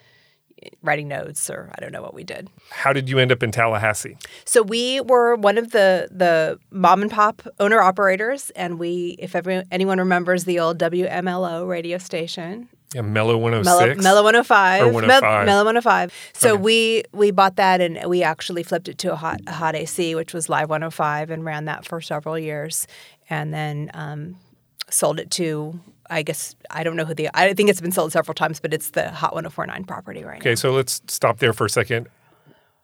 eh, 0.63 0.69
writing 0.81 1.07
notes, 1.07 1.49
or 1.49 1.71
I 1.75 1.81
don't 1.81 1.91
know 1.91 2.01
what 2.01 2.13
we 2.13 2.23
did. 2.23 2.49
How 2.69 2.93
did 2.93 3.09
you 3.09 3.19
end 3.19 3.31
up 3.31 3.43
in 3.43 3.51
Tallahassee? 3.51 4.17
So 4.45 4.61
we 4.61 5.01
were 5.01 5.35
one 5.35 5.57
of 5.57 5.71
the 5.71 6.07
the 6.11 6.59
mom 6.71 7.01
and 7.01 7.11
pop 7.11 7.41
owner 7.59 7.81
operators, 7.81 8.49
and 8.51 8.79
we, 8.79 9.15
if 9.19 9.35
every, 9.35 9.63
anyone 9.71 9.97
remembers 9.97 10.45
the 10.45 10.59
old 10.59 10.77
WMLO 10.79 11.67
radio 11.67 11.97
station, 11.97 12.69
Yeah, 12.93 13.01
Mellow 13.01 13.37
106. 13.37 14.03
Mellow, 14.03 14.03
Mellow 14.03 14.23
105, 14.23 14.81
Or 14.81 14.85
Mel- 14.85 14.93
105. 14.93 15.45
Mellow 15.45 15.63
105. 15.63 16.13
So 16.33 16.53
Okay. 16.53 16.61
we 16.61 17.03
we 17.13 17.31
bought 17.31 17.55
that, 17.55 17.79
and 17.81 17.99
we 18.07 18.21
actually 18.23 18.63
flipped 18.63 18.89
it 18.89 18.97
to 18.99 19.13
a 19.13 19.15
hot 19.15 19.39
a 19.47 19.51
hot 19.53 19.75
AC, 19.75 20.13
which 20.15 20.33
was 20.33 20.49
Live 20.49 20.69
105, 20.69 21.29
and 21.29 21.45
ran 21.45 21.65
that 21.65 21.85
for 21.85 22.01
several 22.01 22.37
years, 22.37 22.87
and 23.29 23.53
then 23.53 23.91
um, 23.93 24.35
sold 24.89 25.19
it 25.19 25.31
to. 25.31 25.79
I 26.09 26.23
guess 26.23 26.55
I 26.69 26.83
don't 26.83 26.97
know 26.97 27.05
who 27.05 27.13
the. 27.13 27.29
I 27.33 27.53
think 27.53 27.69
it's 27.69 27.79
been 27.79 27.93
sold 27.93 28.11
several 28.11 28.35
times, 28.35 28.59
but 28.59 28.73
it's 28.73 28.89
the 28.89 29.09
Hot 29.11 29.33
1049 29.33 29.85
property 29.85 30.25
right 30.25 30.33
now. 30.33 30.39
Okay, 30.39 30.55
so 30.57 30.71
let's 30.73 31.01
stop 31.07 31.39
there 31.39 31.53
for 31.53 31.65
a 31.65 31.69
second. 31.69 32.09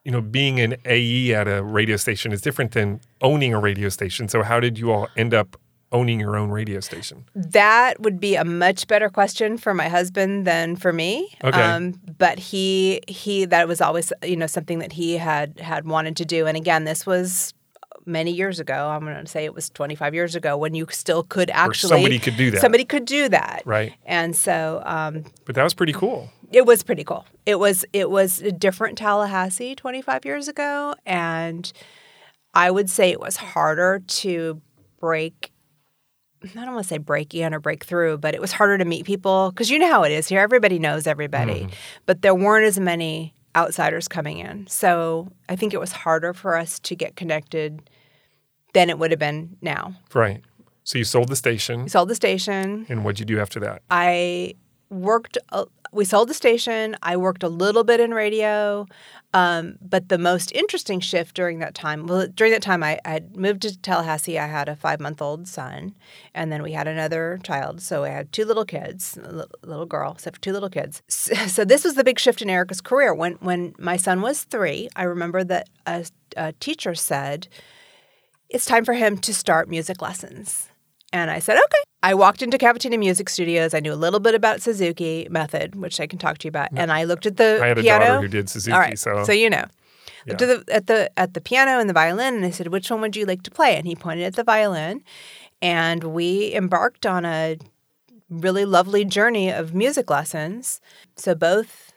You 0.06 0.12
know, 0.14 0.22
being 0.22 0.62
an 0.62 0.78
AE 0.86 1.34
at 1.34 1.50
a 1.50 1.62
radio 1.62 1.98
station 1.98 2.32
is 2.32 2.40
different 2.40 2.72
than 2.72 3.02
owning 3.22 3.54
a 3.54 3.60
radio 3.60 3.90
station. 3.90 4.30
So, 4.30 4.42
how 4.44 4.62
did 4.62 4.80
you 4.80 4.90
all 4.94 5.10
end 5.18 5.34
up 5.34 5.58
owning 5.91 6.20
your 6.20 6.36
own 6.36 6.50
radio 6.50 6.79
station? 6.79 7.25
That 7.36 8.01
would 8.01 8.20
be 8.20 8.36
a 8.36 8.44
much 8.46 8.88
better 8.88 9.10
question 9.10 9.58
for 9.58 9.74
my 9.74 9.88
husband 9.89 10.46
than 10.46 10.75
for 10.75 10.91
me. 10.94 11.36
Okay. 11.44 11.94
but 12.17 12.39
he 12.39 13.01
he 13.08 13.46
that 13.46 13.67
was 13.67 13.82
always 13.82 14.12
you 14.24 14.36
know 14.36 14.48
something 14.48 14.79
that 14.79 14.94
he 14.94 15.17
had 15.17 15.60
had 15.60 15.86
wanted 15.86 16.15
to 16.17 16.25
do. 16.25 16.46
And 16.48 16.58
again, 16.58 16.84
this 16.84 17.06
was 17.06 17.53
many 18.06 18.32
years 18.32 18.60
ago. 18.60 18.89
I'm 18.89 19.03
going 19.03 19.24
to 19.24 19.29
say 19.29 19.44
it 19.44 19.53
was 19.53 19.70
25 19.70 20.13
years 20.13 20.34
ago 20.36 20.56
when 20.58 20.74
you 20.74 20.88
still 20.89 21.24
could 21.24 21.50
actually 21.50 21.89
somebody 21.89 22.20
could 22.20 22.38
do 22.38 22.51
that. 22.51 22.62
Somebody 22.62 22.86
could 22.86 23.06
do 23.06 23.27
that, 23.29 23.63
Right. 23.65 23.94
And 24.06 24.36
so 24.36 24.82
um, 24.86 25.25
But 25.46 25.56
that 25.56 25.63
was 25.63 25.74
pretty 25.74 25.94
cool. 25.94 26.29
it 26.51 26.65
was 26.65 26.84
pretty 26.84 27.03
cool. 27.03 27.25
It 27.46 27.60
was 27.60 27.86
it 27.94 28.10
was 28.10 28.41
a 28.41 28.51
different 28.51 28.98
Tallahassee 28.98 29.75
25 29.75 30.25
years 30.25 30.48
ago, 30.48 30.96
and 31.06 31.72
I 32.53 32.72
would 32.72 32.89
say 32.89 33.12
it 33.12 33.20
was 33.20 33.38
harder 33.38 34.00
to 34.08 34.62
break. 35.00 35.51
I 36.44 36.65
don't 36.65 36.74
want 36.74 36.84
to 36.84 36.88
say 36.88 36.98
break 36.98 37.34
in 37.34 37.53
or 37.53 37.60
break 37.60 37.84
through, 37.84 38.20
but 38.20 38.36
it 38.36 38.41
was 38.41 38.51
harder 38.51 38.77
to 38.77 38.86
meet 38.86 39.06
people 39.06 39.51
because 39.51 39.70
you 39.70 39.79
know 39.79 39.89
how 39.89 40.03
it 40.03 40.12
is 40.12 40.27
here. 40.27 40.39
Everybody 40.39 40.79
knows 40.79 41.08
everybody, 41.08 41.62
mm-hmm. 41.62 41.74
but 42.06 42.22
there 42.22 42.36
weren't 42.36 42.65
as 42.65 42.79
many 42.79 43.34
outsiders 43.56 44.08
coming 44.08 44.38
in. 44.38 44.67
So 44.67 45.32
I 45.50 45.56
think 45.56 45.74
it 45.74 45.79
was 45.79 45.91
harder 45.91 46.34
for 46.34 46.56
us 46.56 46.79
to 46.82 46.96
get 46.96 47.15
connected 47.15 47.89
than 48.74 48.89
it 48.89 49.00
would 49.00 49.12
have 49.12 49.20
been 49.20 49.58
now. 49.62 49.96
Right. 50.13 50.44
So 50.84 51.00
you 51.00 51.03
sold 51.03 51.29
the 51.29 51.36
station. 51.36 51.89
Sold 51.89 52.10
the 52.10 52.15
station. 52.15 52.86
And 52.88 53.03
what'd 53.03 53.20
you 53.20 53.25
do 53.25 53.39
after 53.39 53.60
that? 53.62 53.82
I 53.89 54.53
worked. 54.89 55.38
We 55.91 56.06
sold 56.06 56.29
the 56.29 56.34
station. 56.34 56.96
I 57.01 57.17
worked 57.17 57.44
a 57.44 57.50
little 57.50 57.84
bit 57.84 58.00
in 58.00 58.13
radio, 58.13 58.86
um, 59.34 59.77
but 59.81 60.10
the 60.10 60.17
most 60.17 60.51
interesting 60.53 61.00
shift 61.00 61.36
during 61.36 61.60
that 61.60 61.75
time. 61.75 62.07
Well, 62.07 62.27
during 62.27 62.53
that 62.53 62.62
time, 62.62 62.81
I 62.81 63.00
had 63.03 63.36
moved 63.36 63.63
to 63.63 63.77
Tallahassee. 63.77 64.39
I 64.39 64.48
had 64.48 64.69
a 64.69 64.75
five-month-old 64.75 65.48
son, 65.48 65.96
and 66.34 66.51
then 66.51 66.63
we 66.63 66.72
had 66.72 66.88
another 66.88 67.39
child. 67.43 67.81
So 67.81 68.03
I 68.05 68.10
had 68.10 68.31
two 68.31 68.46
little 68.46 68.65
kids, 68.65 69.17
a 69.22 69.46
little 69.63 69.86
girl, 69.86 70.13
except 70.13 70.38
for 70.38 70.41
two 70.41 70.53
little 70.53 70.69
kids. 70.69 71.01
So, 71.17 71.34
so 71.48 71.65
this 71.65 71.84
was 71.84 71.96
the 71.96 72.03
big 72.05 72.19
shift 72.19 72.41
in 72.41 72.50
Erica's 72.50 72.79
career. 72.79 73.13
When 73.13 73.34
when 73.36 73.74
my 73.77 73.98
son 73.98 74.22
was 74.22 74.43
three, 74.43 74.88
I 74.96 75.03
remember 75.03 75.43
that 75.43 75.67
a, 75.86 76.05
a 76.38 76.53
teacher 76.53 76.96
said, 76.96 77.48
"It's 78.50 78.65
time 78.65 78.86
for 78.86 78.93
him 78.93 79.17
to 79.17 79.34
start 79.34 79.67
music 79.67 80.01
lessons." 80.01 80.66
And 81.14 81.32
I 81.32 81.40
said, 81.40 81.58
okay. 81.58 81.84
I 82.04 82.14
walked 82.14 82.42
into 82.42 82.58
Cavatina 82.58 83.00
Music 83.00 83.30
Studios. 83.30 83.74
I 83.74 83.80
knew 83.80 83.94
a 83.94 83.96
little 83.96 84.20
bit 84.20 84.36
about 84.36 84.62
Suzuki 84.62 85.28
method, 85.30 85.76
which 85.76 86.00
I 86.00 86.08
can 86.08 86.20
talk 86.20 86.38
to 86.40 86.46
you 86.46 86.50
about. 86.50 86.70
And 86.76 86.92
I 86.92 87.06
looked 87.06 87.26
at 87.26 87.38
the 87.38 87.58
piano. 87.60 87.64
I 87.64 87.68
had 87.68 87.78
a 87.78 87.82
piano. 87.82 88.06
daughter 88.06 88.22
who 88.22 88.28
did 88.28 88.50
Suzuki, 88.50 88.74
All 88.74 88.80
right, 88.80 89.00
so, 89.00 89.24
so 89.24 89.32
you 89.32 89.50
know. 89.50 89.66
Yeah. 90.26 90.34
Looked 90.34 90.42
at 90.42 90.66
the, 90.66 90.74
at 90.74 90.88
the 90.88 91.20
at 91.20 91.34
the 91.34 91.42
piano 91.42 91.80
and 91.80 91.90
the 91.90 91.94
violin, 91.94 92.36
and 92.36 92.46
I 92.46 92.50
said, 92.50 92.68
"Which 92.68 92.92
one 92.92 93.00
would 93.02 93.16
you 93.16 93.26
like 93.26 93.44
to 93.44 93.52
play?" 93.52 93.78
And 93.78 93.88
he 93.88 93.96
pointed 93.96 94.26
at 94.26 94.36
the 94.36 94.44
violin, 94.44 95.04
and 95.62 96.04
we 96.04 96.54
embarked 96.54 97.06
on 97.06 97.24
a 97.24 97.58
really 98.30 98.66
lovely 98.66 99.06
journey 99.06 99.50
of 99.50 99.74
music 99.74 100.10
lessons. 100.10 100.82
So 101.16 101.34
both 101.34 101.94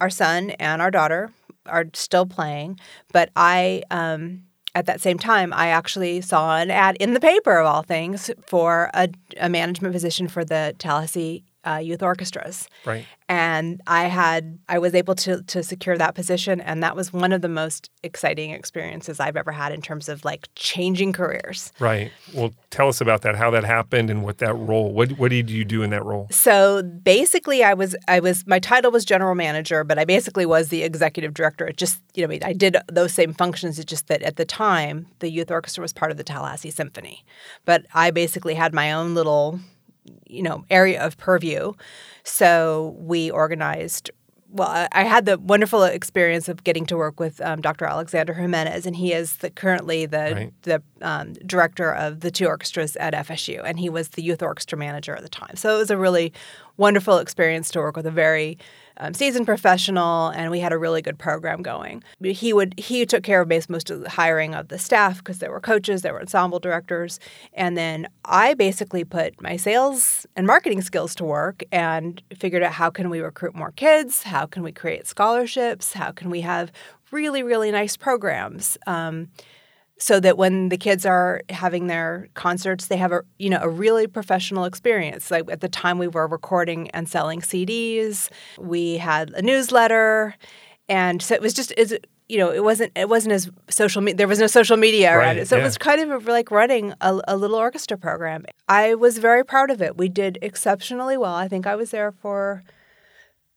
our 0.00 0.10
son 0.10 0.50
and 0.50 0.82
our 0.82 0.90
daughter 0.90 1.30
are 1.66 1.86
still 1.94 2.26
playing, 2.26 2.78
but 3.12 3.30
I 3.36 3.82
um, 3.90 4.42
at 4.74 4.86
that 4.86 5.00
same 5.00 5.18
time 5.18 5.52
I 5.52 5.68
actually 5.68 6.20
saw 6.20 6.56
an 6.56 6.70
ad 6.70 6.96
in 6.96 7.14
the 7.14 7.20
paper 7.20 7.58
of 7.58 7.66
all 7.66 7.82
things 7.82 8.30
for 8.46 8.90
a, 8.94 9.08
a 9.38 9.48
management 9.48 9.92
position 9.92 10.28
for 10.28 10.44
the 10.44 10.74
Tallahassee 10.78 11.44
uh, 11.64 11.76
youth 11.76 12.02
orchestras 12.02 12.68
right. 12.86 13.04
and 13.28 13.80
I 13.86 14.04
had 14.04 14.58
I 14.68 14.78
was 14.78 14.94
able 14.94 15.14
to 15.16 15.42
to 15.42 15.62
secure 15.62 15.98
that 15.98 16.14
position, 16.14 16.60
and 16.60 16.82
that 16.82 16.96
was 16.96 17.12
one 17.12 17.32
of 17.32 17.42
the 17.42 17.48
most 17.48 17.90
exciting 18.02 18.50
experiences 18.50 19.20
I've 19.20 19.36
ever 19.36 19.52
had 19.52 19.72
in 19.72 19.82
terms 19.82 20.08
of 20.08 20.24
like 20.24 20.48
changing 20.54 21.12
careers. 21.12 21.72
Right. 21.78 22.10
Well, 22.32 22.52
tell 22.70 22.88
us 22.88 23.00
about 23.00 23.22
that, 23.22 23.36
how 23.36 23.50
that 23.50 23.64
happened 23.64 24.10
and 24.10 24.22
what 24.22 24.38
that 24.38 24.54
role, 24.54 24.92
what, 24.92 25.12
what 25.12 25.30
did 25.30 25.50
you 25.50 25.64
do 25.64 25.82
in 25.82 25.90
that 25.90 26.04
role? 26.04 26.28
So 26.30 26.82
basically, 26.82 27.62
I 27.62 27.74
was 27.74 27.94
I 28.08 28.20
was 28.20 28.46
my 28.46 28.58
title 28.58 28.90
was 28.90 29.04
general 29.04 29.34
manager, 29.34 29.84
but 29.84 29.98
I 29.98 30.04
basically 30.04 30.46
was 30.46 30.68
the 30.68 30.82
executive 30.82 31.34
director. 31.34 31.66
It 31.66 31.76
just 31.76 32.00
you 32.14 32.22
know 32.22 32.28
I, 32.28 32.30
mean, 32.30 32.42
I 32.42 32.52
did 32.52 32.76
those 32.90 33.12
same 33.12 33.34
functions. 33.34 33.78
It's 33.78 33.90
just 33.90 34.06
that 34.06 34.22
at 34.22 34.36
the 34.36 34.44
time 34.44 35.06
the 35.18 35.30
youth 35.30 35.50
orchestra 35.50 35.82
was 35.82 35.92
part 35.92 36.10
of 36.10 36.16
the 36.16 36.24
Tallahassee 36.24 36.70
Symphony, 36.70 37.24
but 37.64 37.86
I 37.92 38.10
basically 38.10 38.54
had 38.54 38.72
my 38.72 38.92
own 38.92 39.14
little 39.14 39.60
you 40.30 40.42
know 40.42 40.64
area 40.70 41.04
of 41.04 41.16
purview. 41.16 41.72
So 42.24 42.94
we 42.98 43.30
organized. 43.30 44.10
Well, 44.52 44.88
I- 44.90 45.04
had 45.04 45.26
the 45.26 45.38
wonderful 45.38 45.84
experience 45.84 46.48
of 46.48 46.64
getting 46.64 46.84
to 46.86 46.96
work 46.96 47.20
with 47.20 47.40
um, 47.40 47.60
Dr. 47.60 47.84
Alexander 47.84 48.34
Jimenez, 48.34 48.84
and 48.84 48.96
he 48.96 49.12
is 49.12 49.36
the, 49.36 49.48
currently 49.50 50.06
the 50.06 50.32
Right. 50.34 50.52
the 50.62 50.82
um, 51.02 51.34
director 51.46 51.94
of 51.94 52.18
the 52.18 52.32
two 52.32 52.46
orchestras 52.46 52.96
at 52.96 53.14
FSU, 53.14 53.62
and 53.64 53.78
he 53.78 53.88
was 53.88 54.08
the 54.08 54.22
youth 54.22 54.42
orchestra 54.42 54.76
manager 54.76 55.14
at 55.14 55.22
the 55.22 55.28
time. 55.28 55.54
So 55.54 55.76
it 55.76 55.78
was 55.78 55.90
a 55.90 55.96
really 55.96 56.32
wonderful 56.76 57.18
experience 57.18 57.70
to 57.70 57.78
work 57.78 57.96
with 57.96 58.06
a 58.06 58.10
very 58.10 58.58
um, 59.00 59.14
seasoned 59.14 59.46
professional, 59.46 60.28
and 60.28 60.50
we 60.50 60.60
had 60.60 60.72
a 60.72 60.78
really 60.78 61.02
good 61.02 61.18
program 61.18 61.62
going. 61.62 62.04
He 62.22 62.52
would 62.52 62.78
he 62.78 63.04
took 63.06 63.24
care 63.24 63.40
of 63.40 63.48
most 63.68 63.90
of 63.90 64.00
the 64.00 64.10
hiring 64.10 64.54
of 64.54 64.68
the 64.68 64.78
staff 64.78 65.18
because 65.18 65.38
there 65.38 65.50
were 65.50 65.60
coaches, 65.60 66.02
there 66.02 66.12
were 66.12 66.20
ensemble 66.20 66.60
directors, 66.60 67.18
and 67.54 67.76
then 67.76 68.06
I 68.24 68.54
basically 68.54 69.02
put 69.02 69.40
my 69.40 69.56
sales 69.56 70.26
and 70.36 70.46
marketing 70.46 70.82
skills 70.82 71.14
to 71.16 71.24
work 71.24 71.64
and 71.72 72.22
figured 72.36 72.62
out 72.62 72.72
how 72.72 72.90
can 72.90 73.10
we 73.10 73.20
recruit 73.20 73.54
more 73.54 73.72
kids, 73.72 74.22
how 74.22 74.46
can 74.46 74.62
we 74.62 74.70
create 74.70 75.06
scholarships, 75.06 75.94
how 75.94 76.12
can 76.12 76.30
we 76.30 76.42
have 76.42 76.70
really 77.10 77.42
really 77.42 77.72
nice 77.72 77.96
programs. 77.96 78.76
Um, 78.86 79.28
so 80.00 80.18
that 80.18 80.38
when 80.38 80.70
the 80.70 80.78
kids 80.78 81.04
are 81.04 81.42
having 81.50 81.86
their 81.86 82.28
concerts 82.34 82.86
they 82.86 82.96
have 82.96 83.12
a 83.12 83.20
you 83.38 83.50
know 83.50 83.60
a 83.60 83.68
really 83.68 84.06
professional 84.06 84.64
experience. 84.64 85.30
Like 85.30 85.50
at 85.50 85.60
the 85.60 85.68
time 85.68 85.98
we 85.98 86.08
were 86.08 86.26
recording 86.26 86.90
and 86.90 87.08
selling 87.08 87.40
CDs 87.40 88.30
we 88.58 88.96
had 88.96 89.30
a 89.30 89.42
newsletter 89.42 90.34
and 90.88 91.22
so 91.22 91.34
it 91.34 91.42
was 91.42 91.54
just 91.54 91.72
is 91.76 91.96
you 92.28 92.38
know 92.38 92.50
it 92.50 92.64
wasn't 92.64 92.92
it 92.96 93.08
wasn't 93.08 93.32
as 93.32 93.50
social 93.68 94.00
media 94.00 94.16
there 94.16 94.28
was 94.28 94.38
no 94.38 94.46
social 94.46 94.76
media 94.76 95.10
around 95.10 95.36
Right, 95.36 95.38
it 95.38 95.48
so 95.48 95.56
yeah. 95.56 95.62
it 95.62 95.64
was 95.64 95.76
kind 95.78 96.00
of 96.10 96.26
like 96.26 96.50
running 96.50 96.94
a, 97.00 97.20
a 97.28 97.36
little 97.36 97.56
orchestra 97.56 97.98
program. 97.98 98.46
I 98.68 98.94
was 98.94 99.18
very 99.18 99.44
proud 99.44 99.70
of 99.70 99.82
it. 99.82 99.96
We 99.98 100.08
did 100.08 100.38
exceptionally 100.40 101.16
well. 101.16 101.34
I 101.34 101.46
think 101.46 101.66
i 101.66 101.76
was 101.76 101.90
there 101.90 102.10
for 102.10 102.62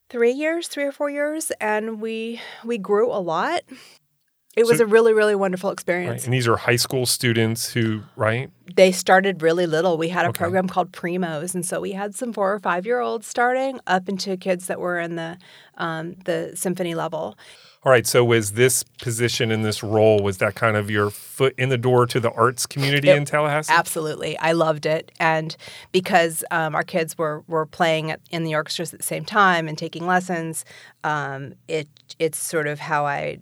three 0.09 0.31
years 0.31 0.67
three 0.67 0.83
or 0.83 0.91
four 0.91 1.09
years 1.09 1.51
and 1.61 2.01
we 2.01 2.39
we 2.63 2.77
grew 2.77 3.11
a 3.11 3.17
lot 3.17 3.61
it 4.55 4.65
was 4.65 4.77
So- 4.77 4.83
a 4.83 4.87
really 4.87 5.13
really 5.13 5.35
wonderful 5.35 5.69
experience 5.71 6.11
Right. 6.21 6.25
And 6.25 6.33
these 6.33 6.47
are 6.47 6.57
high 6.57 6.75
school 6.75 7.05
students 7.05 7.71
who, 7.73 8.01
right? 8.15 8.49
they 8.75 8.91
started 8.91 9.41
really 9.41 9.67
little. 9.67 9.97
We 9.97 10.07
had 10.09 10.25
a 10.25 10.29
Okay. 10.29 10.37
program 10.37 10.67
called 10.67 10.91
Primos, 10.93 11.53
and 11.53 11.65
so 11.65 11.81
we 11.81 11.91
had 11.91 12.15
some 12.15 12.31
four 12.33 12.53
or 12.53 12.59
five 12.59 12.85
year 12.85 12.99
olds 13.01 13.27
starting 13.27 13.79
up 13.87 14.07
into 14.09 14.37
kids 14.37 14.67
that 14.67 14.79
were 14.79 14.99
in 14.99 15.15
the 15.15 15.37
um, 15.77 16.15
the 16.25 16.51
symphony 16.55 16.93
level. 16.95 17.37
All 17.85 17.91
right. 17.91 18.07
So 18.07 18.23
was 18.23 18.51
this 18.53 18.83
position 19.01 19.51
in 19.51 19.61
this 19.63 19.83
role, 19.83 20.19
was 20.19 20.37
that 20.37 20.55
kind 20.55 20.77
of 20.77 20.89
your 20.89 21.09
foot 21.09 21.53
in 21.57 21.67
the 21.67 21.77
door 21.77 22.05
to 22.07 22.19
the 22.21 22.31
arts 22.31 22.65
community 22.65 23.09
It- 23.09 23.17
in 23.17 23.25
Tallahassee? 23.25 23.73
Absolutely, 23.73 24.37
I 24.39 24.53
loved 24.53 24.85
it, 24.85 25.11
and 25.19 25.55
because 25.91 26.45
um, 26.51 26.73
our 26.75 26.83
kids 26.83 27.17
were 27.17 27.43
were 27.47 27.65
playing 27.65 28.15
in 28.31 28.43
the 28.45 28.55
orchestras 28.55 28.93
at 28.93 28.99
the 28.99 29.05
same 29.05 29.25
time 29.25 29.67
and 29.67 29.77
taking 29.77 30.05
lessons, 30.07 30.63
um, 31.03 31.53
it 31.67 31.87
it's 32.19 32.37
sort 32.37 32.67
of 32.67 32.79
how 32.79 33.05
I 33.05 33.39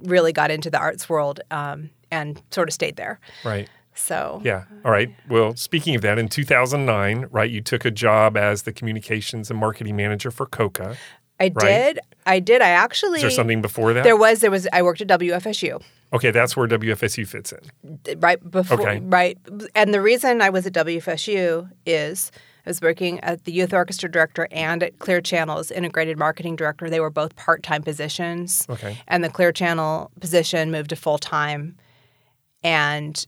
really 0.00 0.32
got 0.32 0.50
into 0.50 0.70
the 0.70 0.78
arts 0.78 1.08
world 1.08 1.40
um, 1.50 1.90
and 2.10 2.40
sort 2.50 2.68
of 2.68 2.74
stayed 2.74 2.96
there. 2.96 3.20
Right. 3.44 3.68
So 3.94 4.40
Yeah. 4.44 4.64
All 4.84 4.90
right. 4.92 5.12
Well, 5.28 5.56
speaking 5.56 5.94
of 5.96 6.02
that, 6.02 6.18
in 6.18 6.28
2009, 6.28 7.26
right, 7.30 7.50
you 7.50 7.60
took 7.60 7.84
a 7.84 7.90
job 7.90 8.36
as 8.36 8.62
the 8.62 8.72
communications 8.72 9.50
and 9.50 9.58
marketing 9.58 9.96
manager 9.96 10.30
for 10.30 10.46
Coca. 10.46 10.96
I 11.40 11.48
did. 11.50 12.00
I 12.26 12.40
did. 12.40 12.62
I 12.62 12.70
actually 12.70 13.16
Is 13.18 13.22
there 13.22 13.30
something 13.30 13.62
before 13.62 13.92
that? 13.92 14.02
there 14.04 14.16
was 14.16 14.40
there 14.40 14.50
was 14.50 14.66
I 14.72 14.82
worked 14.82 15.00
at 15.00 15.06
WFSU. 15.08 15.80
okay, 16.12 16.30
that's 16.32 16.56
where 16.56 16.66
WFSU 16.66 17.26
fits 17.26 17.52
in. 17.52 18.18
right 18.20 18.38
before 18.50 18.80
Okay. 18.80 18.98
right 19.04 19.38
and 19.74 19.92
the 19.94 20.00
reason 20.00 20.40
i 20.42 20.50
was 20.50 20.66
at 20.66 20.72
wfsu 20.72 21.70
is 21.86 22.32
i 22.68 22.70
was 22.70 22.82
working 22.82 23.18
at 23.20 23.44
the 23.44 23.52
youth 23.52 23.72
orchestra 23.72 24.10
director 24.10 24.46
and 24.52 24.82
at 24.82 24.98
clear 24.98 25.22
channel's 25.22 25.70
integrated 25.70 26.18
marketing 26.18 26.54
director 26.54 26.90
they 26.90 27.00
were 27.00 27.08
both 27.10 27.34
part-time 27.34 27.82
positions 27.82 28.66
Okay. 28.68 28.98
and 29.08 29.24
the 29.24 29.30
clear 29.30 29.52
channel 29.52 30.10
position 30.20 30.70
moved 30.70 30.90
to 30.90 30.96
full-time 30.96 31.76
and 32.62 33.26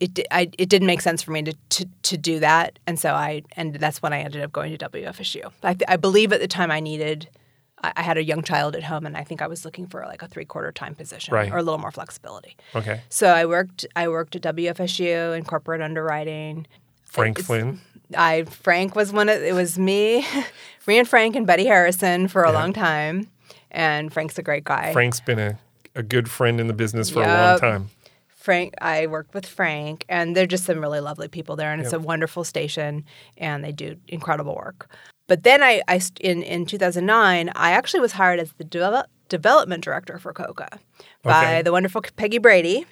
it, 0.00 0.20
I, 0.30 0.50
it 0.58 0.68
didn't 0.68 0.86
make 0.86 1.00
sense 1.00 1.22
for 1.22 1.32
me 1.32 1.42
to, 1.42 1.54
to, 1.70 1.88
to 2.02 2.16
do 2.16 2.40
that 2.40 2.78
and 2.88 2.98
so 2.98 3.14
i 3.14 3.42
and 3.52 3.74
that's 3.76 4.02
when 4.02 4.12
i 4.12 4.18
ended 4.20 4.42
up 4.42 4.50
going 4.50 4.76
to 4.76 4.88
wfsu 4.88 5.50
i, 5.62 5.74
th- 5.74 5.84
I 5.88 5.96
believe 5.96 6.32
at 6.32 6.40
the 6.40 6.48
time 6.48 6.70
i 6.72 6.80
needed 6.80 7.28
I 7.32 7.92
I 7.94 8.02
had 8.02 8.18
a 8.18 8.24
young 8.24 8.42
child 8.42 8.74
at 8.74 8.82
home, 8.82 9.06
and 9.06 9.16
I 9.16 9.22
think 9.22 9.40
I 9.40 9.46
was 9.46 9.64
looking 9.64 9.86
for 9.86 10.02
like 10.04 10.20
a 10.20 10.26
three-quarter 10.26 10.72
time 10.72 10.96
position 10.96 11.32
Right. 11.32 11.48
or 11.52 11.58
a 11.58 11.62
little 11.62 11.78
more 11.78 11.92
flexibility. 11.92 12.56
Okay. 12.74 13.02
So 13.08 13.28
I 13.28 13.46
worked. 13.46 13.86
I 13.94 14.08
worked 14.08 14.34
at 14.34 14.42
WFSU 14.42 15.38
in 15.38 15.44
corporate 15.44 15.80
underwriting. 15.80 16.66
Frank 17.04 17.38
It's- 17.38 17.46
Flynn. 17.46 17.80
I 18.16 18.44
Frank 18.44 18.94
was 18.94 19.12
one 19.12 19.28
of. 19.28 19.42
It 19.42 19.54
was 19.54 19.78
me, 19.78 20.26
me 20.86 20.98
and 20.98 21.08
Frank 21.08 21.36
and 21.36 21.46
Betty 21.46 21.66
Harrison 21.66 22.28
for 22.28 22.44
a 22.44 22.50
Yeah. 22.50 22.58
long 22.58 22.72
time, 22.72 23.28
and 23.70 24.12
Frank's 24.12 24.38
a 24.38 24.42
great 24.42 24.64
guy. 24.64 24.92
Frank's 24.92 25.20
been 25.20 25.38
a, 25.38 25.58
a 25.94 26.02
good 26.02 26.30
friend 26.30 26.60
in 26.60 26.66
the 26.66 26.74
business 26.74 27.10
for 27.10 27.22
a 27.22 27.26
long 27.26 27.58
time. 27.60 27.90
Frank, 28.28 28.74
I 28.80 29.06
worked 29.06 29.34
with 29.34 29.44
Frank, 29.44 30.06
and 30.08 30.34
they're 30.34 30.46
just 30.46 30.64
some 30.64 30.80
really 30.80 31.00
lovely 31.00 31.28
people 31.28 31.54
there, 31.56 31.70
and 31.72 31.82
it's 31.82 31.92
a 31.92 31.98
wonderful 32.00 32.44
station, 32.44 33.04
and 33.36 33.62
they 33.62 33.72
do 33.72 33.96
incredible 34.08 34.54
work. 34.54 34.90
But 35.26 35.42
then 35.42 35.62
I, 35.62 35.82
I 35.88 36.00
in 36.20 36.42
in 36.42 36.64
2009, 36.64 37.50
I 37.54 37.70
actually 37.72 38.00
was 38.00 38.12
hired 38.12 38.40
as 38.40 38.52
the 38.54 38.64
develop, 38.64 39.06
development 39.28 39.84
director 39.84 40.18
for 40.18 40.32
COCA 40.32 40.78
by 41.22 41.30
Okay. 41.56 41.62
the 41.62 41.72
wonderful 41.72 42.00
Peggy 42.16 42.38
Brady. 42.38 42.86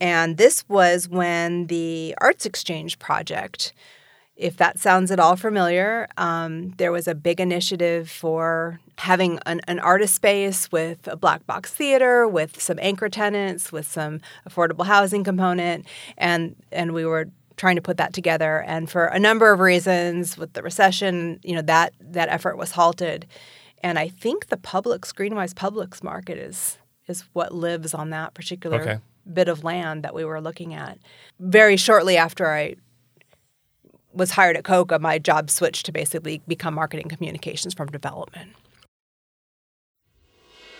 And 0.00 0.36
this 0.36 0.64
was 0.68 1.08
when 1.08 1.66
the 1.68 2.14
Arts 2.18 2.46
Exchange 2.46 2.98
Project, 2.98 3.72
if 4.36 4.56
that 4.56 4.78
sounds 4.78 5.10
at 5.10 5.20
all 5.20 5.36
familiar, 5.36 6.08
um, 6.16 6.70
there 6.78 6.90
was 6.90 7.06
a 7.06 7.14
big 7.14 7.40
initiative 7.40 8.10
for 8.10 8.80
having 8.98 9.38
an, 9.46 9.60
an 9.68 9.78
artist 9.78 10.14
space 10.14 10.70
with 10.72 11.06
a 11.06 11.16
black 11.16 11.46
box 11.46 11.70
theater, 11.70 12.26
with 12.26 12.60
some 12.60 12.78
anchor 12.82 13.08
tenants, 13.08 13.70
with 13.70 13.86
some 13.86 14.20
affordable 14.48 14.86
housing 14.86 15.22
component, 15.24 15.86
and 16.18 16.56
and 16.72 16.92
we 16.92 17.04
were 17.04 17.28
trying 17.56 17.76
to 17.76 17.82
put 17.82 17.96
that 17.96 18.12
together. 18.12 18.64
And 18.66 18.90
for 18.90 19.04
a 19.06 19.18
number 19.20 19.52
of 19.52 19.60
reasons, 19.60 20.36
with 20.36 20.52
the 20.54 20.62
recession, 20.62 21.38
you 21.44 21.54
know 21.54 21.62
that 21.62 21.92
that 22.00 22.28
effort 22.28 22.56
was 22.56 22.72
halted. 22.72 23.26
And 23.84 23.98
I 23.98 24.08
think 24.08 24.48
the 24.48 24.56
public 24.56 25.02
GreenWise 25.02 25.54
Publix 25.54 26.02
market 26.02 26.38
is 26.38 26.78
is 27.06 27.22
what 27.34 27.54
lives 27.54 27.94
on 27.94 28.10
that 28.10 28.34
particular 28.34 28.80
Okay. 28.80 28.98
bit 29.32 29.46
of 29.48 29.62
land 29.62 30.02
that 30.02 30.14
we 30.14 30.24
were 30.24 30.40
looking 30.40 30.74
at. 30.74 30.98
Very 31.38 31.76
shortly 31.76 32.16
after 32.16 32.50
I 32.50 32.76
was 34.14 34.32
hired 34.32 34.56
at 34.56 34.64
Coca, 34.64 34.98
my 34.98 35.18
job 35.18 35.50
switched 35.50 35.86
to 35.86 35.92
basically 35.92 36.42
become 36.46 36.74
marketing 36.74 37.08
communications 37.08 37.74
from 37.74 37.88
development. 37.88 38.52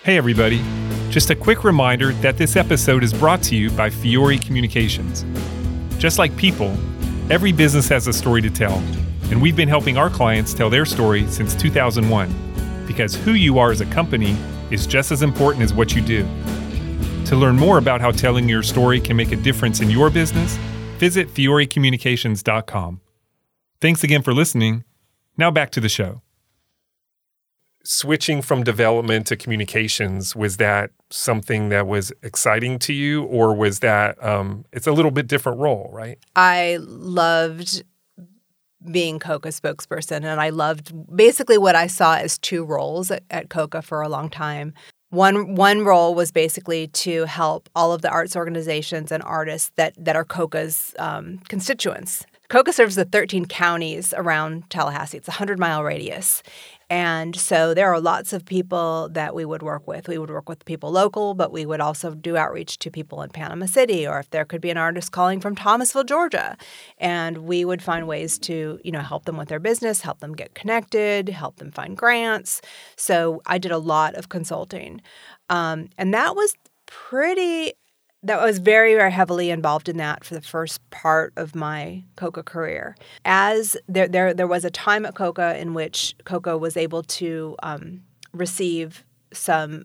Hey, 0.03 0.17
everybody. 0.17 0.63
Just 1.11 1.31
a 1.31 1.35
quick 1.35 1.65
reminder 1.65 2.13
that 2.15 2.37
this 2.37 2.57
episode 2.57 3.03
is 3.03 3.15
brought 3.15 3.43
to 3.45 3.57
you 3.57 3.71
by 3.71 3.89
Fiore 3.89 4.37
Communications. 4.39 5.25
Just 5.99 6.19
like 6.19 6.37
people, 6.37 6.77
every 7.31 7.53
business 7.53 7.89
has 7.89 8.07
a 8.07 8.13
story 8.13 8.43
to 8.43 8.51
tell, 8.51 8.83
and 9.31 9.41
we've 9.41 9.57
been 9.57 9.69
helping 9.69 9.97
our 9.97 10.11
clients 10.11 10.53
tell 10.53 10.69
their 10.69 10.85
story 10.85 11.27
since 11.29 11.55
2001 11.55 12.35
because 12.87 13.15
who 13.15 13.33
you 13.33 13.59
are 13.59 13.71
as 13.71 13.81
a 13.81 13.87
company 13.87 14.37
is 14.71 14.87
just 14.87 15.11
as 15.11 15.23
important 15.23 15.65
as 15.65 15.73
what 15.73 15.95
you 15.95 16.03
do. 16.03 16.27
To 17.27 17.37
learn 17.37 17.57
more 17.57 17.79
about 17.79 18.01
how 18.01 18.11
telling 18.11 18.49
your 18.49 18.63
story 18.63 19.01
can 19.01 19.17
make 19.17 19.33
a 19.33 19.37
difference 19.37 19.81
in 19.81 19.89
your 19.89 20.11
business, 20.11 20.57
visit 20.99 21.29
fiorecommunications.com. 21.29 23.01
Thanks 23.85 24.03
again 24.03 24.23
for 24.23 24.33
listening. 24.33 24.83
Now 25.37 25.51
back 25.51 25.69
to 25.73 25.79
the 25.79 25.91
show. 25.91 26.23
Switching 27.85 28.41
from 28.41 28.65
development 28.65 29.27
to 29.27 29.37
communications, 29.37 30.35
was 30.35 30.57
that 30.57 30.89
something 31.11 31.69
that 31.69 31.87
was 31.87 32.11
exciting 32.23 32.79
to 32.79 32.95
you, 32.95 33.25
or 33.25 33.55
was 33.55 33.81
that 33.81 34.17
um, 34.25 34.65
it's 34.73 34.87
a 34.87 34.93
little 34.93 35.11
bit 35.11 35.27
different 35.27 35.59
role, 35.59 35.91
right? 35.93 36.19
I 36.35 36.79
loved 36.81 37.85
being 38.91 39.19
Coca 39.19 39.51
spokesperson, 39.51 40.25
and 40.25 40.41
I 40.41 40.49
loved 40.49 41.15
basically 41.15 41.59
what 41.59 41.77
I 41.77 41.87
saw 41.87 42.17
as 42.17 42.39
two 42.39 42.65
roles 42.65 43.11
at, 43.11 43.23
at 43.29 43.51
Coca 43.51 43.83
for 43.83 44.01
a 44.01 44.09
long 44.09 44.31
time. 44.31 44.73
One 45.11 45.57
one 45.57 45.85
role 45.85 46.15
was 46.15 46.33
basically 46.33 46.87
to 46.87 47.27
help 47.27 47.69
all 47.77 47.93
of 47.93 48.01
the 48.01 48.09
arts 48.09 48.35
organizations 48.35 49.13
and 49.13 49.23
artists 49.23 49.73
that 49.77 49.93
that 50.03 50.17
are 50.17 50.25
Coca's 50.25 50.95
um, 50.99 51.41
constituents. 51.49 52.25
Coca 52.49 52.73
serves 52.73 52.95
the 52.95 53.05
13 53.05 53.47
counties 53.47 54.13
around 54.17 54.69
Tallahassee. 54.69 55.17
It's 55.17 55.29
a 55.29 55.33
100 55.33 55.59
mile 55.59 55.83
radius. 55.83 56.43
And 56.91 57.35
so 57.35 57.73
there 57.73 57.91
are 57.93 58.01
lots 58.01 58.35
of 58.35 58.45
people 58.45 59.09
that 59.13 59.35
we 59.35 59.47
would 59.47 59.63
work 59.63 59.87
with. 59.89 60.07
We 60.07 60.19
would 60.19 60.31
work 60.31 60.49
with 60.49 60.65
people 60.67 60.91
local, 60.91 61.33
but 61.33 61.51
we 61.51 61.65
would 61.65 61.81
also 61.81 62.15
do 62.15 62.37
outreach 62.37 62.79
to 62.81 62.91
people 62.91 63.23
in 63.23 63.31
Panama 63.31 63.67
City 63.67 64.07
or 64.07 64.19
if 64.19 64.29
there 64.31 64.45
could 64.45 64.61
be 64.61 64.71
an 64.71 64.77
artist 64.77 65.11
calling 65.11 65.41
from 65.41 65.57
Thomasville, 65.57 66.05
Georgia. 66.05 66.57
And 66.99 67.39
we 67.39 67.65
would 67.65 67.83
find 67.83 68.07
ways 68.07 68.39
to, 68.41 68.79
you 68.85 68.93
know, 68.93 69.01
help 69.01 69.25
them 69.25 69.39
with 69.39 69.49
their 69.49 69.59
business, 69.61 70.03
help 70.03 70.21
them 70.21 70.35
get 70.35 70.55
connected, 70.55 71.31
help 71.31 71.57
them 71.57 71.73
find 71.73 71.97
grants. 71.97 72.61
So 72.97 73.41
I 73.47 73.57
did 73.57 73.73
a 73.73 73.79
lot 73.79 74.15
of 74.15 74.29
consulting. 74.29 75.01
Um, 75.49 75.89
and 75.97 76.13
that 76.13 76.37
was 76.37 76.55
pretty 76.87 77.73
that 78.25 78.41
was 78.41 78.59
very 78.59 78.95
very 78.95 79.13
heavily 79.13 79.51
involved 79.51 79.89
in 79.89 79.97
that 79.99 80.25
for 80.25 80.35
the 80.35 80.41
first 80.41 80.89
part 80.91 81.33
of 81.37 81.55
my 81.55 82.03
coca 82.17 82.43
career. 82.43 82.97
As 83.25 83.77
there 83.89 84.09
there, 84.09 84.35
there 84.35 84.47
was 84.47 84.65
a 84.65 84.71
time 84.71 85.07
at 85.07 85.15
coca 85.15 85.59
in 85.59 85.75
which 85.75 86.15
coca 86.25 86.59
was 86.59 86.77
able 86.77 87.03
to 87.03 87.57
um, 87.63 88.03
receive 88.33 89.05
some 89.33 89.85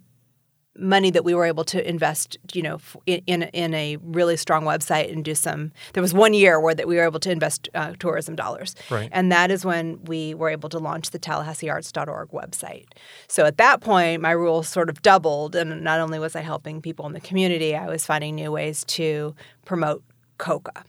money 0.80 1.12
that 1.12 1.24
we 1.24 1.34
were 1.34 1.46
able 1.46 1.64
to 1.66 1.88
invest, 1.88 2.38
you 2.54 2.62
know, 2.62 2.80
in 3.06 3.22
in, 3.28 3.44
in 3.44 3.74
a 3.74 3.98
really 3.98 4.38
strong 4.38 4.64
website 4.64 5.12
and 5.12 5.24
do 5.26 5.36
some. 5.36 5.72
There 5.94 6.02
was 6.02 6.14
one 6.14 6.34
year 6.34 6.60
where 6.60 6.74
that 6.74 6.88
we 6.88 6.96
were 6.96 7.04
able 7.04 7.20
to 7.20 7.32
invest 7.32 7.70
uh, 7.76 7.94
tourism 8.00 8.36
dollars, 8.36 8.76
Right. 8.90 9.10
and 9.12 9.32
that 9.32 9.52
is 9.52 9.66
when 9.66 10.04
we 10.06 10.34
were 10.34 10.50
able 10.50 10.70
to 10.70 10.80
launch 10.80 11.10
the 11.12 11.20
TallahasseeArts.org 11.20 12.30
website. 12.30 12.86
So 13.28 13.46
at 13.46 13.58
that 13.58 13.82
point, 13.82 14.22
my 14.22 14.34
role 14.34 14.64
sort 14.64 14.90
of 14.90 15.02
doubled, 15.02 15.56
and 15.56 15.84
not 15.84 16.00
only 16.00 16.20
was 16.20 16.36
I 16.36 16.42
helping 16.42 16.82
people 16.82 17.06
in 17.08 17.14
the 17.14 17.22
community, 17.22 17.76
I 17.76 17.88
was 17.88 18.06
finding 18.06 18.36
new 18.36 18.52
ways 18.52 18.84
to 18.86 19.36
promote 19.66 20.04
COCA. 20.38 20.84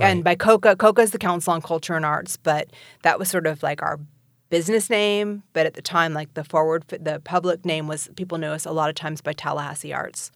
And 0.00 0.24
by 0.24 0.34
COCA, 0.34 0.74
COCA 0.76 1.02
is 1.02 1.10
the 1.12 1.18
Council 1.18 1.52
on 1.52 1.62
Culture 1.62 1.94
and 1.94 2.04
Arts, 2.04 2.36
but 2.36 2.70
that 3.02 3.16
was 3.18 3.28
sort 3.30 3.46
of 3.46 3.62
like 3.62 3.80
our 3.80 4.00
business 4.54 4.88
name. 4.88 5.42
But 5.52 5.66
at 5.66 5.74
the 5.74 5.82
time, 5.82 6.14
like 6.14 6.32
the 6.34 6.44
forward, 6.44 6.84
the 6.88 7.20
public 7.24 7.64
name 7.64 7.88
was 7.88 8.08
people 8.14 8.38
knew 8.38 8.52
us 8.58 8.64
a 8.64 8.70
lot 8.70 8.88
of 8.88 8.94
times 8.94 9.20
by 9.20 9.32
Tallahassee 9.32 9.92
Arts 9.92 10.30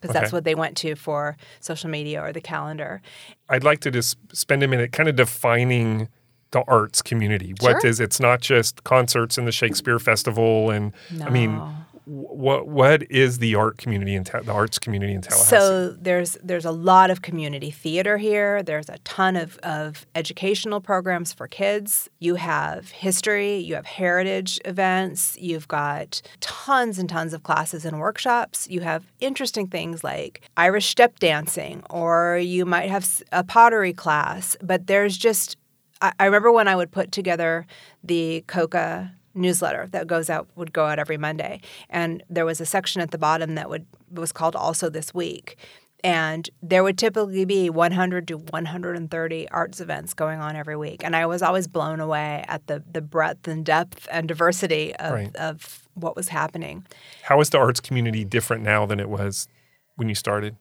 because 0.00 0.14
that's 0.14 0.32
what 0.32 0.44
they 0.44 0.54
went 0.54 0.76
to 0.76 0.94
for 0.94 1.36
social 1.58 1.90
media 1.90 2.22
or 2.22 2.32
the 2.32 2.40
calendar. 2.40 3.02
I'd 3.48 3.64
like 3.64 3.80
to 3.80 3.90
just 3.90 4.16
spend 4.32 4.62
a 4.62 4.68
minute 4.68 4.92
kind 4.92 5.08
of 5.08 5.16
defining 5.16 6.08
the 6.52 6.62
arts 6.68 7.02
community. 7.02 7.52
What 7.58 7.80
Sure. 7.80 7.90
is 7.90 7.98
it's 7.98 8.20
not 8.20 8.40
just 8.40 8.84
concerts 8.84 9.38
and 9.38 9.46
the 9.46 9.50
Shakespeare 9.52 9.98
Festival 9.98 10.70
and 10.70 10.92
I 11.24 11.30
mean 11.30 11.56
No. 11.56 11.74
What 12.06 12.68
what 12.68 13.10
is 13.10 13.38
the 13.38 13.54
art 13.54 13.78
community 13.78 14.14
in 14.14 14.24
the 14.24 14.52
arts 14.52 14.78
community 14.78 15.14
in 15.14 15.22
Tallahassee? 15.22 15.48
So 15.48 15.90
there's 15.90 16.36
there's 16.42 16.64
a 16.64 16.70
lot 16.70 17.10
of 17.10 17.22
community 17.22 17.70
theater 17.70 18.18
here. 18.18 18.62
There's 18.62 18.88
a 18.88 18.98
ton 19.04 19.36
of, 19.36 19.58
of 19.58 20.06
educational 20.14 20.80
programs 20.80 21.32
for 21.32 21.48
kids. 21.48 22.08
You 22.18 22.34
have 22.34 22.90
history, 22.90 23.56
you 23.56 23.74
have 23.74 23.86
heritage 23.86 24.60
events, 24.64 25.36
you've 25.40 25.68
got 25.68 26.20
tons 26.40 26.98
and 26.98 27.08
tons 27.08 27.32
of 27.32 27.42
classes 27.42 27.84
and 27.84 27.98
workshops. 27.98 28.68
You 28.68 28.80
have 28.80 29.10
interesting 29.20 29.66
things 29.66 30.04
like 30.04 30.42
Irish 30.56 30.88
step 30.88 31.18
dancing, 31.18 31.82
or 31.88 32.38
you 32.38 32.66
might 32.66 32.90
have 32.90 33.22
a 33.32 33.44
pottery 33.44 33.92
class. 33.92 34.56
But 34.62 34.86
there's 34.86 35.16
just 35.16 35.56
I 36.02 36.26
remember 36.26 36.52
when 36.52 36.68
I 36.68 36.76
would 36.76 36.90
put 36.90 37.12
together 37.12 37.66
the 38.02 38.44
Coca 38.46 39.12
newsletter 39.34 39.88
that 39.92 40.06
goes 40.06 40.30
out 40.30 40.48
would 40.56 40.72
go 40.72 40.86
out 40.86 40.98
every 40.98 41.16
Monday, 41.16 41.60
and 41.90 42.22
there 42.30 42.44
was 42.46 42.60
a 42.60 42.66
section 42.66 43.00
at 43.02 43.10
the 43.10 43.18
bottom 43.18 43.54
that 43.56 43.68
would 43.68 43.86
was 44.10 44.32
called 44.32 44.54
also 44.56 44.88
this 44.88 45.12
week. 45.12 45.56
And 46.02 46.50
there 46.62 46.84
would 46.84 46.98
typically 46.98 47.46
be 47.46 47.70
100 47.70 48.28
to 48.28 48.36
130 48.36 49.48
arts 49.48 49.80
events 49.80 50.12
going 50.12 50.38
on 50.38 50.54
every 50.54 50.76
week. 50.76 51.02
And 51.02 51.16
I 51.16 51.24
was 51.24 51.40
always 51.40 51.66
blown 51.66 51.98
away 51.98 52.44
at 52.46 52.66
the, 52.66 52.82
the 52.92 53.00
breadth 53.00 53.48
and 53.48 53.64
depth 53.64 54.06
and 54.12 54.28
diversity 54.28 54.94
of, 54.96 55.12
Right. 55.12 55.34
of 55.36 55.88
what 55.94 56.14
was 56.14 56.28
happening. 56.28 56.84
How 57.22 57.40
is 57.40 57.48
the 57.48 57.56
arts 57.56 57.80
community 57.80 58.22
different 58.22 58.62
now 58.62 58.84
than 58.84 59.00
it 59.00 59.08
was 59.08 59.48
when 59.96 60.10
you 60.10 60.14
started? 60.14 60.56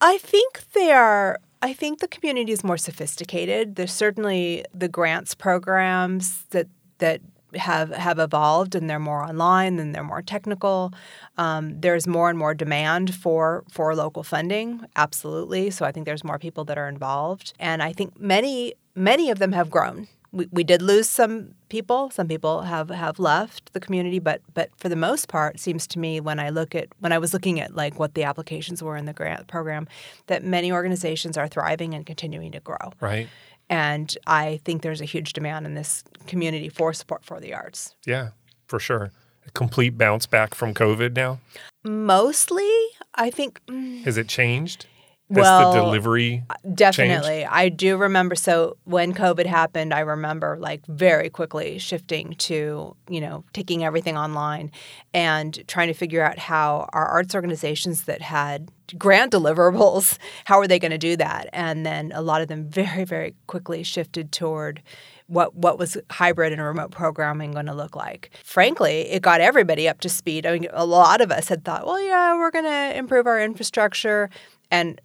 I 0.00 0.18
think 0.18 0.70
they 0.74 0.92
are. 0.92 1.40
I 1.60 1.72
think 1.72 1.98
the 1.98 2.06
community 2.06 2.52
is 2.52 2.62
more 2.62 2.76
sophisticated. 2.78 3.74
There's 3.74 3.92
certainly 3.92 4.64
the 4.72 4.88
grants 4.88 5.34
programs 5.34 6.44
that 6.50 6.68
that 6.98 7.20
have 7.56 7.90
have 7.90 8.18
evolved, 8.18 8.74
and 8.74 8.88
they're 8.88 8.98
more 8.98 9.22
online 9.22 9.78
and 9.78 9.94
they're 9.94 10.04
more 10.04 10.22
technical. 10.22 10.92
Um, 11.38 11.80
there's 11.80 12.06
more 12.06 12.30
and 12.30 12.38
more 12.38 12.54
demand 12.54 13.14
for 13.14 13.64
for 13.70 13.94
local 13.94 14.22
funding. 14.22 14.84
Absolutely. 14.96 15.70
So 15.70 15.84
I 15.84 15.92
think 15.92 16.06
there's 16.06 16.24
more 16.24 16.38
people 16.38 16.64
that 16.64 16.78
are 16.78 16.88
involved, 16.88 17.52
and 17.58 17.82
I 17.82 17.92
think 17.92 18.18
many 18.20 18.74
many 18.94 19.30
of 19.30 19.38
them 19.38 19.52
have 19.52 19.70
grown. 19.70 20.08
We, 20.32 20.48
we 20.50 20.64
did 20.64 20.80
lose 20.80 21.10
some 21.10 21.54
people. 21.68 22.10
Some 22.10 22.26
people 22.26 22.62
have, 22.62 22.88
have 22.88 23.18
left 23.18 23.74
the 23.74 23.80
community, 23.80 24.18
but 24.18 24.40
but 24.54 24.70
for 24.78 24.88
the 24.88 24.96
most 24.96 25.28
part, 25.28 25.60
seems 25.60 25.86
to 25.88 25.98
me 25.98 26.20
when 26.20 26.38
I 26.38 26.48
look 26.48 26.74
at 26.74 26.88
when 27.00 27.12
I 27.12 27.18
was 27.18 27.34
looking 27.34 27.60
at 27.60 27.74
like 27.74 27.98
what 27.98 28.14
the 28.14 28.24
applications 28.24 28.82
were 28.82 28.96
in 28.96 29.04
the 29.04 29.12
grant 29.12 29.46
program, 29.46 29.86
that 30.28 30.42
many 30.42 30.72
organizations 30.72 31.36
are 31.36 31.48
thriving 31.48 31.92
and 31.92 32.06
continuing 32.06 32.52
to 32.52 32.60
grow. 32.60 32.92
Right? 33.00 33.28
And 33.68 34.16
I 34.26 34.60
think 34.64 34.82
there's 34.82 35.00
a 35.00 35.06
huge 35.06 35.32
demand 35.32 35.66
in 35.66 35.74
this 35.74 36.04
community 36.26 36.68
for 36.68 36.92
support 36.92 37.24
for 37.24 37.40
the 37.40 37.54
arts. 37.54 37.94
Yeah, 38.06 38.30
for 38.66 38.78
sure. 38.78 39.10
A 39.46 39.50
complete 39.52 39.98
bounce 39.98 40.26
back 40.26 40.54
from 40.54 40.74
COVID 40.74 41.14
now. 41.14 41.40
Mostly, 41.84 42.70
I 43.14 43.30
think 43.30 43.60
mm, 43.66 44.04
Has 44.04 44.16
it 44.16 44.28
changed? 44.28 44.86
Has 45.30 45.38
Well, 45.38 45.72
the 45.72 45.80
delivery 45.80 46.42
Definitely. 46.74 47.46
I 47.46 47.70
do 47.70 47.96
remember. 47.96 48.34
So 48.34 48.76
when 48.84 49.14
COVID 49.14 49.46
happened, 49.46 49.94
I 49.94 50.00
remember 50.00 50.58
like 50.60 50.84
very 50.86 51.30
quickly 51.30 51.78
shifting 51.78 52.34
to, 52.34 52.94
you 53.08 53.20
know, 53.20 53.44
taking 53.52 53.82
everything 53.82 54.16
online 54.16 54.70
and 55.14 55.66
trying 55.66 55.88
to 55.88 55.94
figure 55.94 56.22
out 56.22 56.38
how 56.38 56.88
our 56.92 57.06
arts 57.06 57.34
organizations 57.34 58.04
that 58.04 58.20
had 58.20 58.70
grant 58.98 59.32
deliverables, 59.32 60.18
how 60.44 60.58
are 60.60 60.66
they 60.66 60.78
going 60.78 60.90
to 60.90 60.98
do 60.98 61.16
that? 61.16 61.48
And 61.52 61.84
then 61.84 62.12
a 62.14 62.22
lot 62.22 62.42
of 62.42 62.48
them 62.48 62.68
very, 62.68 63.04
very 63.04 63.34
quickly 63.46 63.82
shifted 63.82 64.32
toward 64.32 64.82
what 65.26 65.54
what 65.54 65.78
was 65.78 65.96
hybrid 66.10 66.52
and 66.52 66.60
remote 66.60 66.90
programming 66.90 67.52
going 67.52 67.66
to 67.66 67.74
look 67.74 67.96
like. 67.96 68.30
Frankly, 68.44 69.10
it 69.10 69.22
got 69.22 69.40
everybody 69.40 69.88
up 69.88 70.00
to 70.00 70.08
speed. 70.08 70.44
I 70.46 70.58
mean, 70.58 70.68
a 70.72 70.84
lot 70.84 71.20
of 71.20 71.30
us 71.30 71.48
had 71.48 71.64
thought, 71.64 71.86
well, 71.86 72.00
yeah, 72.00 72.36
we're 72.36 72.50
going 72.50 72.64
to 72.64 72.98
improve 72.98 73.26
our 73.26 73.40
infrastructure, 73.40 74.28
and 74.70 75.00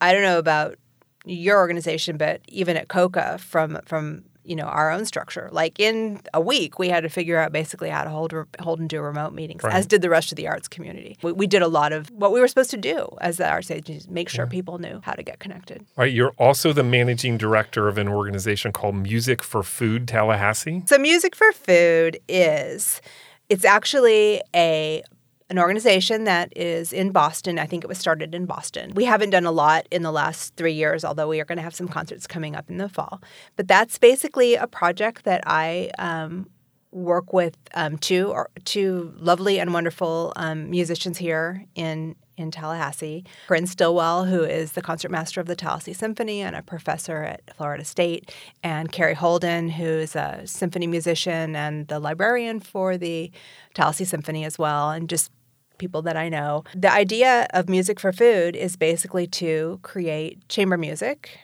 I 0.00 0.12
don't 0.12 0.22
know 0.22 0.38
about 0.38 0.76
your 1.24 1.58
organization, 1.58 2.16
but 2.16 2.40
even 2.46 2.76
at 2.76 2.88
COCA, 2.88 3.38
from 3.38 3.80
from 3.84 4.24
you 4.46 4.56
know 4.56 4.64
our 4.64 4.90
own 4.90 5.04
structure. 5.04 5.48
Like 5.52 5.78
in 5.80 6.20
a 6.32 6.40
week, 6.40 6.78
we 6.78 6.88
had 6.88 7.02
to 7.02 7.08
figure 7.08 7.38
out 7.38 7.52
basically 7.52 7.90
how 7.90 8.04
to 8.04 8.10
hold 8.10 8.34
hold 8.60 8.80
and 8.80 8.88
do 8.88 9.00
remote 9.00 9.32
meetings, 9.32 9.62
right. 9.62 9.74
as 9.74 9.86
did 9.86 10.02
the 10.02 10.10
rest 10.10 10.32
of 10.32 10.36
the 10.36 10.48
arts 10.48 10.68
community. 10.68 11.16
We, 11.22 11.32
we, 11.32 11.46
did 11.46 11.62
a 11.62 11.68
lot 11.68 11.92
of 11.92 12.10
what 12.10 12.32
we 12.32 12.40
were 12.40 12.48
supposed 12.48 12.70
to 12.70 12.76
do 12.76 13.08
as 13.20 13.36
the 13.36 13.48
arts 13.48 13.70
agencies, 13.70 14.08
make 14.08 14.28
sure 14.28 14.44
yeah. 14.44 14.50
people 14.50 14.78
knew 14.78 15.00
how 15.04 15.12
to 15.12 15.22
get 15.22 15.38
connected. 15.38 15.80
All 15.96 16.04
right, 16.04 16.12
you're 16.12 16.34
also 16.38 16.72
the 16.72 16.82
managing 16.82 17.38
director 17.38 17.88
of 17.88 17.98
an 17.98 18.08
organization 18.08 18.72
called 18.72 18.96
Music 18.96 19.42
for 19.42 19.62
Food 19.62 20.08
Tallahassee. 20.08 20.82
So 20.86 20.98
Music 20.98 21.34
for 21.34 21.52
Food 21.52 22.18
is 22.28 23.00
it's 23.48 23.64
actually 23.64 24.42
a 24.54 25.02
an 25.48 25.58
organization 25.58 26.24
that 26.24 26.52
is 26.56 26.92
in 26.92 27.12
Boston. 27.12 27.58
I 27.58 27.66
think 27.66 27.84
it 27.84 27.86
was 27.86 27.98
started 27.98 28.34
in 28.34 28.46
Boston. 28.46 28.92
We 28.94 29.04
haven't 29.04 29.30
done 29.30 29.46
a 29.46 29.52
lot 29.52 29.86
in 29.90 30.02
the 30.02 30.10
last 30.12 30.56
three 30.56 30.72
years, 30.72 31.04
although 31.04 31.28
we 31.28 31.40
are 31.40 31.44
going 31.44 31.56
to 31.56 31.62
have 31.62 31.74
some 31.74 31.88
concerts 31.88 32.26
coming 32.26 32.56
up 32.56 32.68
in 32.68 32.78
the 32.78 32.88
fall. 32.88 33.22
But 33.54 33.68
that's 33.68 33.98
basically 33.98 34.54
a 34.54 34.66
project 34.66 35.24
that 35.24 35.42
I 35.46 35.90
um, 35.98 36.50
work 36.90 37.32
with 37.32 37.56
um, 37.74 37.98
two 37.98 38.28
or 38.28 38.50
two 38.64 39.12
lovely 39.18 39.60
and 39.60 39.72
wonderful 39.72 40.32
um, 40.36 40.70
musicians 40.70 41.18
here 41.18 41.64
in 41.74 42.16
in 42.36 42.50
Tallahassee. 42.50 43.24
Corinne 43.46 43.66
Stillwell, 43.66 44.26
who 44.26 44.42
is 44.42 44.72
the 44.72 44.82
concertmaster 44.82 45.40
of 45.40 45.46
the 45.46 45.56
Tallahassee 45.56 45.94
Symphony 45.94 46.42
and 46.42 46.54
a 46.54 46.62
professor 46.62 47.22
at 47.22 47.40
Florida 47.56 47.84
State, 47.84 48.30
and 48.62 48.92
Carrie 48.92 49.14
Holden, 49.14 49.70
who 49.70 49.86
is 49.86 50.14
a 50.14 50.42
symphony 50.44 50.86
musician 50.86 51.56
and 51.56 51.88
the 51.88 51.98
librarian 51.98 52.60
for 52.60 52.98
the 52.98 53.30
Tallahassee 53.74 54.04
Symphony 54.04 54.44
as 54.44 54.58
well, 54.58 54.90
and 54.90 55.08
just 55.08 55.30
people 55.78 56.02
that 56.02 56.16
I 56.16 56.28
know. 56.28 56.64
The 56.74 56.92
idea 56.92 57.46
of 57.50 57.68
Music 57.68 58.00
for 58.00 58.12
Food 58.12 58.56
is 58.56 58.76
basically 58.76 59.26
to 59.28 59.78
create 59.82 60.48
chamber 60.48 60.76
music, 60.76 61.38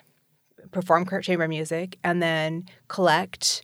perform 0.70 1.06
chamber 1.22 1.48
music, 1.48 1.98
and 2.02 2.22
then 2.22 2.64
collect 2.88 3.62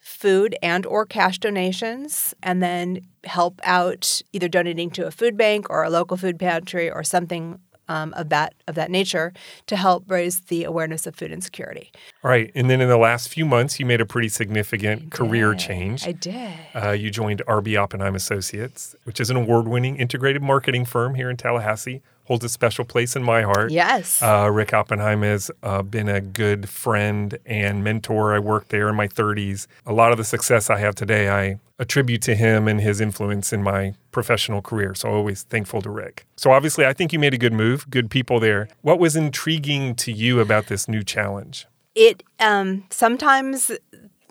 food 0.00 0.56
and 0.62 0.86
or 0.86 1.04
cash 1.04 1.38
donations 1.38 2.34
and 2.42 2.62
then 2.62 3.06
help 3.24 3.60
out 3.64 4.22
either 4.32 4.48
donating 4.48 4.90
to 4.90 5.06
a 5.06 5.10
food 5.10 5.36
bank 5.36 5.68
or 5.68 5.84
a 5.84 5.90
local 5.90 6.16
food 6.16 6.38
pantry 6.38 6.90
or 6.90 7.04
something 7.04 7.58
um, 7.90 8.14
of 8.14 8.28
that 8.28 8.54
of 8.68 8.76
that 8.76 8.90
nature 8.90 9.32
to 9.66 9.76
help 9.76 10.08
raise 10.08 10.40
the 10.42 10.62
awareness 10.64 11.06
of 11.06 11.16
food 11.16 11.32
insecurity. 11.32 11.90
All 12.22 12.30
right, 12.30 12.52
and 12.54 12.70
then 12.70 12.80
in 12.80 12.88
the 12.88 12.96
last 12.96 13.28
few 13.28 13.44
months, 13.44 13.80
you 13.80 13.84
made 13.84 14.00
a 14.00 14.06
pretty 14.06 14.28
significant 14.28 15.10
career 15.10 15.54
change. 15.54 16.06
I 16.06 16.12
did. 16.12 16.52
Uh, 16.74 16.90
you 16.92 17.10
joined 17.10 17.42
RB 17.48 17.76
Oppenheim 17.76 18.14
Associates, 18.14 18.94
which 19.04 19.20
is 19.20 19.28
an 19.28 19.36
award-winning 19.36 19.96
integrated 19.96 20.40
marketing 20.40 20.84
firm 20.84 21.16
here 21.16 21.28
in 21.28 21.36
Tallahassee 21.36 22.00
holds 22.30 22.44
a 22.44 22.48
special 22.48 22.84
place 22.84 23.16
in 23.16 23.24
my 23.24 23.42
heart. 23.42 23.72
Yes. 23.72 24.22
Uh, 24.22 24.48
Rick 24.52 24.72
Oppenheim 24.72 25.22
has 25.22 25.50
uh, 25.64 25.82
been 25.82 26.08
a 26.08 26.20
good 26.20 26.68
friend 26.68 27.36
and 27.44 27.82
mentor. 27.82 28.32
I 28.32 28.38
worked 28.38 28.68
there 28.68 28.88
in 28.88 28.94
my 28.94 29.08
30s. 29.08 29.66
A 29.84 29.92
lot 29.92 30.12
of 30.12 30.18
the 30.18 30.22
success 30.22 30.70
I 30.70 30.78
have 30.78 30.94
today, 30.94 31.28
I 31.28 31.58
attribute 31.80 32.22
to 32.22 32.36
him 32.36 32.68
and 32.68 32.80
his 32.80 33.00
influence 33.00 33.52
in 33.52 33.64
my 33.64 33.94
professional 34.12 34.62
career. 34.62 34.94
So 34.94 35.08
always 35.08 35.42
thankful 35.42 35.82
to 35.82 35.90
Rick. 35.90 36.24
So 36.36 36.52
obviously, 36.52 36.86
I 36.86 36.92
think 36.92 37.12
you 37.12 37.18
made 37.18 37.34
a 37.34 37.38
good 37.38 37.52
move, 37.52 37.90
good 37.90 38.10
people 38.10 38.38
there. 38.38 38.68
What 38.82 39.00
was 39.00 39.16
intriguing 39.16 39.96
to 39.96 40.12
you 40.12 40.38
about 40.38 40.68
this 40.68 40.86
new 40.86 41.02
challenge? 41.02 41.66
It 41.96 42.22
um, 42.38 42.84
sometimes 42.90 43.72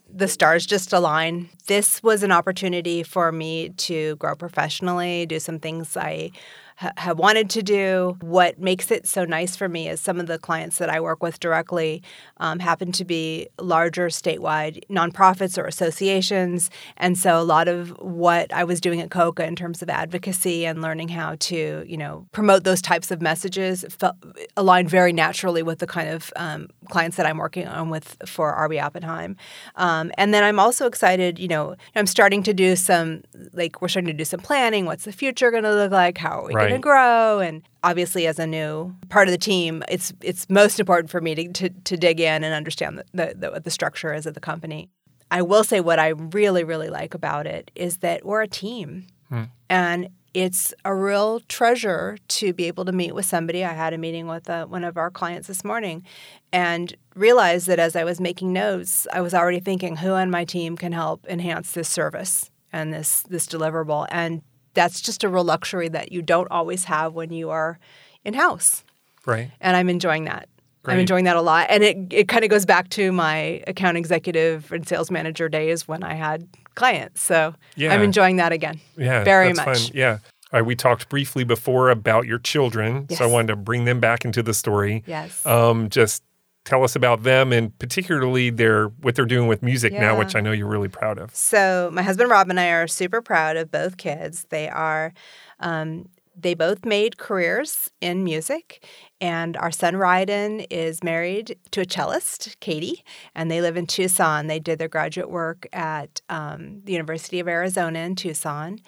the 0.09 0.29
stars 0.29 0.65
just 0.65 0.93
align. 0.93 1.49
This 1.67 2.01
was 2.01 2.23
an 2.23 2.31
opportunity 2.31 3.03
for 3.03 3.33
me 3.33 3.69
to 3.69 4.15
grow 4.15 4.35
professionally, 4.35 5.25
do 5.25 5.37
some 5.39 5.59
things 5.59 5.97
I 5.97 6.31
have 6.79 7.19
wanted 7.19 7.49
to 7.49 7.61
do. 7.61 8.15
What 8.21 8.57
makes 8.57 8.89
it 8.89 9.05
so 9.05 9.25
nice 9.25 9.55
for 9.55 9.67
me 9.67 9.89
is 9.89 9.99
some 9.99 10.19
of 10.19 10.27
the 10.27 10.39
clients 10.39 10.77
that 10.77 10.89
I 10.89 11.01
work 11.01 11.21
with 11.21 11.39
directly 11.39 12.01
um, 12.37 12.59
happen 12.59 12.93
to 12.93 13.03
be 13.03 13.49
larger 13.59 14.07
statewide 14.07 14.85
nonprofits 14.89 15.57
or 15.57 15.65
associations. 15.65 16.69
And 16.95 17.17
so 17.17 17.39
a 17.39 17.43
lot 17.43 17.67
of 17.67 17.89
what 17.99 18.53
I 18.53 18.63
was 18.63 18.79
doing 18.79 19.01
at 19.01 19.11
COCA 19.11 19.45
in 19.45 19.57
terms 19.57 19.81
of 19.81 19.89
advocacy 19.89 20.65
and 20.65 20.81
learning 20.81 21.09
how 21.09 21.35
to, 21.39 21.83
you 21.85 21.97
know, 21.97 22.25
promote 22.31 22.63
those 22.63 22.81
types 22.81 23.11
of 23.11 23.21
messages 23.21 23.83
felt, 23.89 24.15
aligned 24.55 24.89
very 24.89 25.11
naturally 25.11 25.63
with 25.63 25.79
the 25.79 25.87
kind 25.87 26.09
of 26.09 26.31
um, 26.37 26.69
clients 26.89 27.17
that 27.17 27.25
I'm 27.25 27.37
working 27.37 27.67
on 27.67 27.89
with 27.89 28.15
for 28.25 28.55
RB 28.55 28.81
Oppenheim. 28.81 29.35
Um, 29.75 30.13
and 30.17 30.33
then 30.33 30.45
I'm 30.45 30.59
also 30.59 30.87
excited, 30.87 31.39
you 31.39 31.49
know, 31.49 31.75
I'm 31.95 32.07
starting 32.07 32.41
to 32.43 32.53
do 32.53 32.77
some, 32.77 33.23
like, 33.51 33.81
we're 33.81 33.89
starting 33.89 34.07
to 34.11 34.17
do 34.17 34.25
some 34.25 34.39
planning. 34.39 34.85
What's 34.85 35.03
the 35.03 35.11
future 35.11 35.51
going 35.51 35.63
to 35.63 35.73
look 35.73 35.91
like? 35.91 36.17
How 36.17 36.39
are 36.39 36.45
we 36.45 36.53
right. 36.53 36.68
To 36.69 36.79
grow? 36.79 37.39
And 37.39 37.63
obviously, 37.83 38.27
as 38.27 38.39
a 38.39 38.47
new 38.47 38.95
part 39.09 39.27
of 39.27 39.31
the 39.31 39.37
team, 39.37 39.83
it's 39.89 40.13
it's 40.21 40.49
most 40.49 40.79
important 40.79 41.09
for 41.09 41.21
me 41.21 41.35
to, 41.35 41.51
to, 41.53 41.69
to 41.69 41.97
dig 41.97 42.19
in 42.19 42.43
and 42.43 42.53
understand 42.53 42.97
the, 42.97 43.05
the, 43.13 43.51
the, 43.51 43.59
the 43.59 43.71
structure 43.71 44.13
is 44.13 44.25
of 44.25 44.33
the 44.33 44.39
company. 44.39 44.89
I 45.31 45.41
will 45.41 45.63
say 45.63 45.79
what 45.79 45.99
I 45.99 46.09
really, 46.09 46.63
really 46.63 46.89
like 46.89 47.13
about 47.13 47.45
it 47.45 47.71
is 47.75 47.97
that 47.97 48.25
we're 48.25 48.41
a 48.41 48.47
team. 48.47 49.05
Hmm. 49.29 49.43
And 49.69 50.09
it's 50.33 50.73
a 50.85 50.93
real 50.93 51.39
treasure 51.41 52.17
to 52.27 52.53
be 52.53 52.65
able 52.65 52.85
to 52.85 52.91
meet 52.91 53.15
with 53.15 53.25
somebody. 53.25 53.65
I 53.65 53.73
had 53.73 53.93
a 53.93 53.97
meeting 53.97 54.27
with 54.27 54.49
uh, 54.49 54.65
one 54.67 54.83
of 54.83 54.97
our 54.97 55.09
clients 55.09 55.47
this 55.47 55.63
morning 55.63 56.03
and 56.51 56.95
realized 57.15 57.67
that 57.67 57.79
as 57.79 57.95
I 57.95 58.03
was 58.03 58.21
making 58.21 58.53
notes, 58.53 59.07
I 59.11 59.21
was 59.21 59.33
already 59.33 59.59
thinking 59.59 59.97
who 59.97 60.11
on 60.11 60.29
my 60.29 60.45
team 60.45 60.77
can 60.77 60.91
help 60.91 61.25
enhance 61.27 61.71
this 61.71 61.89
service 61.89 62.51
and 62.71 62.93
this 62.93 63.23
this 63.23 63.47
deliverable. 63.47 64.07
And 64.11 64.41
that's 64.79 65.01
just 65.01 65.25
a 65.25 65.27
real 65.27 65.43
luxury 65.43 65.89
that 65.89 66.13
you 66.13 66.21
don't 66.21 66.49
always 66.49 66.85
have 66.85 67.13
when 67.13 67.33
you 67.33 67.49
are 67.49 67.77
in 68.23 68.33
house. 68.33 68.85
Right. 69.25 69.51
And 69.59 69.75
I'm 69.75 69.89
enjoying 69.89 70.23
that. 70.23 70.47
Great. 70.83 70.93
I'm 70.93 70.99
enjoying 71.01 71.25
that 71.25 71.35
a 71.35 71.41
lot. 71.41 71.67
And 71.69 71.83
it, 71.83 71.97
it 72.11 72.27
kind 72.29 72.45
of 72.45 72.49
goes 72.49 72.65
back 72.65 72.87
to 72.91 73.11
my 73.11 73.61
account 73.67 73.97
executive 73.97 74.71
and 74.71 74.87
sales 74.87 75.11
manager 75.11 75.49
days 75.49 75.85
when 75.85 76.01
I 76.01 76.13
had 76.13 76.47
clients. 76.75 77.21
So 77.21 77.53
yeah. 77.75 77.93
I'm 77.93 78.01
enjoying 78.01 78.37
that 78.37 78.53
again. 78.53 78.79
Yeah. 78.95 79.25
Very 79.25 79.51
much. 79.51 79.65
Fun. 79.65 79.91
Yeah. 79.93 80.19
All 80.51 80.61
right, 80.61 80.65
we 80.65 80.77
talked 80.77 81.09
briefly 81.09 81.43
before 81.43 81.89
about 81.89 82.25
your 82.25 82.39
children. 82.39 83.05
Yes. 83.09 83.19
So 83.19 83.25
I 83.25 83.27
wanted 83.27 83.47
to 83.47 83.55
bring 83.57 83.83
them 83.83 83.99
back 83.99 84.23
into 84.23 84.41
the 84.41 84.53
story. 84.53 85.03
Yes. 85.05 85.45
Um, 85.45 85.89
just 85.89 86.23
tell 86.69 86.83
us 86.83 86.95
about 86.95 87.23
them 87.23 87.51
and 87.51 87.77
particularly 87.79 88.51
their 88.51 88.89
what 89.01 89.15
they're 89.15 89.25
doing 89.25 89.47
with 89.47 89.63
music 89.63 89.91
yeah. 89.91 90.01
now, 90.01 90.19
which 90.19 90.35
I 90.35 90.39
know 90.39 90.51
you're 90.51 90.67
really 90.67 90.87
proud 90.87 91.17
of. 91.17 91.35
So 91.35 91.89
my 91.91 92.03
husband 92.03 92.29
Rob 92.29 92.49
and 92.49 92.59
I 92.59 92.69
are 92.69 92.87
super 92.87 93.21
proud 93.23 93.57
of 93.57 93.71
both 93.71 93.97
kids. 93.97 94.45
They 94.49 94.69
are 94.69 95.11
um, 95.59 96.09
they 96.41 96.53
both 96.53 96.85
made 96.85 97.17
careers 97.17 97.89
in 97.99 98.23
music, 98.23 98.85
and 99.19 99.57
our 99.57 99.71
son 99.71 99.95
Ryden 99.95 100.65
is 100.69 101.03
married 101.03 101.57
to 101.71 101.81
a 101.81 101.85
cellist, 101.85 102.57
Katie, 102.59 103.03
and 103.35 103.49
they 103.49 103.61
live 103.61 103.75
in 103.75 103.87
Tucson. 103.87 104.47
They 104.47 104.59
did 104.59 104.79
their 104.79 104.87
graduate 104.87 105.29
work 105.29 105.67
at 105.73 106.21
um, 106.29 106.81
the 106.85 106.93
University 106.93 107.39
of 107.39 107.47
Arizona 107.47 107.99
in 107.99 108.15
Tucson, 108.15 108.79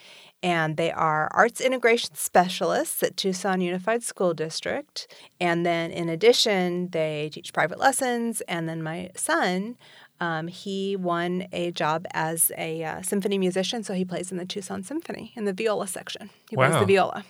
and 0.43 0.77
they 0.77 0.91
are 0.91 1.29
arts 1.31 1.61
integration 1.61 2.15
specialists 2.15 3.01
at 3.03 3.17
Tucson 3.17 3.61
Unified 3.61 4.03
School 4.03 4.33
District. 4.33 5.07
And 5.39 5.65
then, 5.65 5.91
in 5.91 6.09
addition, 6.09 6.89
they 6.89 7.29
teach 7.31 7.53
private 7.53 7.79
lessons. 7.79 8.41
And 8.41 8.67
then, 8.67 8.81
my 8.81 9.11
son 9.15 9.77
um, 10.21 10.47
he 10.47 10.95
won 10.95 11.47
a 11.51 11.71
job 11.71 12.05
as 12.13 12.51
a 12.55 12.83
uh, 12.83 13.01
symphony 13.01 13.39
musician, 13.39 13.83
so 13.83 13.95
he 13.95 14.05
plays 14.05 14.31
in 14.31 14.37
the 14.37 14.45
Tucson 14.45 14.83
Symphony 14.83 15.33
in 15.35 15.45
the 15.45 15.53
viola 15.53 15.87
section. 15.87 16.29
He 16.47 16.55
wow. 16.55 16.69
plays 16.69 16.79
the 16.79 16.85
viola. 16.85 17.25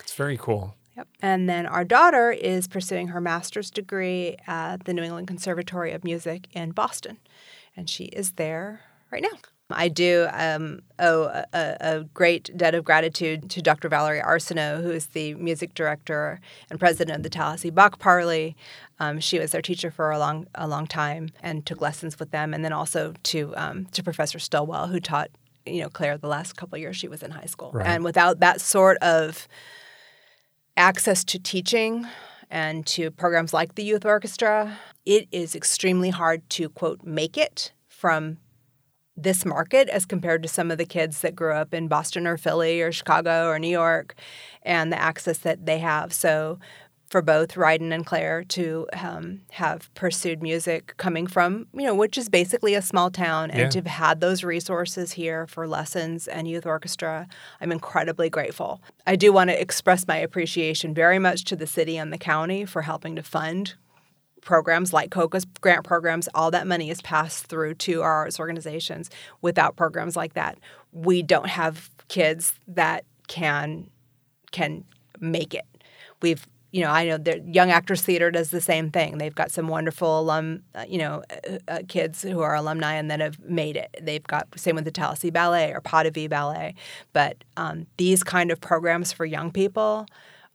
It's 0.00 0.14
very 0.14 0.36
cool. 0.36 0.74
Yep. 0.96 1.08
And 1.22 1.48
then 1.48 1.64
our 1.64 1.84
daughter 1.84 2.32
is 2.32 2.66
pursuing 2.66 3.08
her 3.08 3.20
master's 3.20 3.70
degree 3.70 4.36
at 4.48 4.84
the 4.84 4.92
New 4.92 5.02
England 5.02 5.28
Conservatory 5.28 5.92
of 5.92 6.02
Music 6.02 6.48
in 6.52 6.72
Boston, 6.72 7.18
and 7.76 7.88
she 7.88 8.06
is 8.06 8.32
there 8.32 8.80
right 9.12 9.22
now. 9.22 9.38
I 9.70 9.88
do 9.88 10.28
um, 10.32 10.80
owe 10.98 11.24
a, 11.24 11.46
a, 11.80 12.04
great 12.12 12.54
debt 12.54 12.74
of 12.74 12.84
gratitude 12.84 13.48
to 13.50 13.62
Dr. 13.62 13.88
Valerie 13.88 14.20
Arsenault, 14.20 14.82
who 14.82 14.90
is 14.90 15.06
the 15.06 15.34
music 15.34 15.74
director 15.74 16.38
and 16.68 16.78
president 16.78 17.16
of 17.16 17.22
the 17.22 17.30
Tallahassee 17.30 17.70
Bach 17.70 17.98
Parley. 17.98 18.56
Um, 18.98 19.20
she 19.20 19.38
was 19.38 19.52
their 19.52 19.62
teacher 19.62 19.90
for 19.90 20.10
a 20.10 20.18
long, 20.18 20.46
a 20.54 20.68
long 20.68 20.86
time 20.86 21.30
and 21.42 21.64
took 21.64 21.80
lessons 21.80 22.18
with 22.18 22.30
them, 22.30 22.52
and 22.52 22.62
then 22.62 22.74
also 22.74 23.14
to 23.24 23.54
um, 23.56 23.86
to 23.86 24.02
Professor 24.02 24.38
Stillwell, 24.38 24.88
who 24.88 25.00
taught 25.00 25.30
you 25.64 25.80
know 25.80 25.88
Claire 25.88 26.18
the 26.18 26.28
last 26.28 26.56
couple 26.56 26.76
years 26.76 26.96
she 26.96 27.08
was 27.08 27.22
in 27.22 27.30
high 27.30 27.46
school. 27.46 27.70
Right. 27.72 27.86
And 27.86 28.04
without 28.04 28.40
that 28.40 28.60
sort 28.60 28.98
of 28.98 29.48
access 30.76 31.24
to 31.24 31.38
teaching 31.38 32.06
and 32.50 32.86
to 32.86 33.10
programs 33.10 33.54
like 33.54 33.76
the 33.76 33.82
youth 33.84 34.04
orchestra, 34.04 34.78
it 35.06 35.26
is 35.32 35.54
extremely 35.54 36.10
hard 36.10 36.48
to 36.50 36.68
quote 36.68 37.02
make 37.02 37.38
it 37.38 37.72
from 37.88 38.36
this 39.16 39.44
market 39.44 39.88
as 39.88 40.04
compared 40.06 40.42
to 40.42 40.48
some 40.48 40.70
of 40.70 40.78
the 40.78 40.84
kids 40.84 41.20
that 41.20 41.36
grew 41.36 41.52
up 41.52 41.72
in 41.72 41.88
Boston 41.88 42.26
or 42.26 42.36
Philly 42.36 42.82
or 42.82 42.90
Chicago 42.92 43.48
or 43.48 43.58
New 43.58 43.68
York 43.68 44.14
and 44.62 44.92
the 44.92 45.00
access 45.00 45.38
that 45.38 45.66
they 45.66 45.78
have. 45.78 46.12
So 46.12 46.58
for 47.10 47.22
both 47.22 47.54
Ryden 47.54 47.94
and 47.94 48.04
Claire 48.04 48.42
to 48.44 48.88
um, 48.92 49.42
have 49.52 49.92
pursued 49.94 50.42
music 50.42 50.94
coming 50.96 51.28
from, 51.28 51.68
you 51.72 51.84
know, 51.84 51.94
which 51.94 52.18
is 52.18 52.28
basically 52.28 52.74
a 52.74 52.82
small 52.82 53.08
town, 53.08 53.52
and 53.52 53.60
Yeah. 53.60 53.68
to 53.68 53.78
have 53.78 53.86
had 53.86 54.20
those 54.20 54.42
resources 54.42 55.12
here 55.12 55.46
for 55.46 55.68
lessons 55.68 56.26
and 56.26 56.48
youth 56.48 56.66
orchestra. 56.66 57.28
I'm 57.60 57.70
incredibly 57.70 58.30
grateful. 58.30 58.82
I 59.06 59.14
do 59.14 59.32
want 59.32 59.50
to 59.50 59.60
express 59.60 60.08
my 60.08 60.16
appreciation 60.16 60.92
very 60.92 61.20
much 61.20 61.44
to 61.44 61.56
the 61.56 61.68
city 61.68 61.96
and 61.96 62.12
the 62.12 62.18
county 62.18 62.64
for 62.64 62.82
helping 62.82 63.14
to 63.14 63.22
fund 63.22 63.74
programs 64.44 64.92
like 64.92 65.10
COCA's 65.10 65.44
grant 65.60 65.84
programs, 65.84 66.28
all 66.34 66.50
that 66.50 66.66
money 66.66 66.90
is 66.90 67.00
passed 67.02 67.46
through 67.46 67.74
to 67.74 68.02
our 68.02 68.12
arts 68.12 68.38
organizations. 68.38 69.10
Without 69.42 69.76
programs 69.76 70.16
like 70.16 70.34
that, 70.34 70.58
we 70.92 71.22
don't 71.22 71.48
have 71.48 71.90
kids 72.08 72.54
that 72.68 73.04
can 73.26 73.90
can 74.52 74.84
make 75.20 75.54
it. 75.54 75.66
We've 76.22 76.46
you 76.74 76.80
know, 76.80 76.90
I 76.90 77.04
know 77.04 77.18
the 77.18 77.40
Young 77.46 77.70
Actors 77.70 78.02
Theater 78.02 78.32
does 78.32 78.50
the 78.50 78.60
same 78.60 78.90
thing. 78.90 79.18
They've 79.18 79.34
got 79.34 79.52
some 79.52 79.68
wonderful 79.68 80.18
alum, 80.18 80.64
uh, 80.74 80.84
you 80.88 80.98
know, 80.98 81.22
uh, 81.30 81.58
uh, 81.68 81.78
kids 81.86 82.22
who 82.22 82.40
are 82.40 82.52
alumni 82.52 82.94
and 82.94 83.08
then 83.08 83.20
have 83.20 83.38
made 83.38 83.76
it. 83.76 83.94
They've 84.02 84.24
got 84.24 84.48
same 84.58 84.74
with 84.74 84.84
the 84.84 84.90
Tallahassee 84.90 85.30
Ballet 85.30 85.72
or 85.72 85.80
Pas 85.80 86.02
de 86.02 86.10
Vie 86.10 86.26
Ballet. 86.26 86.74
But 87.12 87.44
um, 87.56 87.86
these 87.96 88.24
kind 88.24 88.50
of 88.50 88.60
programs 88.60 89.12
for 89.12 89.24
young 89.24 89.52
people 89.52 90.08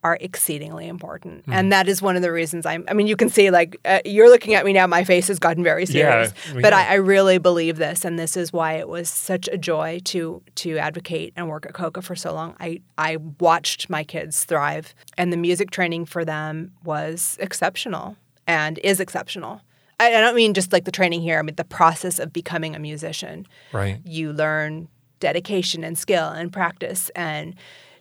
are 0.04 0.18
exceedingly 0.22 0.88
important, 0.88 1.44
and 1.48 1.74
that 1.74 1.90
is 1.90 2.02
one 2.02 2.16
of 2.16 2.22
the 2.22 2.32
reasons 2.32 2.66
I'm. 2.66 2.86
I 2.88 2.94
mean, 2.94 3.08
you 3.08 3.16
can 3.18 3.28
see 3.30 3.52
like 3.52 3.78
uh, 3.84 4.00
you're 4.06 4.30
looking 4.30 4.54
at 4.54 4.64
me 4.64 4.72
now. 4.72 4.88
My 4.88 5.04
face 5.04 5.28
has 5.28 5.40
gotten 5.40 5.64
very 5.64 5.86
serious, 5.86 6.34
we 6.56 6.62
but. 6.62 6.72
I, 6.72 6.88
I 6.92 6.94
really 6.96 7.38
believe 7.38 7.76
this, 7.78 8.06
and 8.06 8.18
this 8.18 8.38
is 8.38 8.54
why 8.54 8.74
it 8.76 8.88
was 8.88 9.10
such 9.10 9.50
a 9.50 9.58
joy 9.58 10.00
to 10.06 10.42
to 10.56 10.78
advocate 10.78 11.34
and 11.36 11.50
work 11.50 11.66
at 11.66 11.74
COCA 11.74 12.02
for 12.02 12.16
so 12.16 12.34
long. 12.34 12.56
I 12.60 12.82
I 12.98 13.18
watched 13.40 13.90
my 13.90 14.04
kids 14.06 14.46
thrive, 14.46 14.96
and 15.18 15.34
the 15.34 15.38
music 15.38 15.70
training 15.72 16.06
for 16.06 16.24
them 16.24 16.72
was 16.86 17.36
exceptional 17.42 18.16
and 18.48 18.80
is 18.80 19.00
exceptional. 19.02 19.62
I, 20.00 20.16
I 20.16 20.22
don't 20.22 20.36
mean 20.36 20.54
just 20.54 20.72
like 20.72 20.86
the 20.86 20.92
training 20.92 21.22
here. 21.22 21.40
I 21.40 21.42
mean 21.42 21.56
the 21.56 21.66
process 21.66 22.20
of 22.20 22.32
becoming 22.32 22.74
a 22.74 22.80
musician 22.80 23.46
Right. 23.74 24.00
you 24.06 24.32
learn 24.32 24.88
dedication 25.20 25.84
and 25.84 25.98
skill 25.98 26.30
and 26.30 26.54
practice 26.54 27.10
and 27.14 27.54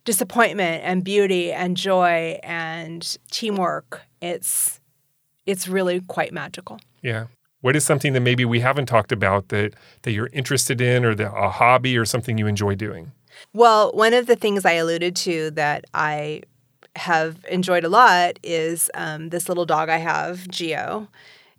disappointment 0.08 0.82
and 0.84 1.04
beauty 1.04 1.52
and 1.52 1.76
joy 1.76 2.40
and 2.42 3.18
teamwork. 3.30 4.00
It's 4.22 4.80
it's 5.44 5.68
really 5.68 6.00
quite 6.00 6.32
magical. 6.32 6.80
Yeah. 7.02 7.26
What 7.60 7.76
is 7.76 7.84
something 7.84 8.14
that 8.14 8.20
maybe 8.20 8.46
we 8.46 8.60
haven't 8.60 8.86
talked 8.86 9.12
about 9.12 9.50
that 9.50 9.74
that 10.02 10.12
you're 10.12 10.30
interested 10.32 10.80
in 10.80 11.04
or 11.04 11.14
that 11.14 11.30
a 11.36 11.50
hobby 11.50 11.98
or 11.98 12.06
something 12.06 12.38
you 12.38 12.46
enjoy 12.46 12.74
doing? 12.74 13.12
Well, 13.52 13.92
one 13.92 14.14
of 14.14 14.26
the 14.26 14.34
things 14.34 14.64
I 14.64 14.72
alluded 14.72 15.14
to 15.16 15.50
that 15.50 15.84
I 15.92 16.40
have 16.96 17.44
enjoyed 17.50 17.84
a 17.84 17.90
lot 17.90 18.38
is 18.42 18.90
um, 18.94 19.28
this 19.28 19.46
little 19.46 19.66
dog 19.66 19.90
I 19.90 19.98
have, 19.98 20.48
Geo. 20.48 21.08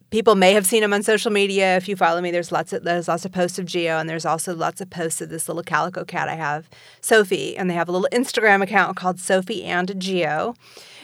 People 0.10 0.34
may 0.34 0.54
have 0.54 0.66
seen 0.66 0.82
him 0.82 0.94
on 0.94 1.04
social 1.04 1.32
media. 1.32 1.78
If 1.78 1.88
you 1.88 1.96
follow 1.96 2.20
me, 2.20 2.32
there's 2.32 2.52
lots 2.52 2.74
of 2.74 2.84
there's 2.84 3.08
lots 3.08 3.26
of 3.26 3.32
posts 3.32 3.60
of 3.60 3.66
Geo, 3.66 3.98
and 3.98 4.10
there's 4.10 4.26
also 4.26 4.56
lots 4.56 4.82
of 4.82 4.90
posts 4.90 5.22
of 5.22 5.30
this 5.30 5.48
little 5.48 5.64
calico 5.64 6.04
cat 6.04 6.28
I 6.28 6.36
have, 6.36 6.68
Sophie, 7.00 7.56
and 7.56 7.70
they 7.70 7.76
have 7.76 7.88
a 7.88 7.92
little 7.92 8.08
Instagram 8.12 8.64
account 8.64 8.98
called 8.98 9.20
Sophie 9.20 9.64
and 9.64 10.00
Geo, 10.00 10.56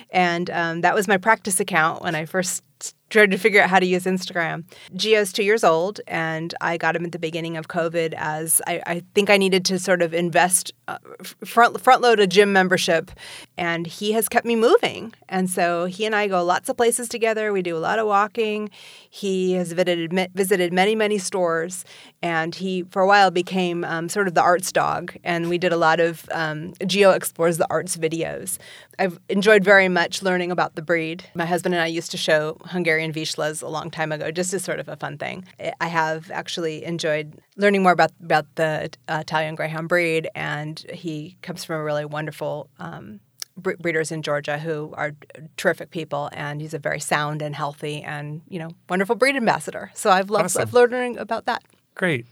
and 0.09 0.49
um, 0.49 0.81
that 0.81 0.95
was 0.95 1.07
my 1.07 1.17
practice 1.17 1.59
account 1.59 2.01
when 2.01 2.15
I 2.15 2.25
first 2.25 2.63
tried 3.09 3.31
to 3.31 3.37
figure 3.37 3.61
out 3.61 3.69
how 3.69 3.79
to 3.79 3.85
use 3.85 4.05
Instagram. 4.05 4.63
Geo's 4.95 5.31
two 5.31 5.43
years 5.43 5.63
old, 5.63 6.01
and 6.07 6.53
I 6.59 6.77
got 6.77 6.95
him 6.95 7.05
at 7.05 7.11
the 7.11 7.19
beginning 7.19 7.55
of 7.55 7.67
COVID 7.67 8.13
as 8.17 8.61
I, 8.65 8.81
I 8.85 9.03
think 9.13 9.29
I 9.29 9.37
needed 9.37 9.63
to 9.65 9.79
sort 9.79 10.01
of 10.01 10.13
invest, 10.13 10.73
uh, 10.87 10.97
front, 11.45 11.79
front 11.79 12.01
load 12.01 12.19
a 12.19 12.27
gym 12.27 12.51
membership, 12.51 13.11
and 13.57 13.85
he 13.85 14.13
has 14.13 14.27
kept 14.27 14.45
me 14.45 14.55
moving. 14.55 15.13
And 15.29 15.49
so 15.49 15.85
he 15.85 16.05
and 16.05 16.15
I 16.15 16.27
go 16.27 16.43
lots 16.43 16.67
of 16.67 16.77
places 16.77 17.07
together. 17.07 17.53
We 17.53 17.61
do 17.61 17.77
a 17.77 17.79
lot 17.79 17.99
of 17.99 18.07
walking. 18.07 18.69
He 19.09 19.53
has 19.53 19.71
visited, 19.71 20.11
visited 20.33 20.73
many, 20.73 20.95
many 20.95 21.17
stores, 21.17 21.85
and 22.21 22.55
he, 22.55 22.83
for 22.89 23.01
a 23.01 23.07
while, 23.07 23.29
became 23.29 23.83
um, 23.83 24.09
sort 24.09 24.27
of 24.27 24.33
the 24.33 24.41
arts 24.41 24.71
dog. 24.71 25.15
And 25.23 25.47
we 25.47 25.57
did 25.57 25.71
a 25.71 25.77
lot 25.77 25.99
of 25.99 26.27
um, 26.31 26.73
Geo 26.85 27.11
Explores 27.11 27.57
the 27.57 27.67
Arts 27.69 27.95
videos. 27.97 28.57
I've 28.97 29.19
enjoyed 29.29 29.63
very 29.63 29.89
much 29.89 30.23
learning 30.23 30.51
about 30.51 30.75
the 30.75 30.81
breed. 30.81 31.23
My 31.35 31.45
husband 31.45 31.75
and 31.75 31.83
I 31.83 31.87
used 31.87 32.11
to 32.11 32.17
show 32.17 32.57
Hungarian 32.65 32.94
Vizslas 33.13 33.61
a 33.63 33.67
long 33.67 33.89
time 33.91 34.11
ago, 34.11 34.31
just 34.31 34.53
as 34.53 34.63
sort 34.63 34.79
of 34.79 34.87
a 34.87 34.95
fun 34.95 35.17
thing. 35.17 35.45
I 35.81 35.87
have 35.87 36.31
actually 36.31 36.83
enjoyed 36.83 37.39
learning 37.57 37.83
more 37.83 37.91
about 37.91 38.11
about 38.23 38.45
the 38.55 38.89
uh, 39.07 39.19
Italian 39.21 39.55
Greyhound 39.55 39.89
breed, 39.89 40.29
and 40.35 40.79
he 40.93 41.37
comes 41.41 41.63
from 41.63 41.75
a 41.77 41.83
really 41.83 42.05
wonderful. 42.05 42.69
Um, 42.79 43.19
Breeders 43.57 44.11
in 44.11 44.21
Georgia 44.21 44.57
who 44.57 44.93
are 44.97 45.13
terrific 45.55 45.89
people, 45.89 46.29
and 46.33 46.59
he's 46.59 46.73
a 46.73 46.77
very 46.79 46.99
sound 46.99 47.41
and 47.41 47.55
healthy 47.55 48.01
and 48.03 48.41
you 48.49 48.59
know 48.59 48.71
wonderful 48.89 49.15
breed 49.15 49.37
ambassador. 49.37 49.91
So 49.93 50.09
I've 50.09 50.29
loved, 50.29 50.45
Awesome. 50.45 50.59
loved 50.69 50.73
learning 50.73 51.17
about 51.17 51.45
that. 51.45 51.63
Great. 51.95 52.25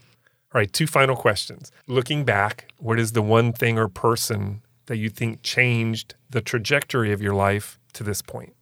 All 0.54 0.58
right, 0.60 0.70
two 0.70 0.86
final 0.86 1.16
questions. 1.16 1.72
Looking 1.86 2.24
back, 2.26 2.70
what 2.78 3.00
is 3.00 3.12
the 3.12 3.22
one 3.22 3.54
thing 3.54 3.78
or 3.78 3.88
person 3.88 4.60
that 4.84 4.98
you 4.98 5.08
think 5.08 5.42
changed 5.42 6.14
the 6.28 6.42
trajectory 6.42 7.10
of 7.10 7.22
your 7.22 7.32
life 7.34 7.78
to 7.94 8.04
this 8.04 8.20
point? 8.20 8.54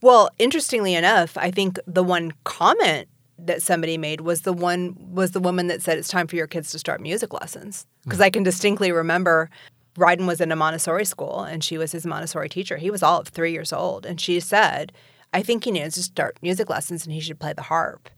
Well, 0.00 0.30
interestingly 0.38 0.94
enough, 0.94 1.36
I 1.36 1.50
think 1.50 1.78
the 1.86 2.04
one 2.04 2.32
comment 2.44 3.08
that 3.38 3.62
somebody 3.62 3.98
made 3.98 4.20
was 4.20 4.42
the 4.42 4.52
one 4.52 4.96
was 4.98 5.32
the 5.32 5.40
woman 5.40 5.66
that 5.66 5.82
said 5.82 5.98
it's 5.98 6.08
time 6.08 6.26
for 6.26 6.36
your 6.36 6.46
kids 6.46 6.70
to 6.70 6.78
start 6.78 7.00
music 7.00 7.32
lessons 7.32 7.86
hmm. 8.02 8.10
because 8.10 8.20
I 8.20 8.30
can 8.30 8.42
distinctly 8.42 8.92
remember 8.92 9.50
Ryden 9.96 10.26
was 10.26 10.40
in 10.40 10.50
a 10.50 10.56
Montessori 10.56 11.04
school 11.04 11.40
and 11.40 11.62
she 11.62 11.78
was 11.78 11.92
his 11.92 12.06
Montessori 12.06 12.48
teacher. 12.48 12.76
He 12.76 12.90
was 12.90 13.02
all 13.02 13.20
of 13.20 13.28
three 13.28 13.52
years 13.52 13.72
old, 13.72 14.04
and 14.06 14.20
she 14.20 14.40
said, 14.40 14.92
"I 15.32 15.42
think 15.42 15.64
he 15.64 15.70
needs 15.70 15.94
to 15.94 16.02
start 16.02 16.38
music 16.42 16.68
lessons 16.68 17.04
and 17.04 17.12
he 17.12 17.20
should 17.20 17.38
play 17.38 17.52
the 17.52 17.62
harp." 17.62 18.08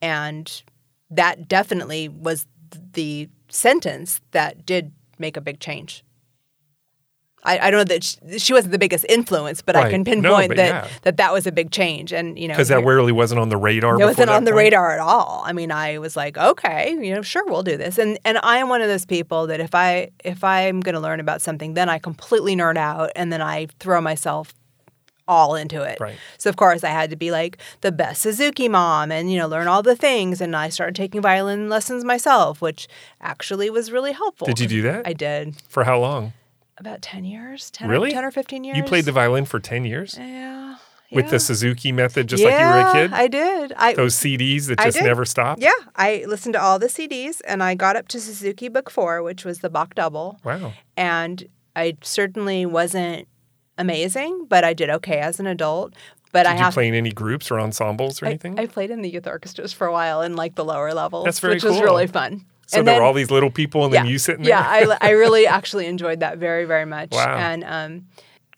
And 0.00 0.62
that 1.10 1.48
definitely 1.48 2.08
was 2.08 2.46
the 2.92 3.28
sentence 3.48 4.20
that 4.32 4.66
did 4.66 4.92
make 5.18 5.36
a 5.36 5.40
big 5.40 5.60
change. 5.60 6.04
I, 7.46 7.58
I 7.58 7.70
don't 7.70 7.78
know 7.78 7.84
that 7.94 8.04
she, 8.04 8.38
she 8.38 8.52
wasn't 8.52 8.72
the 8.72 8.78
biggest 8.78 9.06
influence, 9.08 9.62
but 9.62 9.76
I 9.76 9.88
can 9.88 10.04
pinpoint 10.04 10.48
but 10.48 10.56
that, 10.56 10.84
yeah. 10.84 10.90
that 11.02 11.16
that 11.18 11.32
was 11.32 11.46
a 11.46 11.52
big 11.52 11.70
change. 11.70 12.12
And 12.12 12.38
you 12.38 12.48
know, 12.48 12.54
Because 12.54 12.68
that 12.68 12.84
really 12.84 13.12
wasn't 13.12 13.40
on 13.40 13.48
the 13.48 13.56
radar. 13.56 14.00
it 14.00 14.04
wasn't 14.04 14.30
on 14.30 14.44
the 14.44 14.50
point? 14.50 14.64
radar 14.64 14.90
at 14.90 14.98
all. 14.98 15.42
I 15.46 15.52
mean, 15.52 15.70
I 15.70 15.98
was 15.98 16.16
like, 16.16 16.36
okay, 16.36 16.90
you 17.00 17.14
know, 17.14 17.22
sure, 17.22 17.44
we'll 17.46 17.62
do 17.62 17.76
this. 17.76 17.98
And 17.98 18.18
and 18.24 18.38
I 18.42 18.58
am 18.58 18.68
one 18.68 18.82
of 18.82 18.88
those 18.88 19.06
people 19.06 19.46
that 19.46 19.60
if 19.60 19.74
I 19.74 20.10
if 20.24 20.42
I'm 20.42 20.80
going 20.80 20.94
to 20.94 21.00
learn 21.00 21.20
about 21.20 21.40
something, 21.40 21.74
then 21.74 21.88
I 21.88 21.98
completely 21.98 22.56
nerd 22.56 22.76
out 22.76 23.10
and 23.14 23.32
then 23.32 23.40
I 23.40 23.68
throw 23.78 24.00
myself 24.00 24.52
all 25.28 25.54
into 25.56 25.82
it. 25.82 25.98
Right. 26.00 26.16
So 26.38 26.50
of 26.50 26.56
course 26.56 26.84
I 26.84 26.90
had 26.90 27.10
to 27.10 27.16
be 27.16 27.30
like 27.30 27.58
the 27.80 27.92
best 27.92 28.22
Suzuki 28.22 28.68
mom 28.68 29.10
and 29.10 29.30
you 29.30 29.38
know 29.38 29.48
learn 29.48 29.66
all 29.68 29.82
the 29.82 29.96
things 29.96 30.40
and 30.40 30.54
I 30.54 30.68
started 30.68 30.94
taking 30.94 31.20
violin 31.20 31.68
lessons 31.68 32.04
myself, 32.04 32.60
which 32.60 32.88
actually 33.20 33.70
was 33.70 33.90
really 33.90 34.12
helpful. 34.12 34.46
Did 34.46 34.60
you 34.60 34.68
do 34.68 34.82
that? 34.82 35.06
I 35.06 35.12
did. 35.12 35.56
For 35.68 35.84
how 35.84 35.98
long? 36.00 36.32
About 36.78 37.00
10 37.02 37.24
years, 37.24 37.70
10 37.70 37.88
Really? 37.88 38.10
10 38.12 38.24
or 38.24 38.30
15 38.30 38.62
years. 38.64 38.76
You 38.76 38.82
played 38.84 39.06
the 39.06 39.12
violin 39.12 39.46
for 39.46 39.58
10 39.58 39.84
years 39.84 40.16
Yeah. 40.20 40.76
with 41.10 41.30
the 41.30 41.40
Suzuki 41.40 41.90
method, 41.90 42.26
just 42.28 42.44
like 42.44 42.52
you 42.52 42.66
were 42.66 42.80
a 42.80 42.92
kid? 42.92 43.12
I 43.14 43.28
did. 43.28 43.72
I 43.78 43.94
Those 43.94 44.14
CDs 44.14 44.66
that 44.66 44.78
I 44.80 44.84
just 44.86 44.98
did. 44.98 45.04
never 45.04 45.24
stopped? 45.24 45.62
Yeah, 45.62 45.70
I 45.94 46.24
listened 46.28 46.52
to 46.52 46.60
all 46.62 46.78
the 46.78 46.88
CDs 46.88 47.40
and 47.46 47.62
I 47.62 47.74
got 47.74 47.96
up 47.96 48.08
to 48.08 48.20
Suzuki 48.20 48.68
Book 48.68 48.90
4, 48.90 49.22
which 49.22 49.44
was 49.44 49.60
the 49.60 49.70
Bach 49.70 49.94
double. 49.94 50.38
Wow. 50.44 50.74
And 50.98 51.48
I 51.74 51.96
certainly 52.02 52.66
wasn't 52.66 53.26
amazing, 53.78 54.46
but 54.48 54.62
I 54.64 54.74
did 54.74 54.90
okay 54.90 55.18
as 55.18 55.40
an 55.40 55.46
adult. 55.46 55.94
But 56.32 56.46
I 56.46 56.52
Did 56.52 56.58
you 56.58 56.64
have 56.64 56.74
play 56.74 56.88
in 56.88 56.94
any 56.94 57.12
groups 57.12 57.50
or 57.50 57.58
ensembles 57.58 58.20
or 58.22 58.26
I, 58.26 58.30
anything? 58.30 58.58
I 58.60 58.66
played 58.66 58.90
in 58.90 59.00
the 59.00 59.08
youth 59.08 59.26
orchestras 59.26 59.72
for 59.72 59.86
a 59.86 59.92
while 59.92 60.20
in 60.20 60.36
like 60.36 60.54
the 60.56 60.64
lower 60.64 60.92
levels, 60.92 61.24
That's 61.24 61.40
very 61.40 61.54
which 61.54 61.64
was 61.64 61.80
really 61.80 62.06
fun. 62.06 62.44
So 62.66 62.78
and 62.78 62.86
there 62.88 62.94
then- 62.94 63.02
were 63.02 63.06
all 63.06 63.14
these 63.14 63.30
little 63.30 63.50
people 63.50 63.84
and 63.84 63.92
then 63.94 64.06
you 64.06 64.18
sitting 64.18 64.42
there? 64.42 64.50
yeah, 64.50 64.66
I, 65.00 65.08
I 65.08 65.10
really 65.10 65.46
actually 65.58 65.86
enjoyed 65.86 66.20
that 66.20 66.38
very, 66.38 66.64
very 66.64 66.84
much. 66.84 67.12
Wow. 67.12 67.36
And 67.36 67.64
um, 67.64 68.06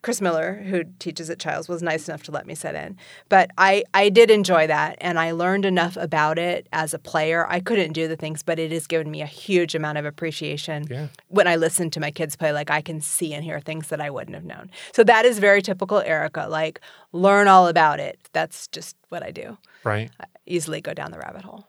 Chris 0.01 0.21
Miller, 0.21 0.55
who 0.55 0.85
teaches 1.01 1.29
at 1.29 1.41
Chiles, 1.41 1.69
was 1.69 1.83
nice 1.83 2.09
enough 2.09 2.23
to 2.23 2.31
let 2.31 2.47
me 2.47 2.55
sit 2.55 2.75
in. 2.75 2.97
But 3.29 3.51
I, 3.59 3.83
I 3.93 4.09
did 4.11 4.31
enjoy 4.31 4.69
that, 4.69 4.97
and 5.01 5.19
I 5.19 5.33
learned 5.33 5.65
enough 5.65 5.97
about 5.97 6.39
it 6.39 6.69
as 6.73 6.95
a 6.95 6.99
player. 7.01 7.47
I 7.51 7.59
couldn't 7.61 7.93
do 7.93 8.07
the 8.07 8.15
things, 8.17 8.43
but 8.45 8.59
it 8.61 8.71
has 8.71 8.87
given 8.87 9.11
me 9.11 9.23
a 9.23 9.27
huge 9.27 9.75
amount 9.75 9.99
of 9.99 10.05
appreciation. 10.07 10.87
Yeah. 10.89 11.09
When 11.27 11.49
I 11.49 11.57
listen 11.57 11.91
to 11.91 12.01
my 12.01 12.13
kids 12.13 12.37
play, 12.37 12.53
like 12.53 12.71
I 12.71 12.81
can 12.81 13.01
see 13.01 13.35
and 13.35 13.43
hear 13.45 13.59
things 13.61 13.89
that 13.89 14.01
I 14.01 14.09
wouldn't 14.09 14.37
have 14.37 14.45
known. 14.45 14.71
So 14.93 15.03
that 15.05 15.27
is 15.27 15.41
very 15.41 15.61
typical 15.63 15.99
Erica. 16.01 16.47
Like 16.49 16.81
learn 17.13 17.49
all 17.49 17.67
about 17.67 17.99
it. 17.99 18.21
That's 18.33 18.69
just 18.69 18.97
what 19.09 19.23
I 19.25 19.33
do. 19.33 19.59
right. 19.85 20.11
I 20.21 20.27
easily 20.47 20.81
go 20.81 20.95
down 20.95 21.11
the 21.11 21.19
rabbit 21.19 21.43
hole. 21.43 21.67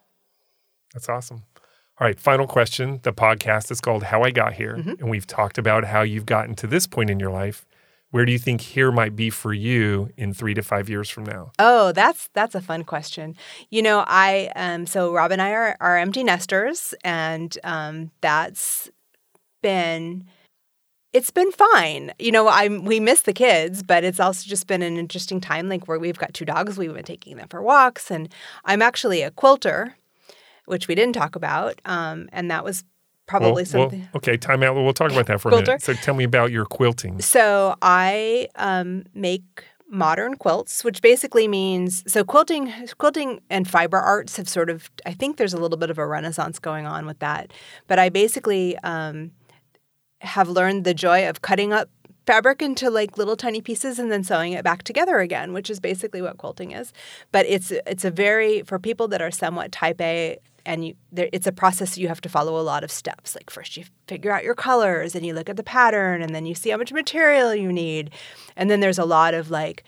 That's 0.94 1.10
awesome. 1.10 1.44
All 2.00 2.08
right, 2.08 2.20
final 2.20 2.47
question. 2.47 3.00
The 3.04 3.12
podcast 3.12 3.72
is 3.72 3.82
called 3.82 4.04
How 4.04 4.24
I 4.24 4.32
Got 4.32 4.54
Here, 4.54 4.76
Mm-hmm. 4.78 4.93
and 5.02 5.10
we've 5.10 5.28
talked 5.28 5.58
about 5.58 5.84
how 5.84 6.02
you've 6.02 6.26
gotten 6.26 6.56
to 6.56 6.68
this 6.68 6.88
point 6.88 7.10
in 7.10 7.20
your 7.20 7.30
life. 7.32 7.66
Where 8.12 8.26
do 8.26 8.32
you 8.32 8.39
think 8.39 8.62
here 8.62 8.91
might 8.91 9.16
be 9.16 9.30
for 9.30 9.54
you 9.54 10.10
in 10.18 10.34
three 10.34 10.54
to 10.54 10.64
five 10.64 10.89
years 10.89 11.10
from 11.10 11.26
now? 11.26 11.52
Oh, 11.60 11.91
that's 11.91 12.30
that's 12.34 12.56
a 12.56 12.62
fun 12.62 12.84
question. 12.84 13.36
You 13.70 13.82
know, 13.84 14.04
I 14.08 14.50
um 14.56 14.88
so 14.88 15.14
Rob 15.14 15.32
and 15.32 15.41
I 15.41 15.52
are, 15.52 15.76
are 15.80 15.97
empty 15.97 16.24
nesters, 16.24 16.93
and 17.04 17.56
um, 17.64 18.12
that's 18.22 18.89
been 19.62 20.26
it's 21.12 21.30
been 21.32 21.52
fine. 21.52 22.14
You 22.18 22.32
know, 22.32 22.47
I 22.47 22.70
we 22.70 23.00
miss 23.00 23.24
the 23.24 23.34
kids, 23.34 23.84
but 23.84 24.04
it's 24.04 24.20
also 24.20 24.47
just 24.47 24.66
been 24.68 24.82
an 24.82 24.97
interesting 24.97 25.41
time. 25.41 25.70
Like 25.70 25.88
where 25.88 26.00
we've 26.00 26.18
got 26.18 26.34
two 26.34 26.45
dogs, 26.45 26.78
we've 26.78 26.93
been 26.93 27.04
taking 27.04 27.38
them 27.38 27.50
for 27.50 27.62
walks, 27.62 28.10
and 28.10 28.34
I'm 28.66 28.82
actually 28.82 29.22
a 29.22 29.30
quilter, 29.30 29.95
which 30.70 30.88
we 30.88 30.95
didn't 30.95 31.13
talk 31.13 31.36
about, 31.36 31.80
um, 31.86 32.30
and 32.32 32.49
that 32.51 32.63
was 32.63 32.84
probably 33.28 33.63
well, 33.63 33.65
something. 33.65 33.99
Well, 33.99 34.09
okay, 34.15 34.38
time 34.38 34.63
out. 34.63 34.76
We'll 34.76 34.93
talk 34.93 35.11
about 35.11 35.28
that 35.28 35.41
for 35.41 35.49
a 35.49 35.55
minute. 35.55 35.82
So 35.82 35.93
tell 35.93 36.13
me 36.13 36.24
about 36.24 36.51
your 36.51 36.65
quilting. 36.65 37.22
So 37.22 37.76
I 37.82 38.47
um, 38.55 39.05
make 39.13 39.63
modern 39.89 40.36
quilts, 40.36 40.84
which 40.84 41.01
basically 41.01 41.47
means 41.47 42.03
so 42.11 42.24
quilting, 42.24 42.72
quilting 42.97 43.41
and 43.49 43.67
fiber 43.67 43.97
arts 43.97 44.38
have 44.38 44.47
sort 44.47 44.70
of. 44.70 44.89
I 45.05 45.13
think 45.13 45.38
there's 45.38 45.53
a 45.53 45.59
little 45.59 45.78
bit 45.78 45.89
of 45.89 45.97
a 45.97 46.05
renaissance 46.05 46.59
going 46.59 46.86
on 46.86 47.05
with 47.05 47.20
that, 47.20 47.51
but 47.88 47.99
I 47.99 48.09
basically. 48.09 48.78
Um, 48.80 49.32
have 50.22 50.49
learned 50.49 50.84
the 50.84 50.93
joy 50.93 51.30
of 51.30 51.41
cutting 51.41 51.72
up 51.72 51.89
fabric 52.30 52.62
into 52.62 52.92
like 52.92 53.18
little 53.18 53.36
tiny 53.36 53.60
pieces 53.60 53.98
and 53.98 54.12
then 54.12 54.24
sewing 54.24 54.54
it 54.54 54.64
back 54.64 54.84
together 54.84 55.18
again, 55.18 55.52
which 55.52 55.68
is 55.68 55.80
basically 55.80 56.22
what 56.22 56.38
quilting 56.38 56.72
is. 56.72 56.94
But 57.32 57.48
it's 57.48 57.72
it's 57.88 58.06
a 58.06 58.12
very 58.12 58.62
for 58.62 58.78
people 58.78 59.08
that 59.08 59.20
are 59.20 59.32
somewhat 59.32 59.72
type 59.72 60.00
A 60.00 60.38
and 60.64 60.86
you 60.86 60.94
there, 61.12 61.28
it's 61.34 61.48
a 61.48 61.52
process 61.52 61.98
you 61.98 62.08
have 62.08 62.22
to 62.22 62.30
follow 62.30 62.60
a 62.60 62.62
lot 62.62 62.84
of 62.84 62.92
steps. 62.92 63.34
Like 63.34 63.50
first 63.50 63.78
you 63.78 63.86
figure 64.08 64.32
out 64.32 64.44
your 64.44 64.54
colors 64.54 65.16
and 65.16 65.26
you 65.26 65.34
look 65.34 65.50
at 65.50 65.58
the 65.58 65.64
pattern 65.64 66.22
and 66.22 66.36
then 66.36 66.46
you 66.46 66.54
see 66.54 66.70
how 66.70 66.78
much 66.78 66.94
material 66.94 67.56
you 67.56 67.74
need. 67.74 68.12
And 68.56 68.70
then 68.70 68.80
there's 68.80 69.00
a 69.00 69.06
lot 69.06 69.34
of 69.34 69.50
like 69.50 69.84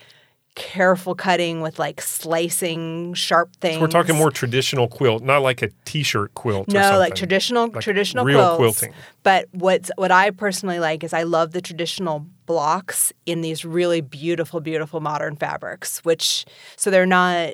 careful 0.56 1.16
cutting 1.16 1.62
with 1.62 1.80
like 1.80 2.02
slicing 2.02 3.14
sharp 3.14 3.56
things. 3.58 3.76
So 3.76 3.82
we're 3.82 3.88
talking 3.88 4.16
more 4.16 4.32
traditional 4.32 4.88
quilt, 4.88 5.24
not 5.24 5.42
like 5.42 5.62
a 5.62 5.70
t-shirt 5.86 6.34
quilt. 6.34 6.68
No, 6.68 6.98
like 7.00 7.16
traditional 7.16 7.70
Like 7.70 7.84
traditional 7.84 8.26
real 8.26 8.58
quilts. 8.58 8.80
quilting. 8.80 8.96
But 9.24 9.48
what's 9.52 9.92
what 9.96 10.12
I 10.12 10.32
personally 10.32 10.80
like 10.80 11.04
is 11.04 11.14
I 11.14 11.24
love 11.24 11.52
the 11.52 11.62
traditional 11.62 12.28
blocks 12.46 13.14
in 13.26 13.42
these 13.42 13.64
really 13.64 14.02
beautiful, 14.02 14.60
beautiful 14.60 15.00
modern 15.00 15.36
fabrics. 15.38 16.00
Which 16.00 16.46
so 16.76 16.92
they're 16.92 17.06
not 17.06 17.54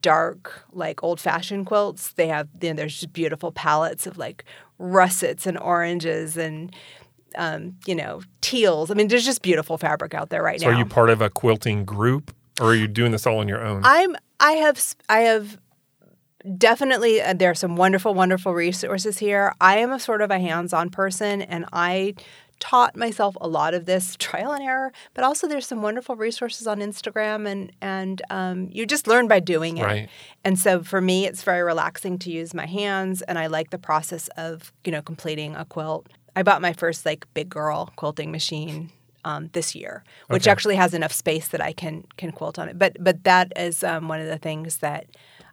dark 0.00 0.64
like 0.72 1.02
old 1.02 1.20
fashioned 1.20 1.66
quilts. 1.66 2.12
They 2.12 2.28
have 2.28 2.48
you 2.60 2.70
know, 2.70 2.74
there's 2.74 2.94
just 3.00 3.12
beautiful 3.12 3.52
palettes 3.52 4.06
of 4.06 4.18
like 4.18 4.44
russets 4.78 5.46
and 5.46 5.58
oranges 5.58 6.36
and 6.36 6.74
um, 7.36 7.76
you 7.86 7.94
know 7.94 8.22
teals. 8.40 8.90
I 8.90 8.94
mean, 8.94 9.08
there's 9.08 9.24
just 9.24 9.42
beautiful 9.42 9.78
fabric 9.78 10.14
out 10.14 10.30
there 10.30 10.42
right 10.42 10.60
So 10.60 10.70
now. 10.70 10.76
are 10.76 10.78
you 10.78 10.86
part 10.86 11.10
of 11.10 11.20
a 11.20 11.30
quilting 11.30 11.84
group, 11.84 12.34
or 12.60 12.68
are 12.68 12.74
you 12.74 12.88
doing 12.88 13.12
this 13.12 13.26
all 13.26 13.38
on 13.38 13.48
your 13.48 13.64
own? 13.64 13.82
I'm 13.84 14.16
I 14.40 14.52
have 14.52 14.82
I 15.08 15.20
have 15.20 15.58
definitely 16.58 17.22
uh, 17.22 17.34
there 17.34 17.50
are 17.50 17.54
some 17.54 17.76
wonderful 17.76 18.14
wonderful 18.14 18.54
resources 18.54 19.18
here. 19.18 19.54
I 19.60 19.78
am 19.78 19.92
a 19.92 20.00
sort 20.00 20.20
of 20.22 20.30
a 20.30 20.38
hands-on 20.38 20.90
person 20.90 21.42
and 21.42 21.64
I 21.72 22.14
taught 22.60 22.96
myself 22.96 23.36
a 23.40 23.48
lot 23.48 23.74
of 23.74 23.84
this 23.86 24.16
trial 24.18 24.52
and 24.52 24.62
error, 24.62 24.92
but 25.14 25.24
also 25.24 25.46
there's 25.46 25.66
some 25.66 25.82
wonderful 25.82 26.16
resources 26.16 26.66
on 26.66 26.78
Instagram 26.78 27.48
and 27.48 27.72
and 27.80 28.22
um, 28.30 28.68
you 28.70 28.86
just 28.86 29.06
learn 29.06 29.28
by 29.28 29.40
doing 29.40 29.78
it. 29.78 29.84
Right. 29.84 30.08
And 30.44 30.58
so 30.58 30.82
for 30.82 31.00
me, 31.00 31.26
it's 31.26 31.42
very 31.42 31.62
relaxing 31.62 32.18
to 32.20 32.30
use 32.30 32.54
my 32.54 32.66
hands, 32.66 33.22
and 33.22 33.38
I 33.38 33.46
like 33.46 33.70
the 33.70 33.78
process 33.78 34.28
of 34.36 34.72
you 34.84 34.92
know 34.92 35.02
completing 35.02 35.56
a 35.56 35.64
quilt. 35.64 36.08
I 36.36 36.42
bought 36.42 36.60
my 36.62 36.72
first 36.72 37.06
like 37.06 37.26
big 37.34 37.48
girl 37.48 37.92
quilting 37.96 38.30
machine 38.30 38.90
um, 39.24 39.48
this 39.52 39.74
year, 39.74 40.04
which 40.28 40.42
Okay. 40.42 40.50
actually 40.50 40.76
has 40.76 40.92
enough 40.94 41.12
space 41.12 41.48
that 41.48 41.60
I 41.60 41.72
can 41.72 42.04
can 42.16 42.32
quilt 42.32 42.58
on 42.58 42.68
it. 42.68 42.78
But 42.78 42.96
but 43.00 43.24
that 43.24 43.52
is 43.56 43.82
um, 43.84 44.08
one 44.08 44.20
of 44.20 44.26
the 44.26 44.38
things 44.38 44.78
that 44.78 45.06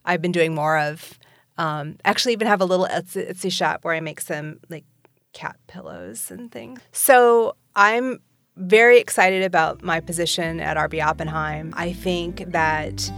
I've 0.05 0.21
been 0.21 0.31
doing 0.31 0.53
more 0.55 0.77
of. 0.77 1.17
Um, 1.57 1.97
actually, 2.05 2.33
even 2.33 2.47
have 2.47 2.61
a 2.61 2.65
little 2.65 2.87
Etsy, 2.87 3.29
Etsy 3.31 3.51
shop 3.51 3.83
where 3.85 3.93
I 3.93 3.99
make 3.99 4.19
some 4.21 4.59
like 4.69 4.85
cat 5.33 5.55
pillows 5.67 6.31
and 6.31 6.51
things. 6.51 6.79
So 6.91 7.55
I'm 7.75 8.19
very 8.57 8.97
excited 8.99 9.43
about 9.43 9.81
my 9.83 9.99
position 10.01 10.59
at 10.59 10.75
RB 10.77 11.01
Oppenheim. 11.05 11.73
I 11.77 11.93
think 11.93 12.43
that 12.51 13.09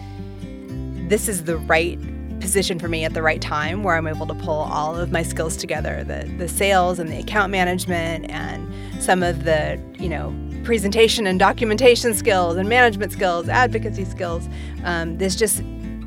this 1.09 1.27
is 1.27 1.45
the 1.45 1.57
right 1.57 1.99
position 2.43 2.77
for 2.77 2.89
me 2.89 3.05
at 3.05 3.13
the 3.13 3.21
right 3.21 3.41
time 3.41 3.83
where 3.83 3.95
I'm 3.95 4.05
able 4.05 4.27
to 4.27 4.35
pull 4.35 4.59
all 4.59 4.97
of 4.97 5.13
my 5.13 5.23
skills 5.23 5.55
together 5.55 6.03
the 6.03 6.29
the 6.37 6.49
sales 6.49 6.99
and 6.99 7.09
the 7.09 7.17
account 7.17 7.51
management 7.51 8.29
and 8.29 8.61
some 9.01 9.23
of 9.23 9.45
the 9.45 9.81
you 9.97 10.09
know 10.09 10.35
presentation 10.65 11.25
and 11.25 11.39
documentation 11.39 12.13
skills 12.13 12.57
and 12.57 12.67
management 12.67 13.13
skills 13.13 13.47
advocacy 13.47 14.03
skills 14.03 14.47
um, 14.83 15.17
this 15.17 15.35
just 15.35 15.63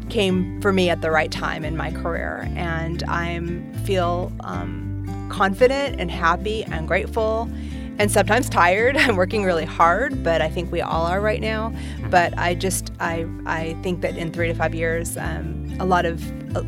came 0.09 0.61
for 0.61 0.73
me 0.73 0.91
at 0.91 1.01
the 1.01 1.11
right 1.11 1.31
time 1.31 1.65
in 1.65 1.77
my 1.77 1.91
career. 1.91 2.49
And 2.55 3.03
I 3.09 3.41
feel 3.85 4.33
um, 4.41 5.29
confident 5.31 6.01
and 6.01 6.11
happy 6.11 6.65
and 6.65 6.87
grateful 6.87 7.51
and 7.99 8.11
sometimes 8.11 8.49
tired. 8.49 8.97
I'm 8.99 9.17
working 9.17 9.45
really 9.45 9.65
hard, 9.65 10.23
but 10.23 10.41
I 10.43 10.49
think 10.49 10.71
we 10.73 10.81
all 10.81 11.07
are 11.07 11.21
right 11.21 11.41
now. 11.41 11.73
But 12.11 12.37
I 12.39 12.55
just 12.55 12.93
I 13.01 13.27
I 13.47 13.77
think 13.83 14.01
that 14.03 14.17
in 14.17 14.33
three 14.33 14.49
to 14.49 14.55
five 14.55 14.75
years, 14.75 15.17
um, 15.17 15.75
a 15.81 15.85
lot 15.85 16.07
of 16.07 16.23
a, 16.57 16.65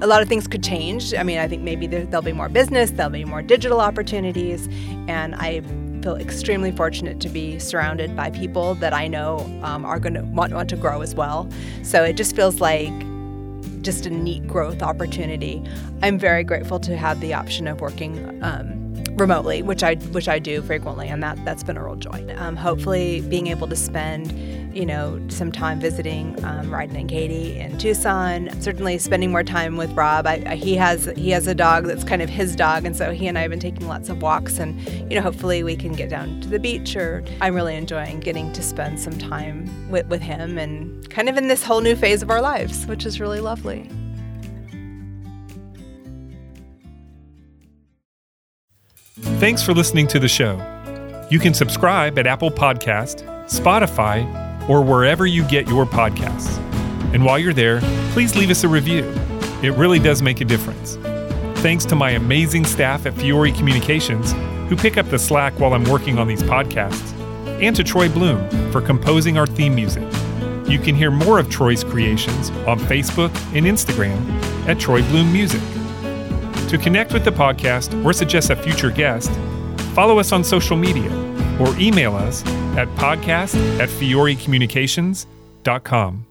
a 0.00 0.06
lot 0.06 0.22
of 0.22 0.28
things 0.28 0.46
could 0.46 0.62
change. 0.62 1.14
I 1.14 1.22
mean, 1.22 1.38
I 1.38 1.48
think 1.48 1.62
maybe 1.62 1.86
there, 1.86 2.04
there'll 2.04 2.22
be 2.22 2.32
more 2.32 2.48
business, 2.48 2.90
there'll 2.90 3.10
be 3.10 3.24
more 3.24 3.42
digital 3.42 3.80
opportunities, 3.80 4.68
and 5.08 5.34
I 5.34 5.62
feel 6.02 6.16
extremely 6.16 6.70
fortunate 6.70 7.20
to 7.20 7.28
be 7.28 7.58
surrounded 7.58 8.14
by 8.14 8.30
people 8.30 8.74
that 8.76 8.94
I 8.94 9.08
know 9.08 9.38
um, 9.62 9.84
are 9.84 9.98
going 9.98 10.14
to 10.14 10.22
want, 10.22 10.52
want 10.52 10.68
to 10.70 10.76
grow 10.76 11.02
as 11.02 11.14
well. 11.14 11.50
So 11.82 12.04
it 12.04 12.14
just 12.14 12.36
feels 12.36 12.60
like 12.60 12.92
just 13.82 14.06
a 14.06 14.10
neat 14.10 14.46
growth 14.46 14.82
opportunity. 14.82 15.62
I'm 16.02 16.18
very 16.18 16.44
grateful 16.44 16.78
to 16.80 16.96
have 16.96 17.20
the 17.20 17.34
option 17.34 17.66
of 17.66 17.80
working 17.80 18.42
um, 18.42 18.87
remotely, 19.20 19.62
which 19.62 19.82
I 19.82 19.96
which 19.96 20.28
I 20.28 20.38
do 20.38 20.62
frequently, 20.62 21.08
and 21.08 21.22
that 21.22 21.42
that's 21.44 21.62
been 21.62 21.76
a 21.76 21.84
real 21.84 21.96
joy. 21.96 22.34
Um, 22.36 22.56
hopefully, 22.56 23.20
being 23.22 23.48
able 23.48 23.68
to 23.68 23.76
spend, 23.76 24.32
you 24.76 24.86
know, 24.86 25.20
some 25.28 25.52
time 25.52 25.80
visiting 25.80 26.42
um, 26.44 26.70
Ryden 26.70 26.98
and 26.98 27.08
Katie 27.08 27.58
in 27.58 27.78
Tucson. 27.78 28.48
Certainly, 28.60 28.98
spending 28.98 29.30
more 29.30 29.42
time 29.42 29.76
with 29.76 29.90
Rob. 29.92 30.26
I, 30.26 30.42
I, 30.46 30.54
he 30.56 30.76
has 30.76 31.06
he 31.16 31.30
has 31.30 31.46
a 31.46 31.54
dog 31.54 31.86
that's 31.86 32.04
kind 32.04 32.22
of 32.22 32.28
his 32.28 32.56
dog, 32.56 32.84
and 32.84 32.96
so 32.96 33.12
he 33.12 33.26
and 33.26 33.38
I 33.38 33.42
have 33.42 33.50
been 33.50 33.60
taking 33.60 33.86
lots 33.88 34.08
of 34.08 34.22
walks, 34.22 34.58
and 34.58 34.80
you 35.10 35.16
know, 35.16 35.22
hopefully, 35.22 35.62
we 35.62 35.76
can 35.76 35.92
get 35.92 36.10
down 36.10 36.40
to 36.40 36.48
the 36.48 36.58
beach. 36.58 36.96
Or 36.96 37.24
I'm 37.40 37.54
really 37.54 37.76
enjoying 37.76 38.20
getting 38.20 38.52
to 38.52 38.62
spend 38.62 39.00
some 39.00 39.18
time 39.18 39.90
with 39.90 40.06
with 40.06 40.22
him, 40.22 40.58
and 40.58 41.08
kind 41.10 41.28
of 41.28 41.36
in 41.36 41.48
this 41.48 41.62
whole 41.62 41.80
new 41.80 41.96
phase 41.96 42.22
of 42.22 42.30
our 42.30 42.40
lives, 42.40 42.86
which 42.86 43.06
is 43.06 43.20
really 43.20 43.40
lovely. 43.40 43.88
Thanks 49.40 49.62
for 49.62 49.74
listening 49.74 50.06
to 50.08 50.18
the 50.18 50.28
show. 50.28 50.56
You 51.30 51.38
can 51.38 51.54
subscribe 51.54 52.18
at 52.18 52.26
Apple 52.26 52.50
Podcast, 52.50 53.22
Spotify, 53.46 54.68
or 54.68 54.82
wherever 54.82 55.26
you 55.26 55.44
get 55.44 55.68
your 55.68 55.86
podcasts. 55.86 56.56
And 57.12 57.24
while 57.24 57.38
you're 57.38 57.52
there, 57.52 57.80
please 58.12 58.36
leave 58.36 58.50
us 58.50 58.64
a 58.64 58.68
review. 58.68 59.04
It 59.62 59.74
really 59.74 59.98
does 59.98 60.22
make 60.22 60.40
a 60.40 60.44
difference. 60.44 60.96
Thanks 61.60 61.84
to 61.86 61.96
my 61.96 62.10
amazing 62.10 62.64
staff 62.64 63.06
at 63.06 63.14
Fiore 63.14 63.52
Communications, 63.52 64.32
who 64.68 64.76
pick 64.76 64.96
up 64.96 65.08
the 65.08 65.18
slack 65.18 65.58
while 65.58 65.74
I'm 65.74 65.84
working 65.84 66.18
on 66.18 66.28
these 66.28 66.42
podcasts, 66.42 67.12
and 67.60 67.74
to 67.76 67.82
Troy 67.82 68.08
Bloom 68.08 68.48
for 68.70 68.80
composing 68.80 69.38
our 69.38 69.46
theme 69.46 69.74
music. 69.74 70.04
You 70.68 70.78
can 70.78 70.94
hear 70.94 71.10
more 71.10 71.38
of 71.38 71.48
Troy's 71.48 71.82
creations 71.82 72.50
on 72.66 72.78
Facebook 72.80 73.34
and 73.56 73.66
Instagram 73.66 74.18
at 74.68 74.78
Troy 74.78 75.02
Bloom 75.08 75.32
Music. 75.32 75.62
To 76.68 76.78
connect 76.78 77.14
with 77.14 77.24
the 77.24 77.30
podcast 77.30 78.04
or 78.04 78.12
suggest 78.12 78.50
a 78.50 78.56
future 78.56 78.90
guest, 78.90 79.30
follow 79.94 80.18
us 80.18 80.32
on 80.32 80.44
social 80.44 80.76
media 80.76 81.10
or 81.58 81.74
email 81.78 82.14
us 82.14 82.44
at 82.76 82.86
podcast 82.96 83.54
at 83.80 83.88
fiorecommunications.com. 83.88 86.27